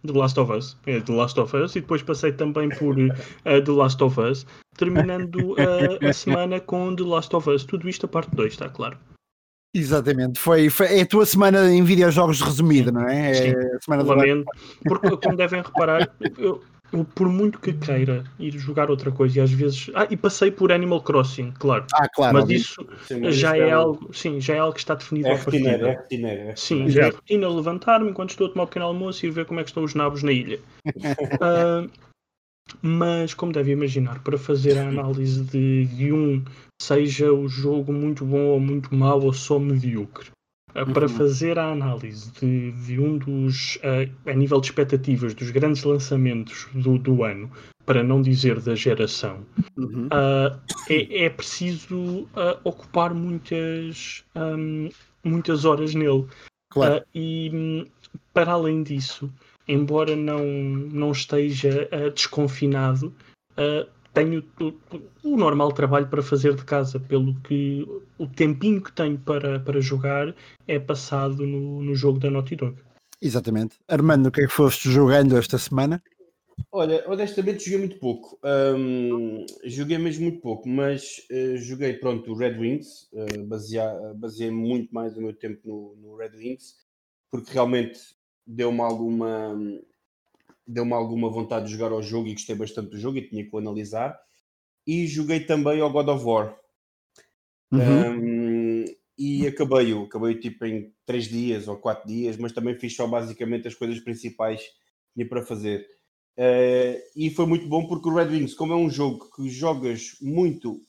The 0.06 0.18
Last 0.18 0.38
of 0.38 0.52
Us, 0.52 0.76
é 0.86 1.00
The 1.00 1.12
Last 1.12 1.38
of 1.38 1.56
Us, 1.56 1.76
e 1.76 1.80
depois 1.80 2.02
passei 2.02 2.32
também 2.32 2.68
por 2.70 2.96
uh, 2.98 3.10
The 3.44 3.72
Last 3.72 4.02
of 4.02 4.20
Us, 4.20 4.46
terminando 4.76 5.52
uh, 5.52 6.08
a 6.08 6.12
semana 6.12 6.60
com 6.60 6.94
The 6.94 7.04
Last 7.04 7.34
of 7.34 7.50
Us. 7.50 7.64
Tudo 7.64 7.88
isto 7.88 8.06
a 8.06 8.08
parte 8.08 8.34
2, 8.34 8.52
está 8.52 8.68
claro. 8.68 8.98
Exatamente, 9.74 10.38
foi, 10.38 10.70
foi, 10.70 10.86
é 10.86 11.02
a 11.02 11.06
tua 11.06 11.26
semana 11.26 11.70
em 11.70 11.84
videojogos 11.84 12.40
resumida, 12.40 12.90
não 12.90 13.06
é? 13.06 13.34
Sim, 13.34 13.48
é 13.48 13.76
a 13.76 13.80
semana 13.80 14.02
lamento, 14.04 14.46
porque 14.84 15.10
como 15.18 15.36
devem 15.36 15.60
reparar, 15.60 16.10
eu, 16.38 16.62
eu, 16.92 17.04
por 17.04 17.28
muito 17.28 17.58
que 17.58 17.72
queira 17.72 18.24
ir 18.38 18.52
jogar 18.52 18.90
outra 18.90 19.10
coisa, 19.10 19.38
e 19.38 19.40
às 19.40 19.50
vezes. 19.50 19.90
Ah, 19.94 20.06
e 20.10 20.16
passei 20.16 20.50
por 20.50 20.72
Animal 20.72 21.02
Crossing, 21.02 21.52
claro. 21.52 21.86
Ah, 21.92 22.08
claro. 22.08 22.34
Mas 22.34 22.50
isso 22.50 22.86
sim, 23.02 23.20
mas 23.20 23.36
já 23.36 23.56
é, 23.56 23.68
é 23.68 23.72
algo. 23.72 24.12
Sim, 24.12 24.40
já 24.40 24.54
é 24.54 24.58
algo 24.58 24.74
que 24.74 24.80
está 24.80 24.94
definido 24.94 25.28
é 25.28 25.34
rotineiro, 25.34 25.86
é 25.86 25.94
rotineiro, 25.94 26.40
é 26.42 26.56
Sim, 26.56 26.88
já 26.88 27.06
é 27.06 27.08
rotina 27.10 27.48
levantar-me 27.48 28.10
enquanto 28.10 28.30
estou 28.30 28.46
a 28.46 28.50
tomar 28.50 28.62
o 28.62 28.64
um 28.64 28.68
pequeno 28.68 28.86
almoço 28.86 29.24
e 29.24 29.28
ir 29.28 29.32
ver 29.32 29.46
como 29.46 29.60
é 29.60 29.62
que 29.62 29.70
estão 29.70 29.84
os 29.84 29.94
nabos 29.94 30.22
na 30.22 30.32
ilha. 30.32 30.60
uh, 30.86 31.90
mas, 32.82 33.34
como 33.34 33.52
deve 33.52 33.72
imaginar, 33.72 34.22
para 34.22 34.38
fazer 34.38 34.78
a 34.78 34.88
análise 34.88 35.42
de, 35.44 35.86
de 35.86 36.12
um, 36.12 36.44
seja 36.80 37.32
o 37.32 37.48
jogo 37.48 37.92
muito 37.92 38.24
bom 38.24 38.46
ou 38.46 38.60
muito 38.60 38.94
mau 38.94 39.20
ou 39.22 39.32
só 39.32 39.58
medíocre. 39.58 40.30
Para 40.84 41.08
fazer 41.08 41.58
a 41.58 41.72
análise 41.72 42.30
de, 42.32 42.72
de 42.72 43.00
um 43.00 43.16
dos, 43.16 43.76
uh, 43.76 44.10
a 44.28 44.32
nível 44.34 44.60
de 44.60 44.66
expectativas, 44.66 45.34
dos 45.34 45.50
grandes 45.50 45.82
lançamentos 45.84 46.68
do, 46.74 46.98
do 46.98 47.24
ano, 47.24 47.50
para 47.84 48.02
não 48.02 48.20
dizer 48.20 48.60
da 48.60 48.74
geração, 48.74 49.46
uhum. 49.76 50.06
uh, 50.06 50.60
é, 50.90 51.24
é, 51.24 51.30
preciso 51.30 51.96
uh, 51.96 52.58
ocupar 52.64 53.14
muitas, 53.14 54.24
um, 54.34 54.88
muitas 55.24 55.64
horas 55.64 55.94
nele. 55.94 56.26
Claro. 56.68 57.02
e 57.14 57.50
um, 57.54 57.86
para 58.34 58.52
além 58.52 58.82
disso, 58.82 59.32
embora 59.66 60.14
não, 60.14 60.44
não 60.44 61.12
esteja 61.12 61.88
desconfinado, 62.14 63.14
tenho 64.16 64.42
o, 65.22 65.36
normal 65.36 65.72
trabalho 65.72 66.08
para 66.08 66.22
fazer 66.22 66.54
de 66.54 66.64
casa, 66.64 66.98
pelo 66.98 67.38
que 67.42 67.86
o 68.18 68.26
tempinho 68.26 68.82
que 68.82 68.90
tenho 68.90 69.18
para, 69.18 69.60
para 69.60 69.78
jogar 69.78 70.34
é 70.66 70.78
passado 70.78 71.46
no, 71.46 71.82
no 71.82 71.94
jogo 71.94 72.18
da 72.18 72.30
Naughty 72.30 72.56
Dog. 72.56 72.78
Exatamente. 73.20 73.76
Armando, 73.86 74.28
o 74.28 74.32
que 74.32 74.40
é 74.40 74.46
que 74.46 74.52
foste 74.52 74.90
jogando 74.90 75.36
esta 75.36 75.58
semana? 75.58 76.02
Olha, 76.72 77.04
honestamente 77.06 77.64
joguei 77.64 77.78
muito 77.78 77.98
pouco. 77.98 78.38
Um, 78.42 79.44
joguei 79.64 79.98
mesmo 79.98 80.22
muito 80.22 80.40
pouco, 80.40 80.66
mas 80.66 81.20
uh, 81.30 81.58
joguei, 81.58 81.92
pronto, 81.92 82.32
o 82.32 82.34
Red 82.34 82.58
Wings. 82.58 83.10
Uh, 83.12 83.44
baseei 84.14 84.50
muito 84.50 84.94
mais 84.94 85.14
o 85.14 85.20
meu 85.20 85.34
tempo 85.34 85.60
no, 85.62 85.94
no 85.96 86.16
Red 86.16 86.34
Wings. 86.38 86.74
porque 87.30 87.52
realmente 87.52 88.00
deu-me 88.46 88.80
alguma 88.80 89.54
deu-me 90.66 90.92
alguma 90.92 91.30
vontade 91.30 91.66
de 91.66 91.72
jogar 91.72 91.92
ao 91.92 92.02
jogo 92.02 92.28
e 92.28 92.32
gostei 92.32 92.54
bastante 92.54 92.90
do 92.90 92.98
jogo 92.98 93.18
e 93.18 93.28
tinha 93.28 93.44
que 93.44 93.54
o 93.54 93.58
analisar. 93.58 94.18
E 94.86 95.06
joguei 95.06 95.40
também 95.40 95.80
ao 95.80 95.90
God 95.90 96.08
of 96.08 96.24
War. 96.24 96.58
Uhum. 97.72 98.82
Um, 98.82 98.84
e 99.18 99.46
acabei-o, 99.46 100.04
acabei 100.04 100.34
tipo 100.36 100.64
em 100.64 100.92
3 101.04 101.24
dias 101.24 101.68
ou 101.68 101.76
4 101.76 102.06
dias, 102.06 102.36
mas 102.36 102.52
também 102.52 102.78
fiz 102.78 102.94
só 102.94 103.06
basicamente 103.06 103.66
as 103.66 103.74
coisas 103.74 103.98
principais 104.00 104.60
que 104.62 105.14
tinha 105.14 105.28
para 105.28 105.42
fazer. 105.42 105.86
Uh, 106.38 107.00
e 107.16 107.30
foi 107.30 107.46
muito 107.46 107.66
bom 107.66 107.86
porque 107.86 108.08
o 108.08 108.14
Red 108.14 108.28
Wings, 108.28 108.54
como 108.54 108.72
é 108.72 108.76
um 108.76 108.90
jogo 108.90 109.30
que 109.34 109.48
jogas 109.48 110.16
muito 110.20 110.80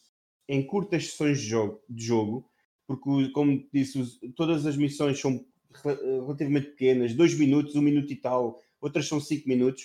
em 0.48 0.66
curtas 0.66 1.12
sessões 1.12 1.40
de 1.40 1.48
jogo, 1.48 1.82
de 1.90 2.04
jogo 2.04 2.50
porque, 2.88 3.30
como 3.32 3.68
disse, 3.72 4.02
todas 4.36 4.66
as 4.66 4.78
missões 4.78 5.20
são 5.20 5.46
relativamente 5.84 6.70
pequenas, 6.70 7.14
2 7.14 7.38
minutos, 7.38 7.76
1 7.76 7.80
um 7.80 7.82
minuto 7.82 8.12
e 8.12 8.16
tal, 8.16 8.62
outras 8.82 9.08
são 9.08 9.20
5 9.20 9.48
minutos, 9.48 9.84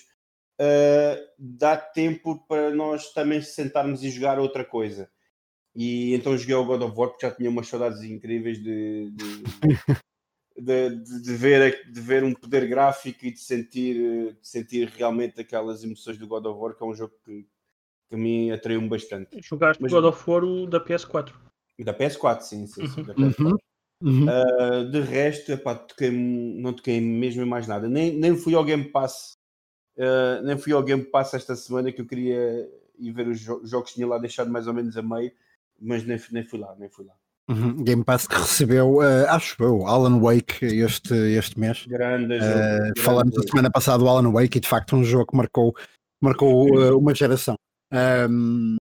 uh, 0.61 1.17
dá 1.39 1.77
tempo 1.77 2.45
para 2.47 2.71
nós 2.71 3.13
também 3.13 3.41
sentarmos 3.41 4.03
e 4.03 4.11
jogar 4.11 4.39
outra 4.39 4.65
coisa. 4.65 5.11
E 5.75 6.15
então 6.15 6.37
joguei 6.37 6.55
o 6.55 6.65
God 6.65 6.83
of 6.83 6.97
War 6.97 7.09
porque 7.11 7.27
já 7.27 7.35
tinha 7.35 7.49
umas 7.49 7.67
saudades 7.67 8.03
incríveis 8.03 8.63
de, 8.63 9.11
de, 9.11 9.43
de, 10.59 11.23
de, 11.23 11.35
ver, 11.35 11.91
de 11.91 12.01
ver 12.01 12.25
um 12.25 12.35
poder 12.35 12.69
gráfico 12.69 13.25
e 13.25 13.31
de 13.31 13.41
sentir, 13.41 14.35
de 14.35 14.49
sentir 14.49 14.89
realmente 14.89 15.41
aquelas 15.41 15.83
emoções 15.83 16.19
do 16.19 16.27
God 16.27 16.47
of 16.47 16.61
War, 16.61 16.75
que 16.75 16.83
é 16.83 16.87
um 16.87 16.95
jogo 16.95 17.15
que, 17.25 17.47
que 18.09 18.15
a 18.15 18.19
mim 18.19 18.51
atraiu-me 18.51 18.89
bastante. 18.89 19.41
Jogaste 19.41 19.83
Mas, 19.83 19.93
God 19.93 20.05
of 20.05 20.31
War 20.31 20.43
da 20.69 20.85
PS4? 20.85 21.33
Da 21.81 21.95
PS4, 21.95 22.41
sim, 22.43 22.67
sim, 22.67 22.87
sim 22.87 23.03
da 23.03 23.15
PS4. 23.15 23.41
Uhum. 23.41 23.57
Uhum. 24.03 24.27
Uh, 24.27 24.91
de 24.91 25.01
resto, 25.01 25.53
epá, 25.53 25.75
toquei, 25.75 26.11
não 26.11 26.73
toquei 26.73 27.01
mesmo 27.01 27.43
em 27.43 27.47
mais 27.47 27.67
nada. 27.67 27.89
Nem, 27.89 28.19
nem 28.19 28.37
fui 28.37 28.55
ao 28.55 28.65
Game 28.65 28.85
Pass, 28.85 29.37
uh, 29.97 30.43
nem 30.45 30.59
fui 30.59 30.73
ao 30.73 30.83
Game 30.83 31.05
Pass 31.05 31.35
esta 31.35 31.55
semana 31.55 31.93
que 31.93 32.01
eu 32.01 32.07
queria 32.07 32.69
ir 32.99 33.13
ver 33.13 33.29
os 33.29 33.39
jo 33.39 33.61
jogos 33.65 33.91
que 33.91 33.95
tinha 33.95 34.07
lá 34.07 34.19
deixado 34.19 34.51
mais 34.51 34.67
ou 34.67 34.75
menos 34.75 34.97
a 34.97 35.03
meio 35.03 35.33
mas 35.83 36.05
nem, 36.05 36.19
nem 36.31 36.45
fui 36.45 36.59
lá, 36.59 36.75
nem 36.79 36.89
fui 36.89 37.05
lá. 37.05 37.13
Uhum. 37.51 37.83
Game 37.83 38.05
Pass 38.05 38.27
que 38.29 38.37
recebeu, 38.37 38.99
uh, 38.99 39.29
acho 39.29 39.61
eu, 39.63 39.85
Alan 39.85 40.21
Wake 40.21 40.65
este, 40.65 41.13
este 41.13 41.59
mês. 41.59 41.85
Grande 41.87 42.39
jogo. 42.39 42.53
Uh, 42.53 43.03
falamos 43.03 43.37
a 43.37 43.43
semana 43.43 43.71
passada 43.71 43.99
do 43.99 44.09
Alan 44.09 44.31
Wake 44.31 44.59
e 44.59 44.61
de 44.61 44.69
facto 44.69 44.95
um 44.95 45.03
jogo 45.03 45.27
que 45.27 45.37
marcou, 45.37 45.75
marcou 46.21 46.71
uh, 46.71 46.97
uma 46.97 47.13
geração. 47.15 47.57
Um, 47.93 48.77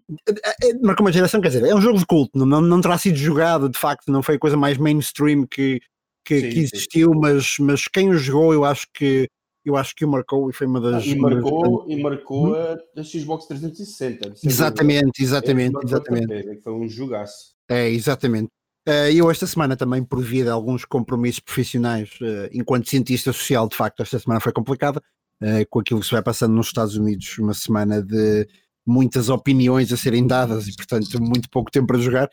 marcou 0.83 1.05
uma 1.05 1.13
geração, 1.13 1.41
quer 1.41 1.49
dizer, 1.49 1.65
é 1.65 1.75
um 1.75 1.81
jogo 1.81 1.99
de 1.99 2.07
culto, 2.07 2.39
não, 2.39 2.61
não 2.61 2.81
terá 2.81 2.97
sido 2.97 3.17
jogado 3.17 3.69
de 3.69 3.79
facto, 3.79 4.11
não 4.11 4.23
foi 4.23 4.37
a 4.37 4.39
coisa 4.39 4.57
mais 4.57 4.79
mainstream 4.79 5.47
que, 5.47 5.81
que, 6.25 6.41
sim, 6.41 6.51
que 6.51 6.59
existiu, 6.61 7.11
mas, 7.15 7.57
mas 7.59 7.89
quem 7.89 8.11
o 8.11 8.19
jogou 8.19 8.55
eu 8.55 8.65
acho 8.65 8.87
que 8.95 9.29
eu 9.67 9.77
acho 9.77 9.97
que 9.97 10.05
o 10.05 10.09
marcou 10.09 10.49
e 10.49 10.53
foi 10.53 10.65
uma 10.69 10.81
das. 10.81 11.03
Ah, 11.03 11.07
e 11.07 11.17
marcou, 11.17 11.85
e 11.89 12.01
marcou 12.01 12.53
hum? 12.53 12.55
a, 12.55 13.03
Xbox 13.03 13.47
360. 13.47 14.35
Exatamente, 14.45 15.21
exatamente, 15.21 15.77
exatamente. 15.85 16.61
Foi 16.63 16.73
um 16.73 16.89
jogaço. 16.89 17.53
É, 17.69 17.91
exatamente. 17.91 18.49
Uh, 18.89 19.11
eu 19.13 19.29
esta 19.29 19.45
semana 19.45 19.77
também, 19.77 20.05
por 20.05 20.23
via 20.23 20.45
de 20.45 20.51
alguns 20.51 20.85
compromissos 20.85 21.41
profissionais, 21.41 22.11
uh, 22.21 22.49
enquanto 22.53 22.89
cientista 22.89 23.33
social, 23.33 23.69
de 23.69 23.75
facto, 23.75 24.01
esta 24.01 24.21
semana 24.21 24.41
foi 24.41 24.53
complicada, 24.53 25.03
uh, 25.43 25.67
com 25.69 25.81
aquilo 25.81 25.99
que 25.99 26.07
se 26.07 26.13
vai 26.13 26.23
passando 26.23 26.55
nos 26.55 26.69
Estados 26.69 26.95
Unidos, 26.95 27.37
uma 27.39 27.53
semana 27.53 28.01
de 28.01 28.47
muitas 28.87 29.29
opiniões 29.29 29.93
a 29.93 29.97
serem 29.97 30.27
dadas 30.27 30.69
e, 30.69 30.77
portanto, 30.77 31.21
muito 31.21 31.51
pouco 31.51 31.71
tempo 31.71 31.89
para 31.89 31.99
jogar. 31.99 32.31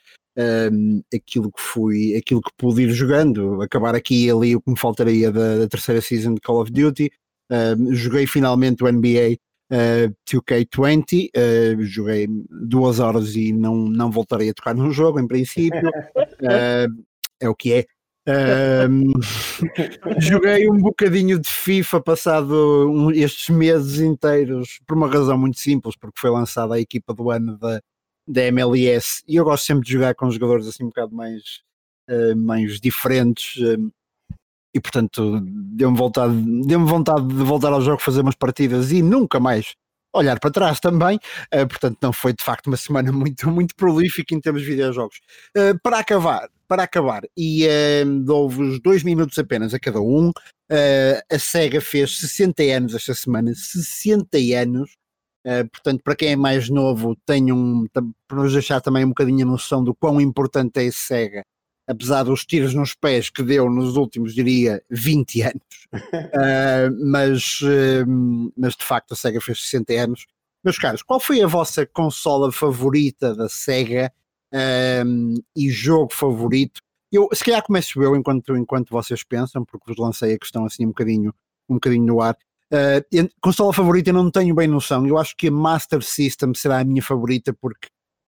aquilo 1.13 1.51
que 1.51 1.61
fui, 1.61 2.15
aquilo 2.15 2.41
que 2.41 2.51
pude 2.57 2.83
ir 2.83 2.91
jogando, 2.91 3.61
acabar 3.61 3.95
aqui 3.95 4.25
e 4.25 4.31
ali 4.31 4.55
o 4.55 4.61
que 4.61 4.71
me 4.71 4.79
faltaria 4.79 5.31
da, 5.31 5.59
da 5.59 5.67
terceira 5.67 6.01
season 6.01 6.35
de 6.35 6.41
Call 6.41 6.61
of 6.61 6.71
Duty, 6.71 7.11
Uh, 7.51 7.93
joguei 7.93 8.25
finalmente 8.25 8.83
o 8.83 8.91
NBA 8.91 9.37
uh, 9.71 10.15
2K20, 10.27 11.29
uh, 11.29 11.83
joguei 11.83 12.27
duas 12.49 12.99
horas 12.99 13.35
e 13.35 13.51
não, 13.51 13.75
não 13.75 14.09
voltarei 14.09 14.49
a 14.49 14.53
tocar 14.53 14.73
no 14.73 14.91
jogo, 14.91 15.19
em 15.19 15.27
princípio. 15.27 15.81
Uh, 16.43 16.91
é 17.39 17.47
o 17.47 17.55
que 17.55 17.71
é. 17.71 17.85
joguei 20.19 20.69
um 20.69 20.77
bocadinho 20.77 21.37
de 21.39 21.49
FIFA 21.49 22.01
passado 22.01 22.89
um, 22.89 23.11
estes 23.11 23.49
meses 23.49 23.99
inteiros 23.99 24.79
por 24.87 24.95
uma 24.95 25.07
razão 25.07 25.37
muito 25.37 25.59
simples, 25.59 25.95
porque 25.95 26.19
foi 26.19 26.29
lançada 26.29 26.75
a 26.75 26.79
equipa 26.79 27.13
do 27.13 27.29
ano 27.29 27.57
da, 27.57 27.81
da 28.27 28.43
MLS 28.43 29.23
e 29.27 29.35
eu 29.35 29.43
gosto 29.43 29.65
sempre 29.65 29.85
de 29.85 29.91
jogar 29.91 30.15
com 30.15 30.31
jogadores 30.31 30.67
assim 30.67 30.83
um 30.83 30.87
bocado 30.87 31.13
mais, 31.13 31.61
uh, 32.09 32.35
mais 32.37 32.79
diferentes. 32.79 33.57
Uh, 33.57 33.91
e 34.75 34.79
portanto 34.79 35.39
deu-me 35.75 35.95
vontade, 35.95 36.33
deu 36.65 36.83
vontade 36.85 37.27
de 37.27 37.43
voltar 37.43 37.71
ao 37.71 37.81
jogo, 37.81 38.01
fazer 38.01 38.21
umas 38.21 38.35
partidas 38.35 38.91
e 38.91 39.03
nunca 39.03 39.39
mais 39.39 39.75
olhar 40.13 40.39
para 40.39 40.51
trás 40.51 40.79
também. 40.79 41.17
Uh, 41.53 41.67
portanto, 41.67 41.97
não 42.01 42.13
foi 42.13 42.33
de 42.33 42.43
facto 42.43 42.67
uma 42.67 42.77
semana 42.77 43.11
muito, 43.13 43.49
muito 43.49 43.75
prolífica 43.75 44.33
em 44.33 44.39
termos 44.39 44.61
de 44.61 44.69
videojogos. 44.69 45.17
Uh, 45.57 45.77
para 45.81 45.99
acabar, 45.99 46.49
para 46.67 46.83
acabar, 46.83 47.23
e 47.37 47.65
uh, 47.65 48.19
dou-vos 48.23 48.79
dois 48.81 49.03
minutos 49.03 49.37
apenas 49.37 49.73
a 49.73 49.79
cada 49.79 49.99
um. 49.99 50.29
Uh, 50.29 51.21
a 51.31 51.39
SEGA 51.39 51.81
fez 51.81 52.17
60 52.19 52.63
anos 52.63 52.95
esta 52.95 53.13
semana, 53.13 53.53
60 53.53 54.37
anos. 54.59 54.91
portanto, 55.71 56.01
para 56.03 56.15
quem 56.15 56.29
é 56.31 56.35
mais 56.35 56.69
novo, 56.69 57.15
tenham 57.25 57.85
para 57.91 58.37
nos 58.37 58.53
deixar 58.53 58.81
também 58.81 59.03
um 59.03 59.09
bocadinho 59.09 59.45
a 59.45 59.51
noção 59.51 59.83
do 59.83 59.93
quão 59.93 60.21
importante 60.21 60.79
é 60.79 60.87
a 60.87 60.91
SEGA 60.91 61.43
apesar 61.87 62.23
dos 62.23 62.45
tiros 62.45 62.73
nos 62.73 62.93
pés 62.93 63.29
que 63.29 63.43
deu 63.43 63.69
nos 63.69 63.97
últimos, 63.97 64.33
diria, 64.33 64.81
20 64.89 65.41
anos, 65.41 65.61
uh, 65.93 66.89
mas, 67.05 67.61
uh, 67.61 68.51
mas 68.57 68.75
de 68.75 68.83
facto 68.83 69.13
a 69.13 69.15
SEGA 69.15 69.41
fez 69.41 69.61
60 69.63 69.93
anos. 69.93 70.25
Meus 70.63 70.77
caros, 70.77 71.01
qual 71.01 71.19
foi 71.19 71.41
a 71.41 71.47
vossa 71.47 71.85
consola 71.85 72.51
favorita 72.51 73.35
da 73.35 73.49
SEGA 73.49 74.11
uh, 74.53 75.43
e 75.55 75.69
jogo 75.69 76.13
favorito? 76.13 76.81
Eu, 77.11 77.29
se 77.33 77.43
calhar 77.43 77.61
começo 77.61 78.01
eu 78.01 78.15
enquanto, 78.15 78.55
enquanto 78.55 78.89
vocês 78.89 79.23
pensam, 79.23 79.63
porque 79.65 79.85
vos 79.87 79.97
lancei 79.97 80.33
a 80.33 80.39
questão 80.39 80.65
assim 80.65 80.85
um 80.85 80.89
bocadinho, 80.89 81.33
um 81.69 81.75
bocadinho 81.75 82.05
no 82.05 82.21
ar. 82.21 82.37
Uh, 82.71 83.29
consola 83.39 83.71
favorita 83.71 84.09
eu 84.09 84.13
não 84.15 84.31
tenho 84.31 84.55
bem 84.55 84.67
noção, 84.67 85.05
eu 85.05 85.17
acho 85.17 85.35
que 85.37 85.49
a 85.49 85.51
Master 85.51 86.01
System 86.01 86.55
será 86.55 86.79
a 86.79 86.83
minha 86.83 87.03
favorita 87.03 87.53
porque 87.53 87.87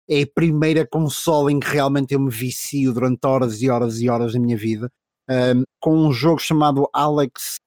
é 0.09 0.21
a 0.21 0.27
primeira 0.27 0.85
console 0.85 1.53
em 1.53 1.59
que 1.59 1.67
realmente 1.67 2.13
eu 2.13 2.19
me 2.19 2.29
vicio 2.29 2.93
durante 2.93 3.25
horas 3.25 3.61
e 3.61 3.69
horas 3.69 4.01
e 4.01 4.09
horas 4.09 4.33
da 4.33 4.39
minha 4.39 4.57
vida, 4.57 4.91
um, 5.29 5.63
com 5.79 5.97
um 6.07 6.11
jogo 6.11 6.39
chamado 6.39 6.87
Alex 6.93 7.59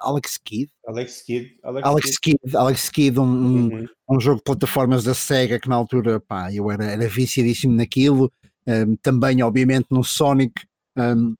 Alex 0.00 0.38
Kidd. 0.38 0.70
Alex 0.86 1.22
Kidd. 1.22 1.56
Alex, 1.62 1.86
Alex 1.86 2.18
Kidd. 2.18 2.38
Kidd. 2.42 2.56
Alex 2.56 2.88
Kidd, 2.90 3.18
um, 3.18 3.24
uhum. 3.24 3.88
um, 4.08 4.20
jogo 4.20 4.36
de 4.36 4.44
plataformas 4.44 5.04
da 5.04 5.14
SEGA 5.14 5.58
que 5.58 5.68
na 5.68 5.74
altura 5.74 6.20
pá, 6.20 6.52
eu 6.52 6.70
era, 6.70 6.84
era 6.84 7.08
viciadíssimo 7.08 7.74
naquilo. 7.74 8.30
Um, 8.66 8.96
também, 8.96 9.42
obviamente, 9.42 9.86
no 9.90 10.04
Sonic. 10.04 10.54
Um, 10.96 11.34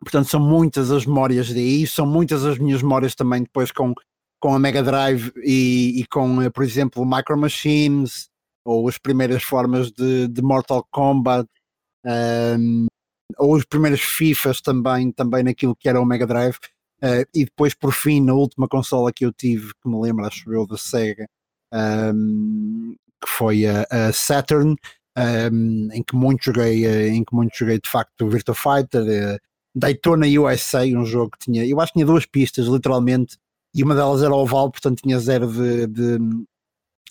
portanto, 0.00 0.28
são 0.28 0.40
muitas 0.40 0.90
as 0.90 1.06
memórias 1.06 1.52
daí, 1.52 1.86
são 1.86 2.06
muitas 2.06 2.44
as 2.44 2.58
minhas 2.58 2.82
memórias 2.82 3.14
também 3.14 3.42
depois 3.42 3.72
com, 3.72 3.94
com 4.38 4.54
a 4.54 4.58
Mega 4.58 4.82
Drive 4.82 5.32
e, 5.42 6.00
e 6.00 6.06
com, 6.06 6.42
eh, 6.42 6.50
por 6.50 6.62
exemplo, 6.62 7.04
Micro 7.04 7.38
Machines, 7.38 8.29
ou 8.64 8.88
as 8.88 8.98
primeiras 8.98 9.42
formas 9.42 9.90
de, 9.90 10.28
de 10.28 10.42
Mortal 10.42 10.86
Kombat, 10.90 11.48
um, 12.04 12.86
ou 13.38 13.54
os 13.54 13.64
primeiros 13.64 14.00
FIFAs 14.00 14.60
também, 14.60 15.12
também 15.12 15.42
naquilo 15.42 15.76
que 15.76 15.88
era 15.88 16.00
o 16.00 16.04
Mega 16.04 16.26
Drive, 16.26 16.56
uh, 17.02 17.26
e 17.34 17.44
depois 17.44 17.74
por 17.74 17.92
fim 17.92 18.20
na 18.20 18.34
última 18.34 18.68
consola 18.68 19.12
que 19.12 19.24
eu 19.24 19.32
tive, 19.32 19.72
que 19.82 19.88
me 19.88 20.00
lembro, 20.00 20.24
acho 20.24 20.52
eu, 20.52 20.66
da 20.66 20.76
Sega, 20.76 21.26
um, 21.72 22.94
que 23.22 23.28
foi 23.28 23.66
a, 23.66 23.86
a 23.90 24.12
Saturn, 24.12 24.76
um, 25.52 25.88
em 25.92 26.02
que 26.02 26.14
muito 26.16 26.44
joguei, 26.44 26.86
uh, 26.86 27.14
em 27.14 27.24
que 27.24 27.34
muito 27.34 27.56
joguei 27.56 27.78
de 27.78 27.88
facto 27.88 28.28
Virtua 28.28 28.54
Fighter, 28.54 29.02
uh, 29.02 29.38
Daytona 29.74 30.26
USA, 30.26 30.84
um 30.84 31.04
jogo 31.04 31.32
que 31.32 31.44
tinha, 31.44 31.66
eu 31.66 31.80
acho 31.80 31.92
que 31.92 31.98
tinha 31.98 32.06
duas 32.06 32.26
pistas, 32.26 32.66
literalmente, 32.66 33.36
e 33.74 33.84
uma 33.84 33.94
delas 33.94 34.22
era 34.22 34.34
oval, 34.34 34.70
portanto 34.70 35.02
tinha 35.02 35.18
zero 35.18 35.46
de, 35.46 35.86
de, 35.86 36.18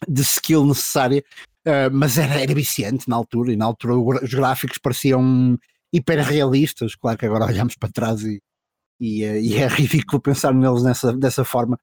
de 0.07 0.21
skill 0.21 0.65
necessária, 0.65 1.23
uh, 1.67 1.91
mas 1.91 2.17
era, 2.17 2.41
era 2.41 2.53
viciante 2.53 3.09
na 3.09 3.15
altura, 3.15 3.53
e 3.53 3.55
na 3.55 3.65
altura 3.65 3.95
os 4.23 4.33
gráficos 4.33 4.77
pareciam 4.77 5.57
hiper 5.91 6.19
realistas, 6.19 6.95
claro 6.95 7.17
que 7.17 7.25
agora 7.25 7.45
olhamos 7.47 7.75
para 7.75 7.89
trás 7.89 8.23
e, 8.23 8.41
e, 8.99 9.23
uh, 9.25 9.37
e 9.37 9.55
é 9.57 9.67
ridículo 9.69 10.21
pensar 10.21 10.53
neles 10.53 10.83
nessa, 10.83 11.13
dessa 11.13 11.43
forma, 11.43 11.77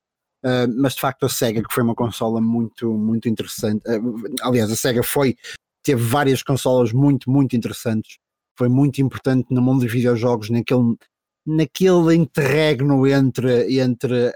uh, 0.45 0.73
mas 0.81 0.95
de 0.95 1.01
facto 1.01 1.27
a 1.27 1.29
SEGA 1.29 1.63
que 1.63 1.75
foi 1.75 1.83
uma 1.83 1.95
consola 1.95 2.41
muito, 2.41 2.93
muito 2.93 3.29
interessante, 3.29 3.83
aliás 4.43 4.71
a 4.71 4.77
SEGA 4.77 5.03
foi, 5.03 5.37
teve 5.83 6.03
várias 6.03 6.43
consolas 6.43 6.93
muito, 6.93 7.31
muito 7.31 7.57
interessantes, 7.57 8.19
foi 8.59 8.69
muito 8.69 9.01
importante 9.03 9.49
no 9.51 9.61
mundo 9.61 9.83
dos 9.83 9.93
videojogos 9.93 10.49
naquele 10.49 10.97
naquele 11.47 12.15
interregno 12.15 13.07
entre, 13.07 13.81
entre 13.81 14.33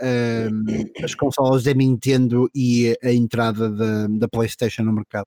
as 1.02 1.14
consolas 1.14 1.64
da 1.64 1.74
Nintendo 1.74 2.48
e 2.54 2.96
a 3.02 3.12
entrada 3.12 3.68
da, 3.70 4.06
da 4.06 4.28
PlayStation 4.28 4.84
no 4.84 4.92
mercado. 4.92 5.26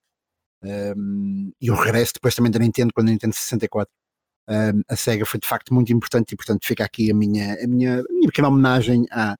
Um, 0.63 1.51
e 1.59 1.69
o 1.69 1.75
regresso 1.75 2.13
depois 2.13 2.33
também 2.35 2.51
da 2.51 2.59
Nintendo 2.59 2.93
quando 2.93 3.09
a 3.09 3.11
Nintendo 3.11 3.35
64. 3.35 3.91
um, 4.47 4.81
a 4.87 4.95
SEGA 4.95 5.25
foi 5.25 5.39
de 5.39 5.47
facto 5.47 5.73
muito 5.73 5.91
importante 5.91 6.31
e 6.31 6.37
portanto 6.37 6.65
fica 6.65 6.85
aqui 6.85 7.11
a 7.11 7.13
minha, 7.13 7.61
a 7.61 7.67
minha, 7.67 7.99
a 7.99 8.03
minha 8.09 8.27
pequena 8.27 8.47
homenagem 8.47 9.05
a, 9.11 9.35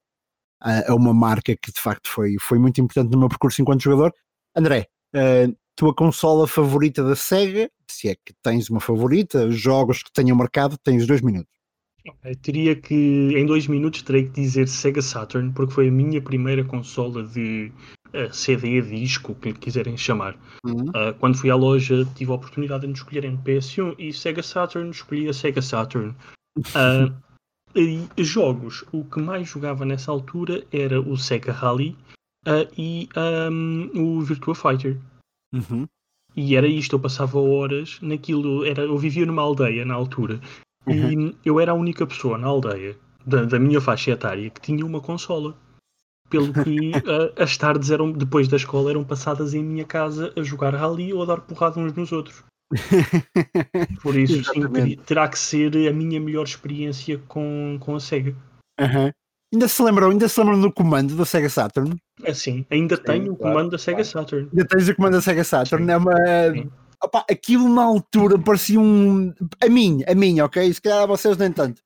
a, 0.60 0.92
a, 0.92 0.96
uma 0.96 1.14
marca 1.14 1.56
que 1.56 1.72
de 1.72 1.80
facto 1.80 2.10
foi, 2.10 2.36
foi 2.40 2.60
muito 2.60 2.82
importante 2.82 3.12
no 3.12 3.20
meu 3.20 3.30
percurso 3.30 3.62
enquanto 3.62 3.84
jogador. 3.84 4.14
André, 4.54 4.88
uh, 5.16 5.56
tua 5.76 5.96
consola 5.96 6.46
favorita 6.46 7.04
da 7.04 7.16
SEGA, 7.16 7.70
se 7.88 8.10
é 8.10 8.16
que 8.16 8.34
tens 8.42 8.70
uma 8.70 8.82
favorita, 8.82 9.50
jogos 9.50 10.04
que 10.04 10.12
tenham 10.12 10.36
marcado, 10.36 10.78
tens 10.78 11.08
dois 11.08 11.22
minutos. 11.22 11.54
Eu 12.06 12.36
teria 12.36 12.76
que, 12.76 12.94
em 12.96 13.46
dois 13.46 13.68
minutos, 13.68 14.02
terei 14.02 14.26
que 14.26 14.42
dizer 14.42 14.68
Sega 14.68 15.02
Saturn, 15.02 15.52
porque 15.54 15.74
foi 15.74 15.88
a 15.88 15.92
minha 15.92 16.22
primeira 16.22 16.64
consola 16.64 17.24
de 17.24 17.72
uh, 18.14 18.34
CD, 18.34 18.82
disco, 18.82 19.34
que 19.36 19.54
quiserem 19.54 19.96
chamar. 19.96 20.38
Uhum. 20.66 20.90
Uh, 20.90 21.14
quando 21.20 21.38
fui 21.38 21.50
à 21.50 21.56
loja, 21.56 22.06
tive 22.16 22.32
a 22.32 22.36
oportunidade 22.36 22.86
de 22.86 22.94
escolher 22.94 23.24
entre 23.24 23.56
PS1 23.56 23.96
e 23.98 24.12
Sega 24.12 24.44
Saturn, 24.44 24.90
escolhi 24.90 25.30
a 25.30 25.34
Sega 25.34 25.62
Saturn. 25.62 26.14
Uh, 26.58 27.14
e 28.18 28.24
jogos, 28.24 28.84
o 28.92 29.06
que 29.06 29.22
mais 29.22 29.48
jogava 29.48 29.86
nessa 29.86 30.12
altura 30.12 30.64
era 30.74 31.00
o 31.00 31.18
Sega 31.18 31.54
Rally 31.54 31.96
e 32.78 33.08
um, 33.50 33.90
o 33.96 34.22
Virtua 34.22 34.54
Fighter. 34.54 35.00
Uhum. 35.54 35.88
E 36.36 36.56
era 36.56 36.68
isto, 36.68 36.96
eu 36.96 37.00
passava 37.00 37.40
horas 37.40 38.00
naquilo, 38.02 38.66
era, 38.66 38.84
eu 38.84 38.98
vivia 38.98 39.26
numa 39.26 39.42
aldeia 39.42 39.86
na 39.86 39.94
altura 39.94 40.42
Uhum. 40.88 41.30
E 41.30 41.38
eu 41.46 41.60
era 41.60 41.72
a 41.72 41.76
única 41.76 42.06
pessoa 42.06 42.38
na 42.38 42.48
aldeia, 42.48 42.96
da, 43.26 43.46
da 43.46 43.60
minha 43.60 43.80
faixa 43.80 44.12
etária, 44.12 44.50
que 44.50 44.62
tinha 44.62 44.86
uma 44.86 45.02
consola. 45.02 45.56
Pelo 46.30 46.52
que 46.52 46.92
uh, 46.92 47.34
as 47.38 47.58
tardes 47.58 47.92
eram, 47.92 48.12
depois 48.12 48.48
da 48.48 48.58
escola 48.58 48.90
eram 48.90 49.04
passadas 49.04 49.54
em 49.54 49.64
minha 49.64 49.86
casa 49.86 50.34
a 50.36 50.42
jogar 50.42 50.74
rally 50.74 51.14
ou 51.14 51.22
a 51.24 51.26
dar 51.26 51.42
porrada 51.42 51.80
uns 51.80 51.94
nos 51.94 52.12
outros. 52.12 52.44
Por 54.02 54.16
isso, 54.16 54.44
sim, 54.52 54.98
terá 55.06 55.28
que 55.28 55.38
ser 55.38 55.88
a 55.88 55.94
minha 55.94 56.20
melhor 56.20 56.44
experiência 56.44 57.22
com, 57.28 57.78
com 57.80 57.96
a 57.96 58.00
SEGA. 58.00 58.36
Uhum. 58.80 59.12
Ainda 59.54 59.68
se 59.68 59.84
lembram, 59.84 60.10
ainda 60.10 60.28
se 60.28 60.40
lembram 60.40 60.60
do 60.60 60.72
comando 60.72 61.16
da 61.16 61.26
Sega 61.26 61.48
Saturn? 61.48 61.96
É 62.24 62.34
sim, 62.34 62.66
ainda 62.72 62.96
sim, 62.96 63.04
tenho 63.04 63.26
claro, 63.26 63.34
o 63.34 63.38
comando 63.38 63.70
da 63.70 63.78
Sega 63.78 63.98
claro. 63.98 64.10
Saturn. 64.10 64.50
Ainda 64.52 64.66
tens 64.66 64.90
o 64.90 64.96
comando 64.96 65.14
da 65.14 65.22
Sega 65.22 65.44
Saturn, 65.44 65.86
sim. 65.86 65.92
é 65.92 65.98
uma. 65.98 66.16
Sim 66.52 66.72
opa, 67.04 67.26
aquilo 67.30 67.68
na 67.70 67.84
altura 67.84 68.40
parecia 68.40 68.80
um. 68.80 69.34
A 69.62 69.68
mim, 69.68 70.04
a 70.08 70.16
mim, 70.16 70.40
ok? 70.40 70.74
Se 70.74 70.82
calhar 70.82 71.04
a 71.04 71.06
vocês 71.06 71.38
nem 71.38 71.52
tanto. 71.52 71.82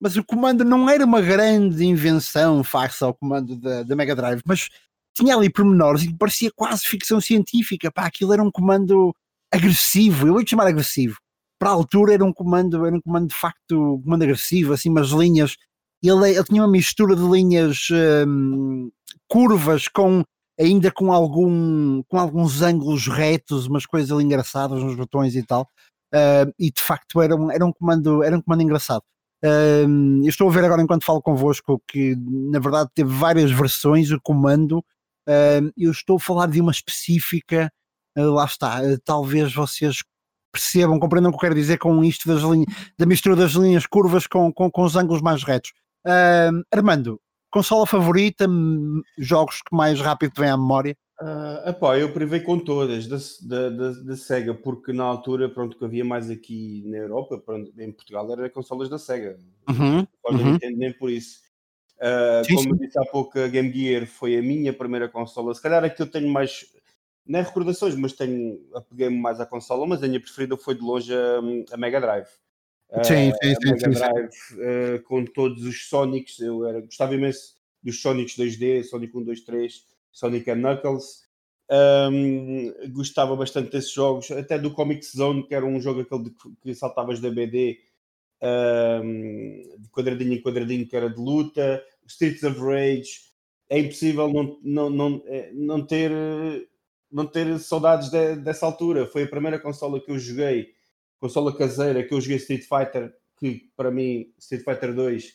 Mas 0.00 0.16
o 0.16 0.24
comando 0.24 0.64
não 0.64 0.90
era 0.90 1.04
uma 1.04 1.22
grande 1.22 1.84
invenção 1.84 2.62
face 2.62 3.02
ao 3.02 3.14
comando 3.14 3.56
da, 3.56 3.82
da 3.82 3.96
Mega 3.96 4.14
Drive, 4.14 4.42
mas 4.44 4.68
tinha 5.14 5.34
ali 5.34 5.48
pormenores 5.48 6.02
e 6.02 6.14
parecia 6.14 6.50
quase 6.54 6.86
ficção 6.86 7.20
científica. 7.20 7.90
Pá, 7.90 8.04
aquilo 8.06 8.32
era 8.32 8.42
um 8.42 8.50
comando 8.50 9.14
agressivo, 9.50 10.26
eu 10.26 10.34
vou 10.34 10.46
chamar 10.46 10.66
agressivo. 10.66 11.16
Para 11.58 11.70
a 11.70 11.72
altura 11.72 12.12
era 12.12 12.24
um 12.24 12.32
comando, 12.32 12.84
era 12.84 12.94
um 12.94 13.00
comando 13.00 13.28
de 13.28 13.34
facto, 13.34 13.94
um 13.94 14.02
comando 14.02 14.24
agressivo, 14.24 14.74
assim, 14.74 14.90
umas 14.90 15.08
linhas. 15.08 15.56
Ele, 16.02 16.30
ele 16.30 16.44
tinha 16.44 16.62
uma 16.62 16.70
mistura 16.70 17.16
de 17.16 17.22
linhas 17.22 17.88
hum, 18.28 18.90
curvas 19.26 19.88
com 19.88 20.22
ainda 20.58 20.90
com, 20.90 21.12
algum, 21.12 22.02
com 22.04 22.18
alguns 22.18 22.62
ângulos 22.62 23.06
retos, 23.06 23.66
umas 23.66 23.86
coisas 23.86 24.10
ali 24.10 24.24
engraçadas 24.24 24.82
nos 24.82 24.96
botões 24.96 25.36
e 25.36 25.42
tal. 25.42 25.68
Uh, 26.14 26.52
e 26.58 26.70
de 26.70 26.80
facto 26.80 27.20
era 27.20 27.34
um, 27.34 27.50
era 27.50 27.64
um, 27.64 27.72
comando, 27.72 28.22
era 28.22 28.36
um 28.36 28.40
comando 28.40 28.62
engraçado. 28.62 29.02
Uh, 29.44 30.22
eu 30.22 30.28
estou 30.28 30.48
a 30.48 30.52
ver 30.52 30.64
agora 30.64 30.80
enquanto 30.82 31.04
falo 31.04 31.20
convosco 31.20 31.82
que 31.86 32.16
na 32.16 32.58
verdade 32.58 32.90
teve 32.94 33.12
várias 33.12 33.50
versões 33.50 34.10
o 34.10 34.20
comando. 34.20 34.78
Uh, 35.28 35.70
eu 35.76 35.90
estou 35.90 36.16
a 36.16 36.20
falar 36.20 36.46
de 36.46 36.60
uma 36.60 36.70
específica, 36.70 37.70
lá 38.16 38.44
está, 38.46 38.80
talvez 39.04 39.52
vocês 39.52 40.02
percebam, 40.50 40.98
compreendam 40.98 41.30
o 41.30 41.32
que 41.32 41.36
eu 41.36 41.40
quero 41.40 41.54
dizer 41.54 41.76
com 41.76 42.02
isto 42.02 42.26
das 42.26 42.40
linhas, 42.40 42.66
da 42.96 43.04
mistura 43.04 43.36
das 43.36 43.52
linhas 43.52 43.84
curvas 43.86 44.26
com, 44.26 44.50
com, 44.50 44.70
com 44.70 44.82
os 44.84 44.96
ângulos 44.96 45.20
mais 45.20 45.42
retos. 45.42 45.72
Armando, 46.72 47.20
Consola 47.56 47.86
favorita, 47.86 48.46
jogos 49.16 49.62
que 49.62 49.74
mais 49.74 49.98
rápido 49.98 50.30
te 50.34 50.42
vem 50.42 50.50
à 50.50 50.58
memória? 50.58 50.94
Uh, 51.18 51.70
epá, 51.70 51.98
eu 51.98 52.12
privei 52.12 52.40
com 52.40 52.58
todas 52.58 53.08
da, 53.08 53.70
da, 53.70 53.92
da, 53.92 54.14
Sega, 54.14 54.52
porque 54.52 54.92
na 54.92 55.04
altura, 55.04 55.48
pronto, 55.48 55.78
que 55.78 55.82
havia 55.82 56.04
mais 56.04 56.28
aqui 56.28 56.82
na 56.84 56.98
Europa, 56.98 57.38
pronto, 57.38 57.72
em 57.80 57.90
Portugal, 57.90 58.30
era 58.30 58.50
consolas 58.50 58.90
da 58.90 58.98
Sega. 58.98 59.38
Uhum, 59.70 60.00
uhum. 60.00 60.58
Não 60.62 60.70
nem 60.76 60.92
por 60.92 61.08
isso. 61.08 61.40
Uh, 61.96 62.44
sim, 62.44 62.56
como 62.56 62.76
sim. 62.76 62.84
disse 62.84 62.98
há 62.98 63.06
pouco, 63.06 63.38
a 63.38 63.48
Game 63.48 63.72
Gear 63.72 64.06
foi 64.06 64.36
a 64.36 64.42
minha 64.42 64.74
primeira 64.74 65.08
consola. 65.08 65.54
Se 65.54 65.62
calhar 65.62 65.82
é 65.82 65.88
que 65.88 66.02
eu 66.02 66.06
tenho 66.06 66.28
mais, 66.28 66.66
nem 67.26 67.42
recordações, 67.42 67.94
mas 67.94 68.12
tenho, 68.12 68.60
apeguei-me 68.74 69.16
mais 69.16 69.40
à 69.40 69.46
consola, 69.46 69.86
mas 69.86 70.02
a 70.02 70.06
minha 70.06 70.20
preferida 70.20 70.58
foi 70.58 70.74
de 70.74 70.82
longe 70.82 71.10
a, 71.10 71.38
a 71.72 71.76
Mega 71.78 72.02
Drive. 72.02 72.28
Sim, 73.02 73.32
sim, 73.42 73.54
sim, 73.54 73.72
Mega 73.72 73.88
Drive 73.88 74.30
uh, 74.52 75.02
com 75.04 75.24
todos 75.24 75.64
os 75.64 75.88
Sonics. 75.88 76.38
Eu 76.40 76.66
era, 76.66 76.80
gostava 76.80 77.14
imenso 77.14 77.56
dos 77.82 78.00
Sonics 78.00 78.36
2D, 78.36 78.84
Sonic 78.84 79.16
1, 79.16 79.24
2, 79.24 79.40
3, 79.40 79.84
Sonic 80.12 80.50
and 80.50 80.56
Knuckles. 80.56 81.26
Um, 81.68 82.72
gostava 82.92 83.34
bastante 83.34 83.72
desses 83.72 83.92
jogos, 83.92 84.30
até 84.30 84.56
do 84.56 84.70
Comic 84.70 85.04
Zone, 85.04 85.46
que 85.46 85.54
era 85.54 85.66
um 85.66 85.80
jogo 85.80 86.02
aquele 86.02 86.24
de, 86.24 86.30
que 86.62 86.74
saltavas 86.74 87.18
da 87.18 87.28
BD 87.28 87.80
um, 88.40 89.76
de 89.78 89.88
quadradinho 89.90 90.34
em 90.34 90.42
quadradinho, 90.42 90.86
que 90.86 90.96
era 90.96 91.10
de 91.10 91.18
luta, 91.18 91.82
Streets 92.06 92.44
of 92.44 92.58
Rage. 92.60 93.26
É 93.68 93.80
impossível 93.80 94.32
não, 94.32 94.58
não, 94.62 94.90
não, 94.90 95.22
é, 95.26 95.50
não, 95.52 95.84
ter, 95.84 96.12
não 97.10 97.26
ter 97.26 97.58
saudades 97.58 98.10
de, 98.10 98.36
dessa 98.36 98.64
altura. 98.64 99.06
Foi 99.06 99.24
a 99.24 99.28
primeira 99.28 99.58
consola 99.58 100.00
que 100.00 100.10
eu 100.10 100.18
joguei 100.18 100.75
consola 101.26 101.56
caseira 101.56 102.04
que 102.04 102.14
eu 102.14 102.20
joguei 102.20 102.36
Street 102.36 102.62
Fighter, 102.62 103.12
que 103.36 103.68
para 103.76 103.90
mim 103.90 104.32
Street 104.38 104.64
Fighter 104.64 104.94
2 104.94 105.34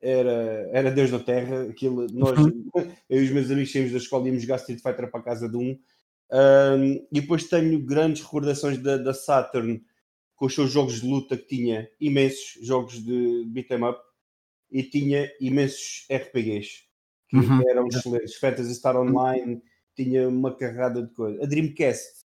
era, 0.00 0.70
era 0.72 0.90
Deus 0.90 1.10
na 1.10 1.18
Terra. 1.18 1.62
Aquilo, 1.64 2.06
nós, 2.12 2.38
uhum. 2.38 2.70
eu 3.10 3.20
e 3.20 3.24
os 3.24 3.30
meus 3.30 3.50
amigos 3.50 3.72
saímos 3.72 3.92
da 3.92 3.98
escola 3.98 4.24
e 4.24 4.26
íamos 4.28 4.42
jogar 4.42 4.56
Street 4.56 4.80
Fighter 4.80 5.10
para 5.10 5.20
a 5.20 5.24
casa 5.24 5.48
de 5.48 5.56
um. 5.56 5.78
um 6.32 7.06
e 7.10 7.20
depois 7.20 7.44
tenho 7.44 7.84
grandes 7.84 8.22
recordações 8.22 8.78
da, 8.78 8.96
da 8.96 9.12
Saturn 9.12 9.84
com 10.36 10.46
os 10.46 10.54
seus 10.54 10.70
jogos 10.70 11.00
de 11.00 11.08
luta 11.08 11.36
que 11.36 11.46
tinha 11.46 11.88
imensos 12.00 12.58
jogos 12.64 13.04
de 13.04 13.44
beat'em 13.46 13.84
up 13.84 14.00
e 14.70 14.82
tinha 14.84 15.30
imensos 15.40 16.06
RPGs 16.10 16.84
que 17.28 17.36
uhum. 17.36 17.68
eram 17.68 17.86
excelentes. 17.88 18.36
Fantasy 18.36 18.74
Star 18.74 18.96
Online 18.96 19.60
tinha 19.96 20.28
uma 20.28 20.54
carrada 20.54 21.02
de 21.02 21.12
coisas. 21.12 21.42
A 21.42 21.46
Dreamcast 21.46 22.23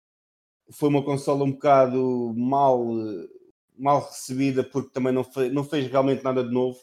foi 0.72 0.90
uma 0.90 1.04
consola 1.04 1.44
um 1.44 1.52
bocado 1.52 2.34
mal, 2.36 2.86
mal 3.78 4.08
recebida 4.08 4.64
porque 4.64 4.92
também 4.92 5.14
não, 5.14 5.24
fez, 5.24 5.54
não 5.54 5.64
fez 5.64 5.88
realmente 5.88 6.24
nada 6.24 6.44
de 6.44 6.52
novo, 6.52 6.80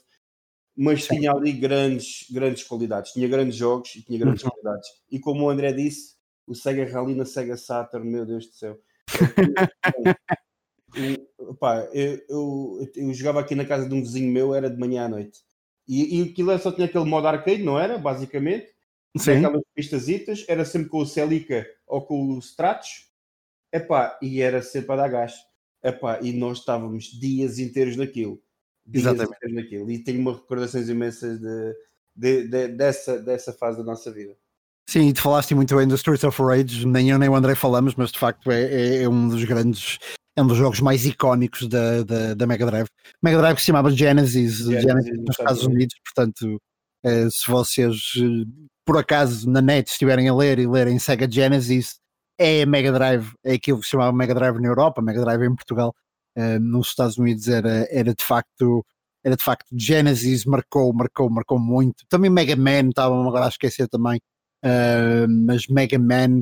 mas 0.77 1.05
Sim. 1.05 1.17
tinha 1.17 1.33
ali 1.33 1.53
grandes, 1.53 2.27
grandes 2.31 2.63
qualidades, 2.65 3.13
tinha 3.13 3.27
grandes 3.27 3.57
jogos 3.57 3.95
e 3.97 4.03
tinha 4.03 4.19
grandes 4.19 4.45
uhum. 4.45 4.51
qualidades. 4.51 4.89
E 5.11 5.19
como 5.19 5.45
o 5.45 5.51
André 5.51 5.73
disse, 5.73 6.17
o 6.47 6.55
Sega 6.55 6.91
Rally 6.91 7.15
na 7.15 7.25
Sega 7.25 7.57
Saturn, 7.57 8.09
meu 8.09 8.25
Deus 8.25 8.47
do 8.47 8.55
céu. 8.55 8.79
eu, 11.39 11.55
pá, 11.55 11.89
eu, 11.93 12.21
eu, 12.29 12.91
eu, 12.95 13.15
jogava 13.15 13.41
aqui 13.41 13.55
na 13.55 13.65
casa 13.65 13.89
de 13.89 13.95
um 13.95 14.01
vizinho 14.01 14.33
meu, 14.33 14.55
era 14.55 14.71
de 14.71 14.79
manhã 14.79 15.07
à 15.07 15.09
noite. 15.09 15.41
E, 15.87 16.21
e 16.21 16.31
aquilo 16.31 16.57
só 16.59 16.71
tinha 16.71 16.87
aquele 16.87 17.07
modo 17.07 17.27
arcade, 17.27 17.63
não 17.63 17.79
era? 17.79 17.99
Basicamente. 17.99 18.69
Sim. 19.17 19.45
Aquelas 19.45 19.63
pistazitas, 19.75 20.45
era 20.47 20.65
sempre 20.65 20.91
com 20.91 20.99
o 20.99 21.07
Celica 21.07 21.67
ou 21.87 22.03
com 22.03 22.35
o 22.35 22.39
Stratos 22.39 23.08
Epá, 23.73 24.19
e 24.23 24.41
era 24.41 24.63
sempre 24.63 24.89
para 24.89 25.03
dar 25.03 25.09
gás. 25.09 25.35
Epá, 25.83 26.21
e 26.23 26.33
nós 26.33 26.59
estávamos 26.59 27.05
dias 27.05 27.59
inteiros 27.59 27.97
naquilo. 27.97 28.41
Dias 28.87 29.05
Exatamente. 29.05 29.37
inteiros 29.37 29.57
naquilo. 29.57 29.91
E 29.91 29.99
tenho 30.03 30.33
recordações 30.33 30.89
imensas 30.89 31.39
de, 31.39 31.75
de, 32.17 32.49
de, 32.49 32.69
dessa, 32.69 33.19
dessa 33.19 33.53
fase 33.53 33.79
da 33.79 33.85
nossa 33.85 34.11
vida. 34.11 34.37
Sim, 34.89 35.09
e 35.09 35.13
te 35.13 35.21
falaste 35.21 35.55
muito 35.55 35.77
bem 35.77 35.87
do 35.87 35.95
Streets 35.95 36.25
of 36.25 36.43
Rage, 36.43 36.87
nem 36.87 37.11
eu 37.11 37.19
nem 37.19 37.29
o 37.29 37.35
André 37.35 37.55
falamos, 37.55 37.95
mas 37.95 38.11
de 38.11 38.19
facto 38.19 38.51
é, 38.51 38.63
é, 38.63 39.03
é 39.03 39.09
um 39.09 39.29
dos 39.29 39.45
grandes, 39.45 39.99
é 40.35 40.43
um 40.43 40.47
dos 40.47 40.57
jogos 40.57 40.81
mais 40.81 41.05
icónicos 41.05 41.69
da, 41.69 42.03
da, 42.03 42.33
da 42.33 42.47
Mega 42.47 42.65
Drive. 42.65 42.89
Mega 43.23 43.37
Drive 43.37 43.57
que 43.57 43.61
se 43.61 43.67
chamava 43.67 43.91
Genesis, 43.91 44.61
Genesis, 44.61 44.83
Genesis 44.83 45.19
nos 45.19 45.39
Estados 45.39 45.63
Unidos, 45.63 45.95
portanto, 46.03 46.59
é, 47.05 47.29
se 47.29 47.47
vocês 47.47 48.15
por 48.87 48.97
acaso 48.97 49.49
na 49.51 49.61
net 49.61 49.91
estiverem 49.91 50.27
a 50.31 50.35
ler 50.35 50.59
e 50.59 50.67
lerem 50.67 50.99
Sega 50.99 51.31
Genesis, 51.31 51.97
é 52.39 52.63
a 52.63 52.67
Mega 52.67 52.93
Drive, 52.93 53.33
é 53.45 53.55
aquilo 53.55 53.79
que 53.79 53.85
se 53.85 53.91
chamava 53.91 54.13
Mega 54.13 54.35
Drive 54.35 54.61
na 54.61 54.69
Europa, 54.69 55.03
Mega 55.03 55.21
Drive 55.21 55.43
em 55.43 55.55
Portugal, 55.55 55.95
uh, 56.37 56.59
nos 56.61 56.89
Estados 56.89 57.19
Unidos 57.19 57.49
era, 57.49 57.87
era 57.91 58.15
de 58.15 58.25
facto 58.25 58.85
era 59.25 59.37
de 59.37 59.43
facto 59.43 59.67
Genesis 59.77 60.45
marcou, 60.45 60.93
marcou, 60.93 61.29
marcou 61.29 61.59
muito. 61.59 62.05
Também 62.09 62.31
Mega 62.31 62.57
Man, 62.57 62.91
estava 62.91 63.15
agora 63.15 63.47
a 63.47 63.49
esquecer 63.49 63.89
também, 63.89 64.21
uh, 64.65 65.29
mas 65.29 65.67
Mega 65.67 65.99
Man. 65.99 66.41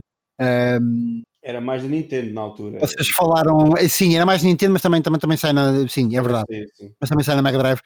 Um, 0.81 1.23
era 1.43 1.61
mais 1.61 1.83
da 1.83 1.89
Nintendo 1.89 2.35
na 2.35 2.41
altura. 2.41 2.81
Vocês 2.81 3.09
falaram, 3.09 3.77
eh, 3.77 3.89
sim, 3.89 4.17
era 4.17 4.27
mais 4.27 4.43
Nintendo, 4.43 4.73
mas 4.73 4.83
também, 4.83 5.01
também, 5.01 5.21
também 5.21 5.37
sai 5.37 5.53
na. 5.53 5.87
Sim, 5.89 6.17
é 6.17 6.21
verdade. 6.21 6.47
Sim, 6.51 6.67
sim. 6.75 6.93
Mas 7.01 7.09
também 7.09 7.25
sai 7.25 7.37
na 7.37 7.43
Mega 7.43 7.59
Drive. 7.59 7.81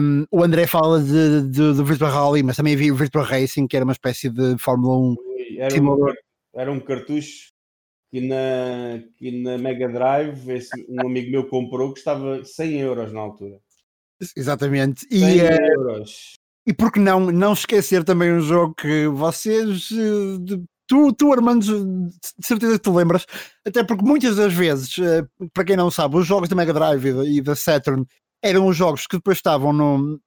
Um, 0.00 0.24
o 0.30 0.44
André 0.44 0.66
fala 0.66 1.00
de, 1.00 1.42
de, 1.42 1.74
de 1.74 1.82
Virtual 1.82 2.10
Rally, 2.10 2.44
mas 2.44 2.56
também 2.56 2.74
havia 2.74 2.92
o 2.92 2.96
Virtual 2.96 3.24
Racing, 3.24 3.66
que 3.66 3.76
era 3.76 3.84
uma 3.84 3.92
espécie 3.92 4.30
de 4.30 4.56
Fórmula 4.58 4.96
1 4.96 5.16
era, 5.58 5.82
um, 5.82 6.12
era 6.54 6.70
um 6.72 6.80
cartucho 6.80 7.48
que 8.12 8.20
na, 8.20 9.02
que 9.16 9.42
na 9.42 9.58
Mega 9.58 9.88
Drive 9.88 10.48
esse, 10.50 10.86
um 10.88 11.00
amigo 11.06 11.30
meu 11.30 11.48
comprou 11.48 11.92
que 11.92 11.98
estava 11.98 12.44
100 12.44 12.80
euros 12.80 13.12
na 13.12 13.20
altura. 13.20 13.58
Exatamente. 14.36 15.06
100 15.10 15.18
E, 15.36 15.40
eh, 15.40 15.58
euros. 15.76 16.34
e 16.66 16.72
por 16.72 16.92
que 16.92 17.00
não, 17.00 17.20
não 17.32 17.52
esquecer 17.52 18.04
também 18.04 18.32
um 18.32 18.40
jogo 18.40 18.74
que 18.74 19.08
vocês, 19.08 19.88
eh, 19.92 20.56
tu, 20.86 21.12
tu 21.12 21.32
Armando, 21.32 22.08
de 22.08 22.46
certeza 22.46 22.78
que 22.78 22.84
te 22.88 22.94
lembras, 22.94 23.26
até 23.66 23.82
porque 23.82 24.04
muitas 24.04 24.36
das 24.36 24.52
vezes, 24.52 24.96
eh, 24.98 25.26
para 25.52 25.64
quem 25.64 25.76
não 25.76 25.90
sabe, 25.90 26.16
os 26.16 26.26
jogos 26.26 26.48
da 26.48 26.54
Mega 26.56 26.72
Drive 26.72 27.06
e 27.26 27.40
da- 27.42 27.52
da 27.52 27.56
Saturn 27.56 28.06
eram 28.42 28.66
os 28.68 28.76
jogos 28.76 29.06
que 29.06 29.16
depois 29.16 29.38
estavam 29.38 29.72
no, 29.72 30.20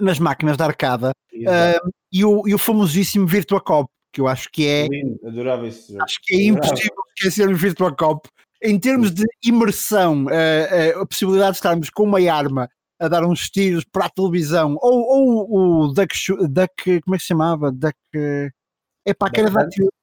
nas 0.00 0.18
máquinas 0.18 0.56
de 0.56 0.62
arcada 0.64 1.12
Exato. 1.32 1.90
e 2.12 2.24
o, 2.24 2.46
e 2.46 2.54
o 2.54 2.58
famosíssimo 2.58 3.26
Virtua 3.26 3.60
Cop, 3.60 3.88
que 4.16 4.20
eu 4.22 4.26
acho 4.28 4.48
que 4.50 4.66
é 4.66 4.88
Lindo, 4.88 5.20
adorava 5.26 5.66
acho 5.66 6.18
que 6.22 6.34
é 6.34 6.44
impossível 6.46 7.02
esquecer 7.14 7.46
o 7.50 7.54
Virtua 7.54 7.94
Cop. 7.94 8.26
Em 8.62 8.78
termos 8.78 9.12
de 9.12 9.26
imersão, 9.44 10.26
eh, 10.30 10.68
eh, 10.70 10.94
a 10.98 11.04
possibilidade 11.04 11.50
de 11.52 11.56
estarmos 11.58 11.90
com 11.90 12.04
uma 12.04 12.18
arma 12.32 12.66
a 12.98 13.08
dar 13.08 13.26
uns 13.26 13.50
tiros 13.50 13.84
para 13.84 14.06
a 14.06 14.08
televisão, 14.08 14.78
ou, 14.80 15.46
ou 15.50 15.82
o 15.84 15.92
Duck, 15.92 16.14
Duck, 16.48 17.00
como 17.02 17.14
é 17.14 17.18
que 17.18 17.22
se 17.24 17.28
chamava? 17.28 17.70
Duck. 17.70 17.94
É 19.04 19.12
para 19.12 19.30
tiro- 19.68 19.68
que- 19.68 19.95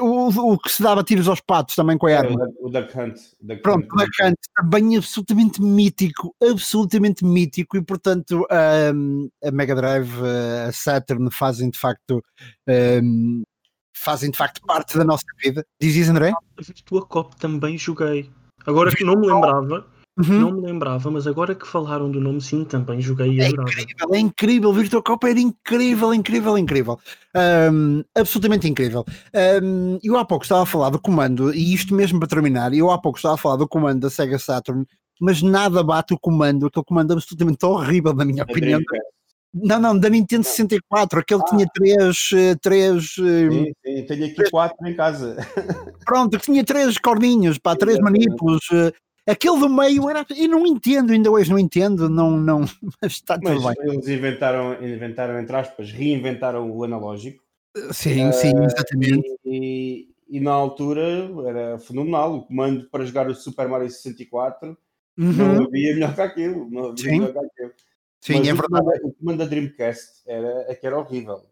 o, 0.00 0.52
o 0.52 0.58
que 0.58 0.70
se 0.70 0.82
dava 0.82 1.04
tiros 1.04 1.28
aos 1.28 1.40
patos 1.40 1.74
também 1.74 1.96
com 1.96 2.06
a 2.06 2.10
Era 2.10 2.26
arma. 2.28 2.34
o 2.34 2.46
Duck- 2.46 2.58
o 2.60 2.68
Duck 2.70 2.98
Hunt. 2.98 3.16
Duck 3.40 3.62
Pronto, 3.62 3.84
Hunt. 3.84 4.00
Duck 4.06 4.22
Hunt 4.22 4.36
também 4.56 4.96
absolutamente 4.96 5.62
mítico, 5.62 6.34
absolutamente 6.42 7.24
mítico, 7.24 7.76
e 7.76 7.82
portanto 7.82 8.46
a 8.50 9.50
Mega 9.52 9.74
Drive, 9.74 10.10
a 10.68 10.72
Saturn 10.72 11.30
fazem 11.30 11.70
de 11.70 11.78
facto 11.78 12.22
ahm, 12.68 13.42
fazem 13.96 14.30
de 14.30 14.36
facto 14.36 14.60
parte 14.66 14.98
da 14.98 15.04
nossa 15.04 15.24
vida. 15.42 15.64
Dizes 15.80 16.08
André? 16.08 16.30
A 16.30 16.62
Virtua 16.62 17.06
Cop 17.06 17.36
também 17.36 17.78
joguei. 17.78 18.30
Agora 18.66 18.90
que 18.94 19.04
não 19.04 19.14
me 19.20 19.26
lembrava, 19.26 19.86
Uhum. 20.16 20.40
não 20.40 20.52
me 20.52 20.60
lembrava, 20.66 21.10
mas 21.10 21.26
agora 21.26 21.56
que 21.56 21.66
falaram 21.66 22.08
do 22.08 22.20
nome, 22.20 22.40
sim, 22.40 22.64
também 22.64 23.00
joguei 23.00 23.32
e 23.32 23.40
É 23.40 23.46
adorava. 23.48 23.68
incrível, 23.70 24.14
é 24.14 24.18
incrível, 24.18 24.72
Virtual 24.72 25.02
Cop 25.02 25.26
era 25.26 25.40
incrível, 25.40 26.14
incrível, 26.14 26.56
incrível. 26.56 26.98
Ahm, 27.34 28.02
absolutamente 28.16 28.68
incrível. 28.68 29.04
Ahm, 29.34 29.98
eu 30.04 30.16
há 30.16 30.24
pouco 30.24 30.44
estava 30.44 30.62
a 30.62 30.66
falar 30.66 30.90
do 30.90 31.00
comando, 31.00 31.52
e 31.52 31.74
isto 31.74 31.92
mesmo 31.94 32.20
para 32.20 32.28
terminar, 32.28 32.72
eu 32.72 32.92
há 32.92 32.98
pouco 33.00 33.18
estava 33.18 33.34
a 33.34 33.38
falar 33.38 33.56
do 33.56 33.66
comando 33.66 34.02
da 34.02 34.10
Sega 34.10 34.38
Saturn, 34.38 34.86
mas 35.20 35.42
nada 35.42 35.82
bate 35.82 36.14
o 36.14 36.18
comando, 36.18 36.66
aquele 36.66 36.84
comando 36.84 37.12
absolutamente 37.12 37.66
horrível, 37.66 38.14
na 38.14 38.24
minha 38.24 38.42
A 38.42 38.44
opinião. 38.44 38.80
Não, 39.56 39.78
não, 39.80 39.96
da 39.98 40.08
Nintendo 40.10 40.44
64, 40.44 41.20
aquele 41.20 41.40
que 41.42 41.50
tinha 41.50 41.66
três, 41.72 42.30
eh, 42.34 42.56
três 42.60 43.14
eh, 43.20 43.50
Sim, 43.50 43.72
sim, 43.84 44.06
tenho 44.06 44.26
aqui 44.26 44.50
quatro 44.50 44.76
em 44.86 44.94
casa. 44.96 45.36
pronto, 46.04 46.36
que 46.38 46.44
tinha 46.44 46.64
três 46.64 46.98
corninhos, 46.98 47.56
pá, 47.58 47.76
três 47.76 47.96
Exatamente. 47.98 48.36
Aquele 49.26 49.58
do 49.58 49.68
meio 49.68 50.08
era. 50.08 50.24
Eu 50.36 50.48
não 50.48 50.66
entendo, 50.66 51.12
ainda 51.12 51.30
hoje 51.30 51.50
não 51.50 51.58
entendo, 51.58 52.08
não, 52.08 52.32
não, 52.32 52.60
mas 53.00 53.12
está 53.12 53.38
tudo 53.38 53.60
Mas 53.62 53.76
bem. 53.76 53.94
eles 53.94 54.08
inventaram, 54.08 54.74
inventaram, 54.84 55.40
entre 55.40 55.56
aspas, 55.56 55.90
reinventaram 55.90 56.70
o 56.70 56.84
analógico. 56.84 57.42
Sim, 57.90 58.30
sim, 58.32 58.52
exatamente. 58.62 59.36
E, 59.44 60.08
e 60.28 60.40
na 60.40 60.52
altura 60.52 61.28
era 61.46 61.78
fenomenal. 61.78 62.36
O 62.36 62.46
comando 62.46 62.88
para 62.90 63.04
jogar 63.04 63.28
o 63.28 63.34
Super 63.34 63.68
Mario 63.68 63.90
64 63.90 64.76
Uhum, 65.16 65.32
não 65.32 65.64
havia 65.64 65.94
melhor 65.94 66.14
que 66.14 66.20
aquilo. 66.20 66.70
Não 66.70 66.90
havia 66.90 67.04
Sim. 67.04 67.20
melhor 67.20 67.32
que 67.32 67.38
aquilo. 67.38 67.72
Sim, 68.24 68.38
Mas 68.38 68.48
é 68.48 68.54
verdade. 68.54 68.86
o 69.02 69.12
comando 69.12 69.38
da 69.40 69.44
Dreamcast 69.44 70.22
era, 70.26 70.64
é 70.68 70.74
que 70.74 70.86
era 70.86 70.98
horrível. 70.98 71.42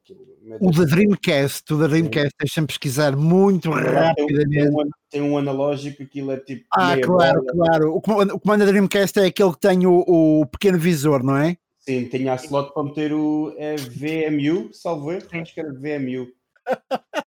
O 0.59 0.71
da 0.71 0.85
Dreamcast, 0.85 1.71
o 1.75 1.79
da 1.79 1.87
Dreamcast, 1.87 2.33
deixa-me 2.41 2.67
pesquisar 2.67 3.15
muito 3.15 3.71
um- 3.71 3.75
tem 3.75 3.93
rapidamente. 3.93 4.71
um, 4.75 4.91
tem 5.11 5.21
um 5.21 5.37
analógico, 5.37 6.03
aquilo 6.03 6.33
é 6.33 6.39
tipo. 6.39 6.65
Ah, 6.75 6.97
claro, 6.99 7.43
bola. 7.43 7.53
claro. 7.53 7.95
O 7.95 8.01
comando, 8.01 8.35
o 8.35 8.41
comando 8.41 8.61
da 8.61 8.71
Dreamcast 8.71 9.19
é 9.21 9.27
aquele 9.27 9.53
que 9.53 9.61
tem 9.61 9.87
o, 9.87 10.03
o 10.07 10.47
pequeno 10.47 10.79
visor, 10.79 11.23
não 11.23 11.37
é? 11.37 11.59
Sim, 11.79 12.07
tinha 12.07 12.33
a 12.33 12.37
slot 12.37 12.73
para 12.73 12.85
meter 12.85 13.13
o 13.13 13.55
é 13.59 13.77
VMU, 13.77 14.71
salvo 14.73 15.13
erro. 15.13 15.27
Acho 15.31 15.53
que 15.53 15.61
era 15.61 15.75
VMU. 15.75 16.27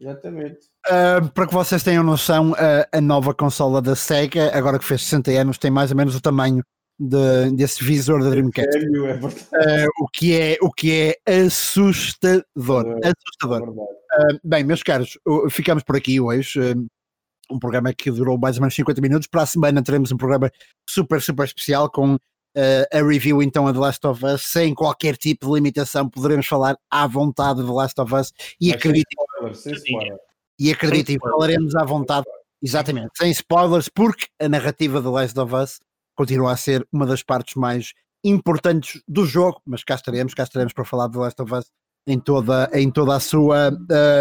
Exatamente. 0.00 0.58
Ah, 0.86 1.20
para 1.34 1.46
que 1.46 1.54
vocês 1.54 1.82
tenham 1.82 2.02
noção, 2.04 2.54
ah, 2.56 2.88
a 2.92 3.00
nova 3.00 3.34
consola 3.34 3.82
da 3.82 3.96
Sega, 3.96 4.56
agora 4.56 4.78
que 4.78 4.84
fez 4.84 5.02
60 5.02 5.30
anos, 5.32 5.58
tem 5.58 5.70
mais 5.70 5.90
ou 5.90 5.96
menos 5.96 6.14
o 6.14 6.20
tamanho 6.20 6.62
de- 7.08 7.50
desse 7.56 7.82
visor 7.84 8.22
da 8.22 8.30
Dreamcast. 8.30 8.76
É 8.76 8.80
verdade. 8.80 9.46
Ah, 9.54 9.86
o, 10.00 10.08
que 10.08 10.34
é, 10.38 10.56
o 10.60 10.70
que 10.70 11.16
é 11.26 11.44
assustador. 11.44 12.98
É 13.02 13.08
Assustador. 13.12 13.66
verdade. 13.74 14.40
Bem, 14.44 14.64
meus 14.64 14.82
caros, 14.82 15.18
ficamos 15.50 15.82
por 15.82 15.96
aqui 15.96 16.20
hoje. 16.20 16.60
Um 16.74 16.86
um 17.50 17.58
programa 17.58 17.92
que 17.92 18.10
durou 18.10 18.38
mais 18.38 18.56
ou 18.56 18.62
menos 18.62 18.74
50 18.74 19.00
minutos. 19.02 19.28
Para 19.28 19.42
a 19.42 19.46
semana 19.46 19.82
teremos 19.82 20.10
um 20.10 20.16
programa 20.16 20.50
super, 20.88 21.20
super 21.20 21.44
especial 21.44 21.90
com 21.90 22.14
uh, 22.14 22.18
a 22.90 23.02
review 23.02 23.42
então 23.42 23.66
a 23.66 23.72
The 23.74 23.78
Last 23.78 24.06
of 24.06 24.24
Us, 24.24 24.42
sem 24.44 24.74
qualquer 24.74 25.18
tipo 25.18 25.46
de 25.48 25.52
limitação. 25.52 26.08
Poderemos 26.08 26.46
falar 26.46 26.78
à 26.90 27.06
vontade 27.06 27.60
de 27.60 27.66
The 27.66 27.72
Last 27.72 28.00
of 28.00 28.14
Us 28.14 28.32
e 28.58 28.68
Mas 28.68 28.76
acreditem, 28.76 29.16
spoiler, 29.34 29.54
sem 29.54 29.72
spoiler. 29.74 30.16
e 30.58 30.72
acreditem, 30.72 31.18
falaremos 31.18 31.74
à 31.74 31.84
vontade, 31.84 32.24
exatamente, 32.62 33.10
sem 33.18 33.30
spoilers, 33.32 33.88
porque 33.90 34.26
a 34.40 34.48
narrativa 34.48 34.98
de 34.98 35.04
The 35.04 35.10
Last 35.10 35.38
of 35.38 35.54
Us 35.54 35.78
continua 36.14 36.52
a 36.52 36.56
ser 36.56 36.86
uma 36.92 37.06
das 37.06 37.22
partes 37.22 37.54
mais 37.54 37.92
importantes 38.24 39.02
do 39.08 39.26
jogo, 39.26 39.60
mas 39.66 39.82
cá 39.82 39.94
estaremos, 39.94 40.34
cá 40.34 40.44
estaremos 40.44 40.72
para 40.72 40.84
falar 40.84 41.08
de 41.08 41.14
The 41.14 41.18
Last 41.18 41.42
of 41.42 41.54
Us 41.54 41.64
em 42.06 42.18
toda, 42.18 42.70
em 42.72 42.90
toda 42.90 43.16
a 43.16 43.20
sua 43.20 43.70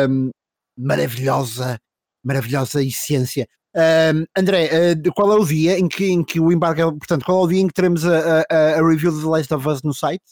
um, 0.10 0.30
maravilhosa, 0.78 1.80
maravilhosa 2.24 2.84
essência. 2.84 3.48
Um, 3.76 4.26
André, 4.38 4.70
uh, 4.92 5.14
qual 5.14 5.32
é 5.32 5.36
o 5.36 5.46
dia 5.46 5.80
em 5.80 5.88
que, 5.88 6.06
em 6.06 6.24
que 6.24 6.40
o 6.40 6.52
embarque, 6.52 6.82
portanto, 6.82 7.26
qual 7.26 7.42
é 7.42 7.44
o 7.46 7.48
dia 7.48 7.62
em 7.62 7.68
que 7.68 7.74
teremos 7.74 8.06
a, 8.06 8.42
a, 8.42 8.80
a 8.80 8.88
review 8.88 9.12
de 9.12 9.22
The 9.22 9.28
Last 9.28 9.54
of 9.54 9.68
Us 9.68 9.82
no 9.84 9.94
site? 9.94 10.24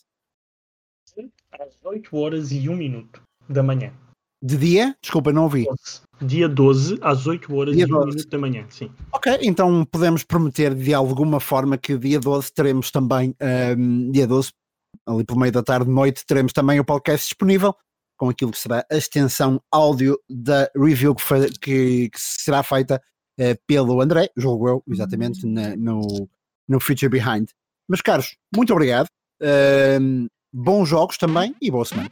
Às 1.52 1.78
8 1.84 2.16
horas 2.16 2.52
e 2.52 2.70
1 2.70 2.76
minuto 2.76 3.22
da 3.48 3.64
manhã. 3.64 3.92
De 4.42 4.58
dia? 4.58 4.96
Desculpa, 5.02 5.32
não 5.34 5.44
ouvi. 5.44 5.66
12. 5.66 6.02
Dia 6.22 6.50
12, 6.50 6.98
às 7.02 7.26
8 7.28 7.54
horas 7.56 7.76
Dia 7.76 7.86
e 7.86 7.88
1 7.88 7.90
12. 7.96 8.08
minuto 8.10 8.30
da 8.30 8.38
manhã, 8.38 8.66
sim. 8.70 8.92
Ok, 9.14 9.40
então 9.42 9.86
podemos 9.86 10.24
prometer 10.24 10.74
de 10.76 10.94
alguma 10.94 11.40
forma 11.40 11.78
que 11.78 11.98
dia 11.98 12.20
12 12.20 12.52
teremos 12.54 12.92
também, 12.92 13.34
um, 13.78 14.12
dia 14.12 14.28
12, 14.28 14.52
ali 15.08 15.24
pelo 15.24 15.40
meio 15.40 15.52
da 15.52 15.64
tarde, 15.64 15.90
noite, 15.90 16.26
teremos 16.26 16.52
também 16.54 16.80
o 16.80 16.86
podcast 16.86 17.26
disponível 17.28 17.74
com 18.18 18.28
aquilo 18.30 18.52
que 18.52 18.60
será 18.60 18.86
a 18.92 18.96
extensão 18.98 19.62
áudio 19.72 20.20
da 20.30 20.70
review 20.76 21.16
que, 21.16 21.22
foi- 21.22 21.50
que- 21.52 22.10
que 22.10 22.20
será 22.20 22.62
feita 22.64 23.02
eh, 23.40 23.58
pelo 23.66 24.02
André, 24.02 24.30
julgo 24.36 24.68
eu, 24.68 24.84
exatamente, 24.90 25.46
na- 25.46 25.76
no, 25.78 26.02
no 26.68 26.80
Future 26.82 27.08
Behind. 27.10 27.48
Meus 27.90 28.02
caros, 28.02 28.36
muito 28.54 28.74
obrigado, 28.74 29.08
um, 30.02 30.28
bons 30.54 30.90
jogos 30.90 31.18
também 31.18 31.56
e 31.62 31.72
boa 31.72 31.86
semana. 31.86 32.12